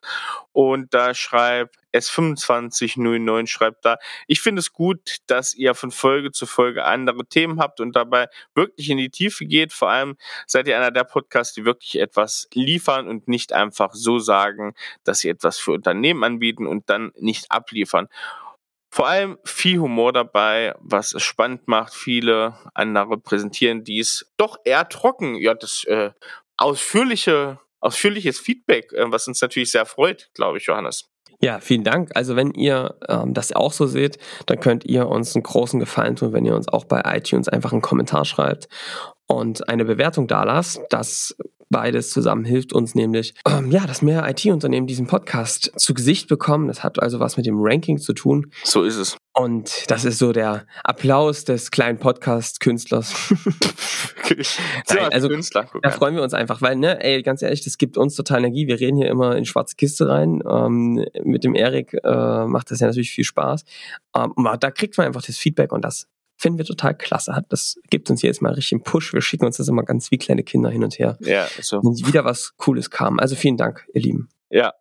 Und 0.54 0.94
da 0.94 1.14
schreibt 1.14 1.81
S2509 1.93 3.47
schreibt 3.47 3.86
da, 3.86 3.97
ich 4.27 4.41
finde 4.41 4.60
es 4.60 4.73
gut, 4.73 5.17
dass 5.27 5.54
ihr 5.54 5.75
von 5.75 5.91
Folge 5.91 6.32
zu 6.32 6.45
Folge 6.45 6.86
andere 6.86 7.25
Themen 7.25 7.60
habt 7.60 7.80
und 7.80 7.95
dabei 7.95 8.27
wirklich 8.56 8.89
in 8.89 8.97
die 8.97 9.10
Tiefe 9.10 9.45
geht. 9.45 9.73
Vor 9.73 9.89
allem 9.89 10.17
seid 10.47 10.67
ihr 10.67 10.77
einer 10.77 10.91
der 10.91 11.04
Podcasts, 11.04 11.54
die 11.54 11.65
wirklich 11.65 11.99
etwas 11.99 12.47
liefern 12.54 13.08
und 13.08 13.27
nicht 13.27 13.54
einfach 13.54 13.93
so 13.93 14.19
sagen, 14.19 14.73
dass 15.04 15.19
sie 15.19 15.30
etwas 15.30 15.58
für 15.60 15.71
Unternehmen 15.71 16.23
anbieten 16.23 16.67
und 16.67 16.89
dann 16.89 17.12
nicht 17.17 17.51
abliefern. 17.51 18.08
vor 18.93 19.08
allem 19.08 19.38
viel 19.45 19.80
Humor 19.80 20.13
dabei, 20.13 20.75
was 20.80 21.13
es 21.13 21.23
spannend 21.23 21.67
macht. 21.67 21.93
Viele 21.93 22.58
andere 22.73 23.17
präsentieren 23.17 23.84
dies 23.84 24.32
doch 24.38 24.58
eher 24.65 24.88
trocken. 24.89 25.36
Ja, 25.36 25.54
das 25.54 25.86
äh, 25.86 26.12
ausführliche, 26.58 27.60
ausführliches 27.80 28.39
Feedback, 28.39 28.91
äh, 28.93 29.12
was 29.12 29.27
uns 29.27 29.41
natürlich 29.41 29.71
sehr 29.71 29.86
freut, 29.86 30.30
glaube 30.34 30.58
ich, 30.58 30.65
Johannes. 30.65 31.11
Ja, 31.41 31.60
vielen 31.60 31.84
Dank. 31.84 32.12
Also 32.15 32.36
wenn 32.36 32.51
ihr 32.51 32.95
ähm, 33.10 33.34
das 33.34 33.51
auch 33.51 33.73
so 33.73 33.88
seht, 33.88 34.19
dann 34.45 34.60
könnt 34.60 34.86
ihr 34.86 35.08
uns 35.08 35.36
einen 35.36 35.43
großen 35.43 35.80
Gefallen 35.80 36.15
tun, 36.15 36.34
wenn 36.34 36.45
ihr 36.45 36.56
uns 36.56 36.67
auch 36.67 36.86
bei 36.86 37.01
iTunes 37.06 37.49
einfach 37.49 37.71
einen 37.71 37.82
Kommentar 37.82 38.25
schreibt 38.25 38.69
und 39.27 39.67
eine 39.67 39.86
Bewertung 39.86 40.27
da 40.27 40.43
lasst. 40.43 40.82
Das 40.89 41.36
Beides 41.71 42.10
zusammen 42.10 42.43
hilft 42.43 42.73
uns 42.73 42.95
nämlich, 42.95 43.34
ähm, 43.47 43.71
ja, 43.71 43.88
dass 43.88 44.01
mehr 44.01 44.30
IT-Unternehmen 44.30 44.88
diesen 44.88 45.08
Podcast 45.08 45.71
zu 45.77 45.93
Gesicht 45.93 46.27
bekommen. 46.27 46.67
Das 46.67 46.84
hat 46.84 47.01
also 47.01 47.21
was 47.21 47.38
mit 47.38 47.45
dem 47.45 47.56
Ranking 47.58 47.97
zu 47.97 48.12
tun. 48.12 48.51
So 48.65 48.84
ist 48.84 48.97
es. 48.97 49.17
Und 49.34 49.89
das 49.89 50.04
ist 50.04 50.17
so 50.17 50.34
der 50.34 50.65
Applaus 50.84 51.46
des 51.46 51.72
kleinen 51.72 51.98
Podcast-Künstlers. 52.00 53.13
also 55.12 55.30
Künstler, 55.30 55.70
da 55.82 55.91
freuen 55.91 56.15
wir 56.15 56.24
uns 56.24 56.34
einfach, 56.34 56.62
weil, 56.62 56.76
ne, 56.76 57.02
ey, 57.02 57.22
ganz 57.22 57.41
ehrlich, 57.41 57.63
das 57.63 57.78
gibt 57.78 57.98
uns 57.98 58.15
total 58.15 58.39
Energie. 58.39 58.67
Wir 58.67 58.80
reden 58.80 58.98
hier 58.98 59.10
immer 59.10 59.38
in 59.38 59.46
schwarze 59.46 59.78
Kiste 59.78 60.10
rein. 60.10 60.44
Ähm, 60.50 61.06
mit 61.24 61.46
dem 61.46 61.56
Erik 61.56 61.98
äh, 62.04 62.46
macht 62.46 62.72
das 62.72 62.82
ja 62.82 62.88
natürlich 62.88 63.12
viel 63.12 63.24
Spaß. 63.24 63.63
Ähm, 64.17 64.34
da 64.60 64.70
kriegt 64.72 64.98
man 64.98 65.08
einfach 65.08 65.24
das 65.24 65.38
Feedback 65.38 65.72
und 65.72 65.86
das 65.86 66.08
finden 66.36 66.58
wir 66.58 66.65
total 66.65 66.98
klasse. 66.98 67.46
Das 67.48 67.80
gibt 67.89 68.10
uns 68.10 68.22
jetzt 68.24 68.41
mal 68.41 68.54
richtig 68.54 68.74
einen 68.74 68.84
Push. 68.84 69.13
Wir 69.13 69.22
schicken 69.22 69.46
uns 69.46 69.58
das 69.58 69.67
immer 69.70 69.84
ganz 69.84 70.12
wie 70.12 70.17
kleine 70.17 70.44
Kinder 70.44 70.70
hin 70.70 70.84
und 70.84 71.00
her. 71.00 71.17
Ja, 71.22 71.48
so. 71.62 71.82
Wenn 71.84 72.06
wieder 72.06 72.26
was 72.26 72.58
Cooles 72.58 72.89
kam. 72.89 73.20
Also 73.20 73.36
vielen 73.36 73.58
Dank, 73.58 73.88
ihr 73.94 74.02
Lieben. 74.02 74.30
Ja. 74.50 74.74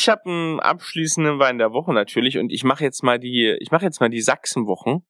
Ich 0.00 0.08
habe 0.08 0.22
einen 0.24 0.60
abschließenden 0.60 1.38
Wein 1.40 1.58
der 1.58 1.72
Woche 1.72 1.92
natürlich 1.92 2.38
und 2.38 2.50
ich 2.50 2.64
mache 2.64 2.82
jetzt 2.82 3.02
mal 3.02 3.18
die, 3.18 3.54
ich 3.60 3.70
mache 3.70 3.84
jetzt 3.84 4.00
mal 4.00 4.08
die 4.08 4.22
Sachsenwochen. 4.22 5.04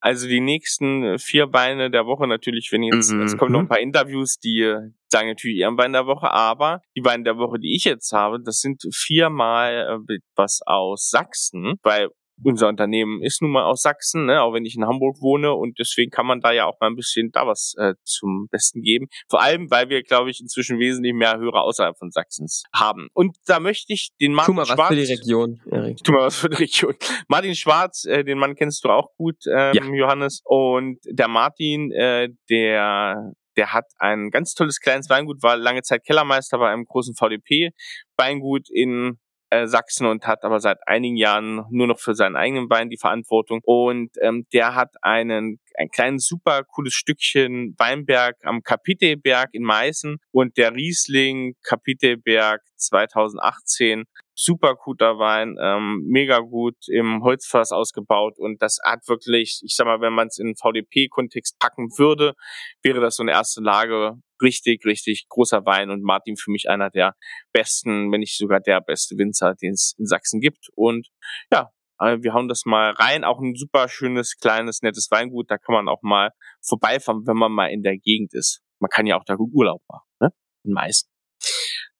Also 0.00 0.26
die 0.26 0.40
nächsten 0.40 1.20
vier 1.20 1.46
Beine 1.46 1.88
der 1.88 2.04
Woche 2.06 2.26
natürlich, 2.26 2.70
wenn 2.72 2.82
jetzt, 2.82 3.12
mhm. 3.12 3.22
es 3.22 3.36
kommen 3.36 3.52
noch 3.52 3.60
ein 3.60 3.68
paar 3.68 3.78
Interviews, 3.78 4.40
die 4.40 4.74
sagen 5.06 5.28
natürlich 5.28 5.58
ihren 5.58 5.76
Bein 5.76 5.92
der 5.92 6.06
Woche, 6.06 6.32
aber 6.32 6.82
die 6.96 7.00
Beine 7.00 7.22
der 7.22 7.36
Woche, 7.38 7.60
die 7.60 7.76
ich 7.76 7.84
jetzt 7.84 8.10
habe, 8.10 8.42
das 8.44 8.58
sind 8.58 8.82
viermal 8.92 10.02
äh, 10.08 10.18
was 10.34 10.62
aus 10.66 11.10
Sachsen, 11.10 11.74
weil 11.84 12.08
unser 12.42 12.68
Unternehmen 12.68 13.22
ist 13.22 13.42
nun 13.42 13.52
mal 13.52 13.64
aus 13.64 13.82
Sachsen, 13.82 14.26
ne, 14.26 14.42
auch 14.42 14.52
wenn 14.52 14.64
ich 14.64 14.76
in 14.76 14.84
Hamburg 14.84 15.20
wohne 15.20 15.52
und 15.52 15.78
deswegen 15.78 16.10
kann 16.10 16.26
man 16.26 16.40
da 16.40 16.52
ja 16.52 16.66
auch 16.66 16.78
mal 16.80 16.88
ein 16.88 16.96
bisschen 16.96 17.30
da 17.32 17.46
was 17.46 17.74
äh, 17.78 17.94
zum 18.04 18.48
Besten 18.50 18.82
geben. 18.82 19.06
Vor 19.28 19.42
allem, 19.42 19.70
weil 19.70 19.88
wir, 19.88 20.02
glaube 20.02 20.30
ich, 20.30 20.40
inzwischen 20.40 20.78
wesentlich 20.78 21.14
mehr 21.14 21.38
Hörer 21.38 21.62
außerhalb 21.62 21.96
von 21.96 22.10
Sachsens 22.10 22.64
haben. 22.74 23.08
Und 23.14 23.36
da 23.46 23.60
möchte 23.60 23.92
ich 23.92 24.10
den 24.20 24.32
Martin 24.34 24.54
tu 24.54 24.56
mal 24.56 24.66
Schwarz, 24.66 24.78
was 24.78 24.88
für 24.88 24.96
die 24.96 25.12
Region, 25.12 25.60
Erik. 25.70 25.98
Tu 26.02 26.12
mal 26.12 26.22
was 26.22 26.36
für 26.36 26.48
die 26.48 26.56
Region. 26.56 26.94
Martin 27.28 27.54
Schwarz, 27.54 28.04
äh, 28.04 28.24
den 28.24 28.38
Mann 28.38 28.54
kennst 28.54 28.84
du 28.84 28.88
auch 28.88 29.10
gut, 29.16 29.36
ähm, 29.46 29.74
ja. 29.74 29.84
Johannes. 29.84 30.40
Und 30.44 30.98
der 31.04 31.28
Martin, 31.28 31.92
äh, 31.92 32.28
der 32.50 33.32
der 33.56 33.72
hat 33.72 33.84
ein 33.98 34.30
ganz 34.30 34.54
tolles 34.54 34.80
kleines 34.80 35.08
Weingut, 35.08 35.42
war 35.42 35.56
lange 35.56 35.82
Zeit 35.82 36.04
Kellermeister 36.04 36.58
bei 36.58 36.70
einem 36.70 36.84
großen 36.84 37.14
VDP 37.14 37.70
Weingut 38.16 38.68
in 38.70 39.18
äh, 39.50 39.66
Sachsen 39.66 40.06
und 40.06 40.26
hat 40.26 40.44
aber 40.44 40.60
seit 40.60 40.78
einigen 40.86 41.16
Jahren 41.16 41.64
nur 41.70 41.86
noch 41.86 41.98
für 41.98 42.14
seinen 42.14 42.36
eigenen 42.36 42.68
Wein 42.70 42.90
die 42.90 42.98
Verantwortung. 42.98 43.60
Und 43.64 44.10
ähm, 44.20 44.46
der 44.52 44.74
hat 44.74 44.94
einen 45.02 45.60
ein 45.76 45.88
kleines 45.88 46.26
super 46.26 46.62
cooles 46.64 46.94
Stückchen 46.94 47.74
Weinberg 47.78 48.36
am 48.44 48.62
Kapitelberg 48.62 49.50
in 49.52 49.64
Meißen 49.64 50.18
und 50.30 50.56
der 50.56 50.74
Riesling 50.74 51.56
Kapitelberg 51.62 52.62
2018 52.76 54.04
super 54.34 54.74
guter 54.74 55.18
Wein, 55.18 55.56
ähm, 55.60 56.02
mega 56.06 56.40
gut 56.40 56.76
im 56.88 57.22
Holzfass 57.22 57.72
ausgebaut 57.72 58.34
und 58.38 58.60
das 58.60 58.78
hat 58.84 59.06
wirklich, 59.08 59.60
ich 59.64 59.74
sag 59.76 59.86
mal, 59.86 60.00
wenn 60.00 60.12
man 60.12 60.26
es 60.26 60.38
in 60.38 60.56
VDP-Kontext 60.56 61.58
packen 61.58 61.88
würde, 61.98 62.34
wäre 62.82 63.00
das 63.00 63.16
so 63.16 63.22
eine 63.22 63.32
erste 63.32 63.62
Lage 63.62 64.14
richtig, 64.42 64.84
richtig 64.84 65.26
großer 65.28 65.64
Wein 65.64 65.90
und 65.90 66.02
Martin 66.02 66.36
für 66.36 66.50
mich 66.50 66.68
einer 66.68 66.90
der 66.90 67.14
besten, 67.52 68.10
wenn 68.12 68.20
nicht 68.20 68.36
sogar 68.36 68.60
der 68.60 68.80
beste 68.80 69.16
Winzer, 69.16 69.54
den 69.54 69.72
es 69.72 69.94
in 69.98 70.06
Sachsen 70.06 70.40
gibt 70.40 70.68
und 70.74 71.08
ja, 71.52 71.70
äh, 72.00 72.18
wir 72.20 72.34
hauen 72.34 72.48
das 72.48 72.64
mal 72.64 72.90
rein, 72.92 73.24
auch 73.24 73.40
ein 73.40 73.54
super 73.54 73.88
schönes, 73.88 74.36
kleines, 74.36 74.82
nettes 74.82 75.08
Weingut, 75.10 75.50
da 75.50 75.58
kann 75.58 75.74
man 75.74 75.88
auch 75.88 76.02
mal 76.02 76.30
vorbeifahren, 76.60 77.26
wenn 77.26 77.36
man 77.36 77.52
mal 77.52 77.68
in 77.68 77.82
der 77.82 77.96
Gegend 77.98 78.34
ist. 78.34 78.62
Man 78.80 78.88
kann 78.90 79.06
ja 79.06 79.16
auch 79.16 79.24
da 79.24 79.36
gut 79.36 79.52
Urlaub 79.52 79.82
machen, 79.88 80.08
ne? 80.20 80.30
In 80.64 80.72
Meißen. 80.72 81.13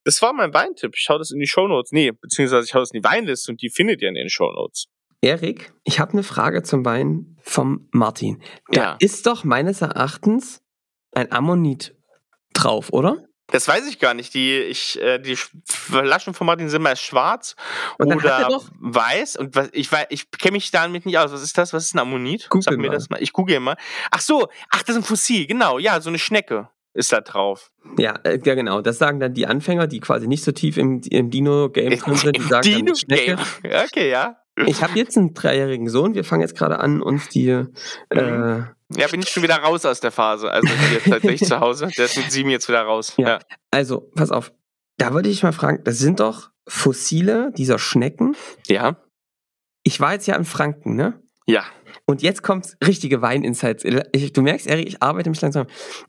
Das 0.04 0.20
war 0.20 0.32
mein 0.32 0.52
Weintipp. 0.52 0.94
Ich 0.96 1.08
hau 1.08 1.18
das 1.18 1.30
in 1.30 1.40
die 1.40 1.46
Shownotes. 1.46 1.92
Nee, 1.92 2.12
beziehungsweise 2.12 2.66
ich 2.66 2.74
hau 2.74 2.80
das 2.80 2.90
in 2.92 3.00
die 3.00 3.04
Weinliste 3.04 3.50
und 3.50 3.62
die 3.62 3.70
findet 3.70 4.02
ihr 4.02 4.08
in 4.08 4.14
den 4.14 4.28
Shownotes. 4.28 4.86
Erik, 5.22 5.72
ich 5.84 6.00
habe 6.00 6.12
eine 6.12 6.22
Frage 6.22 6.62
zum 6.62 6.84
Wein 6.84 7.38
vom 7.42 7.88
Martin. 7.92 8.42
Da 8.68 8.80
ja. 8.80 8.96
ist 9.00 9.26
doch 9.26 9.42
meines 9.44 9.80
Erachtens 9.80 10.62
ein 11.12 11.32
Ammonit 11.32 11.96
drauf, 12.52 12.92
oder? 12.92 13.24
Das 13.46 13.68
weiß 13.68 13.86
ich 13.86 13.98
gar 13.98 14.14
nicht. 14.14 14.34
Die, 14.34 14.56
ich, 14.56 15.00
äh, 15.00 15.18
die 15.18 15.36
Flaschen 15.66 16.34
von 16.34 16.46
Martin 16.46 16.68
sind 16.68 16.82
meist 16.82 17.02
schwarz 17.02 17.56
oder 17.98 18.16
weiß. 18.80 19.36
Und 19.36 19.54
was, 19.54 19.68
ich, 19.72 19.90
ich 20.08 20.30
kenne 20.30 20.52
mich 20.52 20.70
damit 20.70 21.06
nicht 21.06 21.18
aus. 21.18 21.32
Was 21.32 21.42
ist 21.42 21.56
das? 21.56 21.72
Was 21.72 21.84
ist 21.84 21.94
ein 21.94 22.00
Ammonit? 22.00 22.48
Google 22.50 22.62
Sag 22.62 22.76
mir 22.76 22.88
mal. 22.88 22.94
das 22.94 23.10
mal. 23.10 23.22
Ich 23.22 23.32
google 23.32 23.60
mal. 23.60 23.76
Ach 24.10 24.20
so, 24.20 24.48
ach, 24.70 24.82
das 24.82 24.96
ist 24.96 25.02
ein 25.02 25.04
Fossil, 25.04 25.46
genau. 25.46 25.78
Ja, 25.78 26.00
so 26.00 26.08
eine 26.08 26.18
Schnecke 26.18 26.68
ist 26.94 27.12
da 27.12 27.20
drauf. 27.20 27.72
Ja, 27.98 28.14
äh, 28.22 28.38
ja, 28.44 28.54
genau. 28.54 28.80
Das 28.80 28.98
sagen 28.98 29.20
dann 29.20 29.34
die 29.34 29.46
Anfänger, 29.46 29.86
die 29.86 30.00
quasi 30.00 30.26
nicht 30.26 30.44
so 30.44 30.52
tief 30.52 30.76
im, 30.76 31.00
im 31.10 31.30
Dino-Game 31.30 31.98
drin 31.98 32.14
sind. 32.14 32.36
Die 32.36 32.42
sagen 32.42 32.62
Dino 32.62 32.86
dann 32.86 32.96
Schnecke. 32.96 33.38
Okay, 33.84 34.10
ja. 34.10 34.36
Ich 34.66 34.82
habe 34.82 34.96
jetzt 34.96 35.18
einen 35.18 35.34
dreijährigen 35.34 35.88
Sohn. 35.88 36.14
Wir 36.14 36.22
fangen 36.22 36.42
jetzt 36.42 36.56
gerade 36.56 36.78
an, 36.78 37.02
uns 37.02 37.28
die. 37.28 37.48
Äh, 37.48 37.66
ja, 38.10 39.08
bin 39.10 39.20
ich 39.20 39.28
schon 39.28 39.42
wieder 39.42 39.56
raus 39.56 39.84
aus 39.84 39.98
der 39.98 40.12
Phase. 40.12 40.50
Also 40.50 40.68
jetzt 40.92 41.08
tatsächlich 41.08 41.48
zu 41.48 41.58
Hause. 41.58 41.88
Der 41.98 42.04
ist 42.04 42.16
mit 42.16 42.30
sieben 42.30 42.50
jetzt 42.50 42.68
wieder 42.68 42.82
raus. 42.82 43.14
Ja. 43.16 43.28
ja. 43.28 43.38
Also, 43.72 44.08
pass 44.14 44.30
auf. 44.30 44.52
Da 44.96 45.12
würde 45.12 45.28
ich 45.28 45.42
mal 45.42 45.52
fragen, 45.52 45.82
das 45.82 45.98
sind 45.98 46.20
doch 46.20 46.50
Fossile 46.68 47.50
dieser 47.56 47.80
Schnecken. 47.80 48.36
Ja. 48.68 48.96
Ich 49.82 49.98
war 50.00 50.12
jetzt 50.12 50.28
ja 50.28 50.36
in 50.36 50.44
Franken, 50.44 50.94
ne? 50.94 51.20
Ja. 51.46 51.64
Und 52.06 52.22
jetzt 52.22 52.42
kommt 52.42 52.76
richtige 52.84 53.22
Weininsights. 53.22 53.82
Du 53.82 54.42
merkst, 54.42 54.66
Erik, 54.66 54.88
ich 54.88 55.02
arbeite 55.02 55.30
mich 55.30 55.40
langsam. 55.40 55.66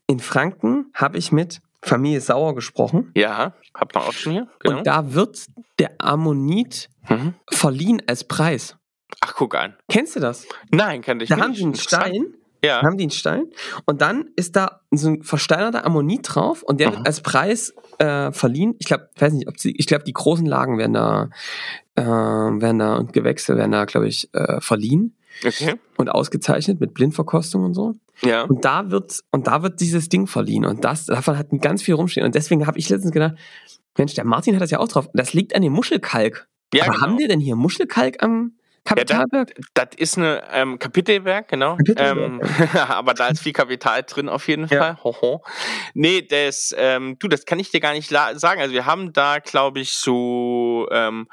In 0.08 0.20
Franken 0.20 0.92
habe 0.94 1.18
ich 1.18 1.32
mit 1.32 1.62
Familie 1.82 2.20
Sauer 2.20 2.56
gesprochen. 2.56 3.12
Ja, 3.16 3.54
hat 3.74 3.94
man 3.94 4.04
auch 4.04 4.14
schon 4.14 4.34
hier. 4.34 4.48
Genau. 4.60 4.78
Und 4.78 4.88
da 4.88 5.14
wird 5.14 5.46
der 5.80 5.92
Ammonit 6.00 6.90
mhm. 7.08 7.36
verliehen 7.50 8.02
als 8.08 8.24
Preis. 8.24 8.76
Ach, 9.22 9.34
guck 9.36 9.56
an. 9.56 9.76
Kennst 9.90 10.16
du 10.16 10.20
das? 10.20 10.48
Nein, 10.72 11.02
kann 11.02 11.20
ich 11.20 11.30
da 11.30 11.36
nicht. 11.36 11.42
Da 11.42 11.48
haben 11.48 11.54
die 11.54 11.64
einen 11.64 11.76
Stein. 11.76 12.34
Ja. 12.64 12.82
haben 12.82 12.98
die 12.98 13.04
einen 13.04 13.12
Stein. 13.12 13.52
Und 13.86 14.02
dann 14.02 14.32
ist 14.36 14.56
da 14.56 14.82
so 14.90 15.10
ein 15.10 15.22
versteinerter 15.22 15.86
Ammonit 15.86 16.22
drauf 16.24 16.64
und 16.64 16.80
der 16.80 16.90
mhm. 16.90 16.96
wird 16.96 17.08
als 17.08 17.22
Preis 17.22 17.76
äh, 18.00 18.32
verliehen. 18.32 18.76
Ich 18.80 18.88
glaube, 18.88 19.08
weiß 19.18 19.34
nicht, 19.34 19.48
ob 19.48 19.60
sie, 19.60 19.76
ich 19.78 19.86
glaube, 19.86 20.04
die 20.04 20.14
großen 20.14 20.48
Lagen 20.48 20.80
werden 20.80 20.94
da, 20.94 21.30
äh, 21.96 22.02
werden 22.04 22.80
da 22.80 22.96
und 22.96 23.14
Gewächse 23.14 23.56
werden 23.56 23.72
da, 23.72 23.86
glaube 23.86 24.08
ich, 24.08 24.34
äh, 24.34 24.60
verliehen. 24.62 25.16
Okay. 25.44 25.76
Und 25.98 26.10
ausgezeichnet 26.10 26.80
mit 26.80 26.94
Blindverkostung 26.94 27.64
und 27.64 27.74
so. 27.74 27.96
Ja. 28.22 28.44
Und 28.44 28.64
da 28.64 28.92
wird, 28.92 29.20
und 29.32 29.48
da 29.48 29.64
wird 29.64 29.80
dieses 29.82 30.10
Ding 30.10 30.28
verliehen. 30.28 30.66
Und 30.66 30.84
das, 30.84 31.06
davon 31.06 31.38
hat 31.38 31.48
ganz 31.62 31.82
viel 31.82 31.96
rumstehen. 31.96 32.26
Und 32.26 32.36
deswegen 32.36 32.68
habe 32.68 32.80
ich 32.80 32.90
letztens 32.90 33.12
gedacht, 33.12 33.36
Mensch, 33.98 34.14
der 34.14 34.26
Martin 34.26 34.56
hat 34.56 34.62
das 34.62 34.72
ja 34.72 34.80
auch 34.80 34.88
drauf. 34.88 35.10
Das 35.14 35.34
liegt 35.34 35.56
an 35.56 35.62
dem 35.62 35.74
Muschelkalk. 35.74 36.48
Ja, 36.74 36.84
Aber 36.84 36.94
genau. 36.94 37.06
haben 37.06 37.18
wir 37.18 37.28
denn 37.28 37.40
hier 37.40 37.56
Muschelkalk 37.56 38.22
am 38.22 38.54
Kapitalberg? 38.84 39.50
Ja, 39.50 39.56
das, 39.74 39.88
das 39.90 39.98
ist 39.98 40.18
eine 40.18 40.44
ähm, 40.52 40.80
Kapitelberg, 40.80 41.48
genau. 41.48 41.76
Kapitelberg, 41.78 42.18
ähm, 42.18 42.42
aber 42.88 43.14
da 43.14 43.28
ist 43.28 43.42
viel 43.42 43.54
Kapital 43.54 44.04
drin 44.04 44.30
auf 44.30 44.48
jeden 44.48 44.68
ja. 44.68 44.80
Fall. 44.80 45.04
Hoho. 45.04 45.44
Nee, 45.94 46.22
das, 46.22 46.74
ähm, 46.78 47.18
du, 47.20 47.28
das 47.28 47.46
kann 47.46 47.60
ich 47.60 47.72
dir 47.72 47.80
gar 47.80 47.94
nicht 47.94 48.10
sagen. 48.10 48.62
Also 48.62 48.74
wir 48.74 48.86
haben 48.86 49.12
da, 49.12 49.40
glaube 49.40 49.80
ich, 49.80 49.94
so 49.94 50.88
ähm, 50.92 51.28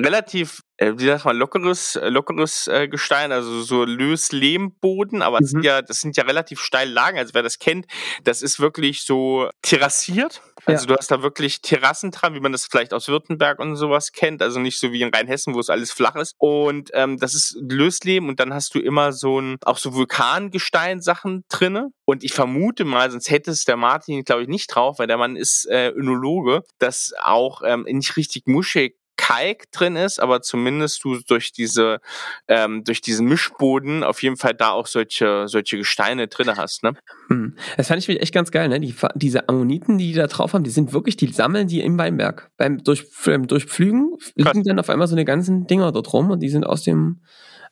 relativ, 0.00 0.62
äh, 0.78 0.92
wie 0.96 1.06
sagt 1.06 1.24
man, 1.24 1.36
lockeres, 1.36 1.96
äh, 1.96 2.08
lockeres 2.08 2.66
äh, 2.66 2.88
Gestein, 2.88 3.32
also 3.32 3.62
so 3.62 3.84
Löslehmboden, 3.84 5.22
aber 5.22 5.38
mhm. 5.38 5.42
das, 5.42 5.50
sind 5.50 5.64
ja, 5.64 5.82
das 5.82 6.00
sind 6.00 6.16
ja 6.16 6.24
relativ 6.24 6.60
steile 6.60 6.90
Lagen. 6.90 7.18
Also 7.18 7.34
wer 7.34 7.42
das 7.42 7.58
kennt, 7.58 7.86
das 8.24 8.42
ist 8.42 8.60
wirklich 8.60 9.02
so 9.02 9.50
terrassiert. 9.62 10.42
Also 10.64 10.84
ja. 10.84 10.88
du 10.88 10.96
hast 10.96 11.10
da 11.10 11.22
wirklich 11.22 11.60
Terrassen 11.60 12.10
dran, 12.10 12.34
wie 12.34 12.40
man 12.40 12.52
das 12.52 12.66
vielleicht 12.66 12.94
aus 12.94 13.08
Württemberg 13.08 13.58
und 13.58 13.76
sowas 13.76 14.12
kennt. 14.12 14.42
Also 14.42 14.60
nicht 14.60 14.78
so 14.78 14.92
wie 14.92 15.02
in 15.02 15.12
Rheinhessen, 15.12 15.54
wo 15.54 15.60
es 15.60 15.70
alles 15.70 15.92
flach 15.92 16.14
ist. 16.16 16.34
Und 16.38 16.90
ähm, 16.94 17.18
das 17.18 17.34
ist 17.34 17.56
Lösleben 17.60 18.28
und 18.28 18.40
dann 18.40 18.54
hast 18.54 18.74
du 18.74 18.80
immer 18.80 19.12
so 19.12 19.40
ein, 19.40 19.56
auch 19.64 19.78
so 19.78 19.94
Vulkangestein-Sachen 19.94 21.44
drinne. 21.48 21.88
Und 22.04 22.24
ich 22.24 22.32
vermute 22.32 22.84
mal, 22.84 23.10
sonst 23.10 23.30
hätte 23.30 23.50
es 23.50 23.64
der 23.64 23.76
Martin, 23.76 24.24
glaube 24.24 24.42
ich, 24.42 24.48
nicht 24.48 24.68
drauf, 24.68 24.98
weil 24.98 25.06
der 25.06 25.18
Mann 25.18 25.36
ist 25.36 25.66
äh, 25.66 25.88
Önologe, 25.90 26.62
dass 26.78 27.12
auch 27.20 27.62
ähm, 27.64 27.84
nicht 27.88 28.16
richtig 28.16 28.46
muschig 28.46 28.96
Kalk 29.32 29.70
drin 29.72 29.96
ist, 29.96 30.20
aber 30.20 30.42
zumindest 30.42 31.02
du 31.04 31.18
durch 31.26 31.52
diese 31.52 32.00
ähm, 32.48 32.84
durch 32.84 33.00
diesen 33.00 33.26
Mischboden 33.26 34.04
auf 34.04 34.22
jeden 34.22 34.36
Fall 34.36 34.54
da 34.54 34.70
auch 34.70 34.86
solche 34.86 35.48
solche 35.48 35.78
Gesteine 35.78 36.28
drin 36.28 36.56
hast, 36.56 36.82
ne? 36.82 36.92
Hm. 37.28 37.56
Das 37.76 37.88
fand 37.88 38.06
ich 38.06 38.08
echt 38.20 38.34
ganz 38.34 38.50
geil, 38.50 38.68
ne? 38.68 38.78
Die, 38.78 38.94
diese 39.14 39.48
Ammoniten, 39.48 39.98
die 39.98 40.12
die 40.12 40.18
da 40.18 40.26
drauf 40.26 40.52
haben, 40.52 40.64
die 40.64 40.70
sind 40.70 40.92
wirklich, 40.92 41.16
die 41.16 41.28
sammeln 41.28 41.68
die 41.68 41.80
im 41.80 41.98
Weinberg. 41.98 42.50
Beim 42.56 42.82
durch, 42.84 43.06
beim 43.24 43.46
Durchpflügen 43.46 44.16
liegen 44.34 44.64
dann 44.64 44.78
auf 44.78 44.90
einmal 44.90 45.08
so 45.08 45.14
eine 45.14 45.24
ganzen 45.24 45.66
Dinger 45.66 45.90
dort 45.92 46.12
rum 46.12 46.30
und 46.30 46.40
die 46.40 46.48
sind 46.48 46.64
aus 46.64 46.82
dem 46.82 47.22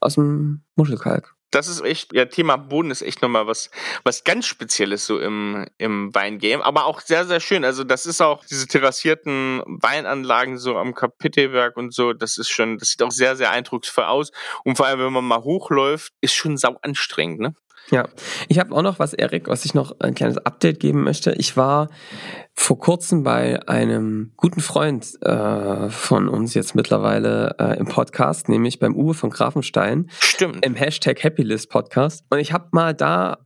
aus 0.01 0.15
dem 0.15 0.63
Muschelkalk 0.77 1.35
das 1.51 1.69
ist 1.69 1.83
echt, 1.83 2.13
ja, 2.13 2.27
Thema 2.27 2.57
Boden 2.57 2.91
ist 2.91 3.03
echt 3.03 3.23
nochmal 3.23 3.47
was, 3.47 3.71
was 4.05 4.25
ganz 4.25 4.47
Spezielles 4.47 5.07
so 5.07 5.19
im, 5.19 5.67
im 5.79 6.15
Weingame, 6.15 6.65
aber 6.65 6.85
auch 6.87 7.01
sehr, 7.01 7.25
sehr 7.27 7.41
schön. 7.41 7.65
Also 7.65 7.85
das 7.85 8.07
ist 8.07 8.21
auch 8.21 8.45
diese 8.45 8.67
terrassierten 8.67 9.63
Weinanlagen 9.67 10.59
so 10.59 10.77
am 10.77 10.95
Kapitelwerk 10.95 11.77
und 11.77 11.93
so, 11.93 12.13
das 12.13 12.39
ist 12.39 12.51
schon, 12.51 12.79
das 12.79 12.91
sieht 12.91 13.03
auch 13.03 13.11
sehr, 13.11 13.37
sehr 13.37 13.51
eindrucksvoll 13.51 14.05
aus. 14.05 14.31
Und 14.65 14.77
vor 14.77 14.87
allem, 14.87 15.01
wenn 15.01 15.13
man 15.13 15.25
mal 15.25 15.43
hochläuft, 15.43 16.13
ist 16.21 16.35
schon 16.35 16.57
sau 16.57 16.79
anstrengend, 16.83 17.41
ne? 17.41 17.55
Ja, 17.91 18.09
ich 18.49 18.59
habe 18.59 18.75
auch 18.75 18.83
noch 18.83 18.99
was, 18.99 19.15
Erik, 19.15 19.49
was 19.49 19.65
ich 19.65 19.75
noch 19.75 19.99
ein 19.99 20.15
kleines 20.15 20.39
Update 20.39 20.79
geben 20.79 21.03
möchte. 21.03 21.33
Ich 21.33 21.57
war 21.57 21.89
vor 22.55 22.79
kurzem 22.79 23.25
bei 23.25 23.67
einem 23.69 24.33
guten 24.37 24.61
Freund 24.61 25.21
äh, 25.23 25.89
von 25.89 26.29
uns 26.29 26.55
jetzt 26.55 26.75
mittlerweile 26.75 27.57
äh, 27.59 27.79
im 27.79 27.87
Podcast, 27.87 28.49
nämlich 28.49 28.79
beim 28.79 28.95
Uwe 28.95 29.15
von 29.15 29.31
Grafenstein. 29.31 30.09
Stimmt. 30.21 30.65
Im 30.65 30.77
Hashtag 30.77 31.23
Happylist 31.25 31.69
Podcast. 31.69 32.25
Und 32.31 32.39
ich 32.39 32.53
habe 32.53 32.69
mal 32.73 32.95
da 32.95 33.39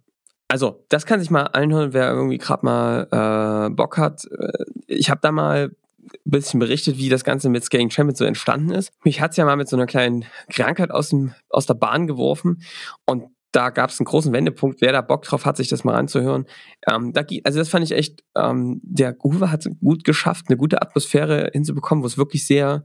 also, 0.47 0.85
das 0.89 1.07
kann 1.07 1.21
sich 1.21 1.31
mal 1.31 1.45
anhören, 1.45 1.95
wer 1.95 2.11
irgendwie 2.11 2.39
gerade 2.39 2.67
mal 2.67 3.09
äh, 3.11 3.75
Bock 3.75 3.97
hat. 3.97 4.25
Äh, 4.27 4.65
ich 4.87 5.11
habe 5.11 5.21
da 5.23 5.33
mal 5.33 5.71
ein 6.13 6.31
bisschen 6.31 6.61
berichtet, 6.61 6.99
wie 6.99 7.09
das 7.09 7.25
Ganze 7.25 7.49
mit 7.49 7.65
Scaling 7.65 7.91
Champions 7.91 8.19
so 8.19 8.25
entstanden 8.25 8.71
ist. 8.71 8.93
Mich 9.05 9.21
hat's 9.21 9.37
ja 9.37 9.45
mal 9.45 9.57
mit 9.57 9.69
so 9.69 9.77
einer 9.77 9.87
kleinen 9.87 10.27
Krankheit 10.51 10.91
aus, 10.91 11.09
dem, 11.09 11.35
aus 11.49 11.67
der 11.67 11.75
Bahn 11.75 12.07
geworfen 12.07 12.63
und 13.07 13.25
da 13.55 13.71
gab 13.71 13.91
es 13.91 14.01
einen 14.01 14.07
großen 14.07 14.33
Wendepunkt. 14.33 14.81
Wer 14.81 14.93
da 14.93 15.01
Bock 15.01 15.23
drauf 15.23 15.47
hat, 15.47 15.57
sich 15.57 15.69
das 15.69 15.85
mal 15.85 15.95
anzuhören. 15.95 16.47
Ähm, 16.91 17.13
da, 17.13 17.25
also 17.45 17.59
das 17.59 17.69
fand 17.69 17.85
ich 17.85 17.93
echt, 17.93 18.25
ähm, 18.37 18.81
der 18.83 19.13
Groove 19.13 19.51
hat 19.51 19.67
gut 19.81 20.05
geschafft, 20.05 20.47
eine 20.49 20.57
gute 20.57 20.83
Atmosphäre 20.83 21.51
hinzubekommen, 21.53 22.03
wo 22.03 22.07
es 22.07 22.19
wirklich 22.19 22.47
sehr 22.47 22.85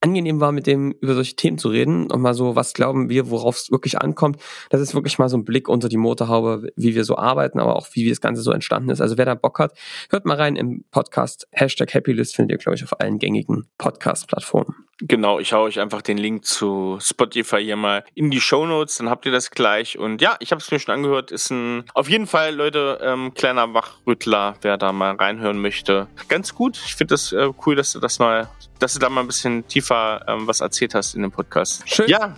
angenehm 0.00 0.40
war, 0.40 0.52
mit 0.52 0.66
dem 0.66 0.92
über 1.00 1.14
solche 1.14 1.34
Themen 1.36 1.58
zu 1.58 1.68
reden 1.68 2.10
und 2.10 2.20
mal 2.20 2.34
so, 2.34 2.54
was 2.54 2.74
glauben 2.74 3.08
wir, 3.08 3.30
worauf 3.30 3.56
es 3.56 3.70
wirklich 3.70 3.98
ankommt. 3.98 4.40
Das 4.70 4.80
ist 4.80 4.94
wirklich 4.94 5.18
mal 5.18 5.28
so 5.28 5.36
ein 5.36 5.44
Blick 5.44 5.68
unter 5.68 5.88
die 5.88 5.96
Motorhaube, 5.96 6.68
wie 6.76 6.94
wir 6.94 7.04
so 7.04 7.16
arbeiten, 7.16 7.58
aber 7.58 7.74
auch 7.76 7.88
wie 7.92 8.08
das 8.08 8.20
Ganze 8.20 8.42
so 8.42 8.52
entstanden 8.52 8.90
ist. 8.90 9.00
Also 9.00 9.18
wer 9.18 9.24
da 9.24 9.34
Bock 9.34 9.58
hat, 9.58 9.76
hört 10.10 10.26
mal 10.26 10.36
rein 10.36 10.54
im 10.54 10.84
Podcast 10.90 11.48
Hashtag 11.50 11.94
Happylist, 11.94 12.36
findet 12.36 12.52
ihr, 12.52 12.58
glaube 12.58 12.76
ich, 12.76 12.84
auf 12.84 13.00
allen 13.00 13.18
gängigen 13.18 13.68
Podcast-Plattformen. 13.78 14.74
Genau, 14.98 15.38
ich 15.38 15.52
hau 15.52 15.62
euch 15.62 15.78
einfach 15.78 16.00
den 16.00 16.16
Link 16.16 16.46
zu 16.46 16.98
Spotify 17.02 17.62
hier 17.62 17.76
mal 17.76 18.04
in 18.14 18.30
die 18.30 18.40
Show 18.40 18.64
Notes, 18.64 18.96
dann 18.96 19.10
habt 19.10 19.26
ihr 19.26 19.32
das 19.32 19.50
gleich. 19.50 19.98
Und 19.98 20.22
ja, 20.22 20.36
ich 20.40 20.52
habe 20.52 20.60
es 20.60 20.70
mir 20.70 20.78
schon 20.78 20.94
angehört, 20.94 21.30
ist 21.30 21.50
ein 21.50 21.84
auf 21.92 22.08
jeden 22.08 22.26
Fall, 22.26 22.54
Leute, 22.54 22.98
ähm, 23.02 23.34
kleiner 23.34 23.74
Wachrüttler, 23.74 24.56
wer 24.62 24.78
da 24.78 24.92
mal 24.92 25.14
reinhören 25.14 25.60
möchte. 25.60 26.06
Ganz 26.28 26.54
gut. 26.54 26.80
Ich 26.86 26.94
finde 26.94 27.14
das 27.14 27.32
äh, 27.32 27.50
cool, 27.66 27.76
dass 27.76 27.92
du 27.92 28.00
das 28.00 28.18
mal, 28.18 28.48
dass 28.78 28.94
du 28.94 28.98
da 28.98 29.10
mal 29.10 29.20
ein 29.20 29.26
bisschen 29.26 29.66
tiefer 29.68 30.24
ähm, 30.26 30.46
was 30.46 30.60
erzählt 30.60 30.94
hast 30.94 31.14
in 31.14 31.22
dem 31.22 31.32
Podcast. 31.32 31.82
Schön. 31.86 32.08
Ja. 32.08 32.34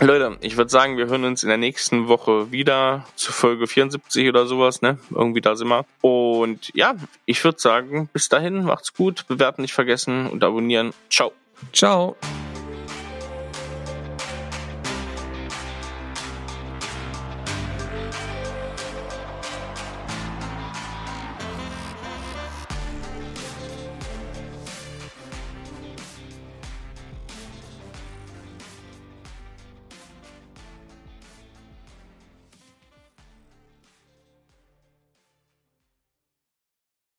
Leute, 0.00 0.36
ich 0.40 0.56
würde 0.56 0.70
sagen, 0.70 0.96
wir 0.96 1.06
hören 1.06 1.24
uns 1.24 1.44
in 1.44 1.48
der 1.48 1.58
nächsten 1.58 2.08
Woche 2.08 2.50
wieder 2.50 3.06
zu 3.14 3.32
Folge 3.32 3.68
74 3.68 4.28
oder 4.28 4.46
sowas, 4.46 4.82
ne? 4.82 4.98
Irgendwie 5.10 5.40
da 5.40 5.54
sind 5.54 5.68
wir. 5.68 5.84
Und 6.00 6.72
ja, 6.74 6.96
ich 7.24 7.44
würde 7.44 7.60
sagen, 7.60 8.10
bis 8.12 8.28
dahin, 8.28 8.64
macht's 8.64 8.94
gut, 8.94 9.26
bewerten 9.28 9.62
nicht 9.62 9.74
vergessen 9.74 10.26
und 10.26 10.42
abonnieren. 10.42 10.92
Ciao. 11.08 11.32
Ciao. 11.72 12.16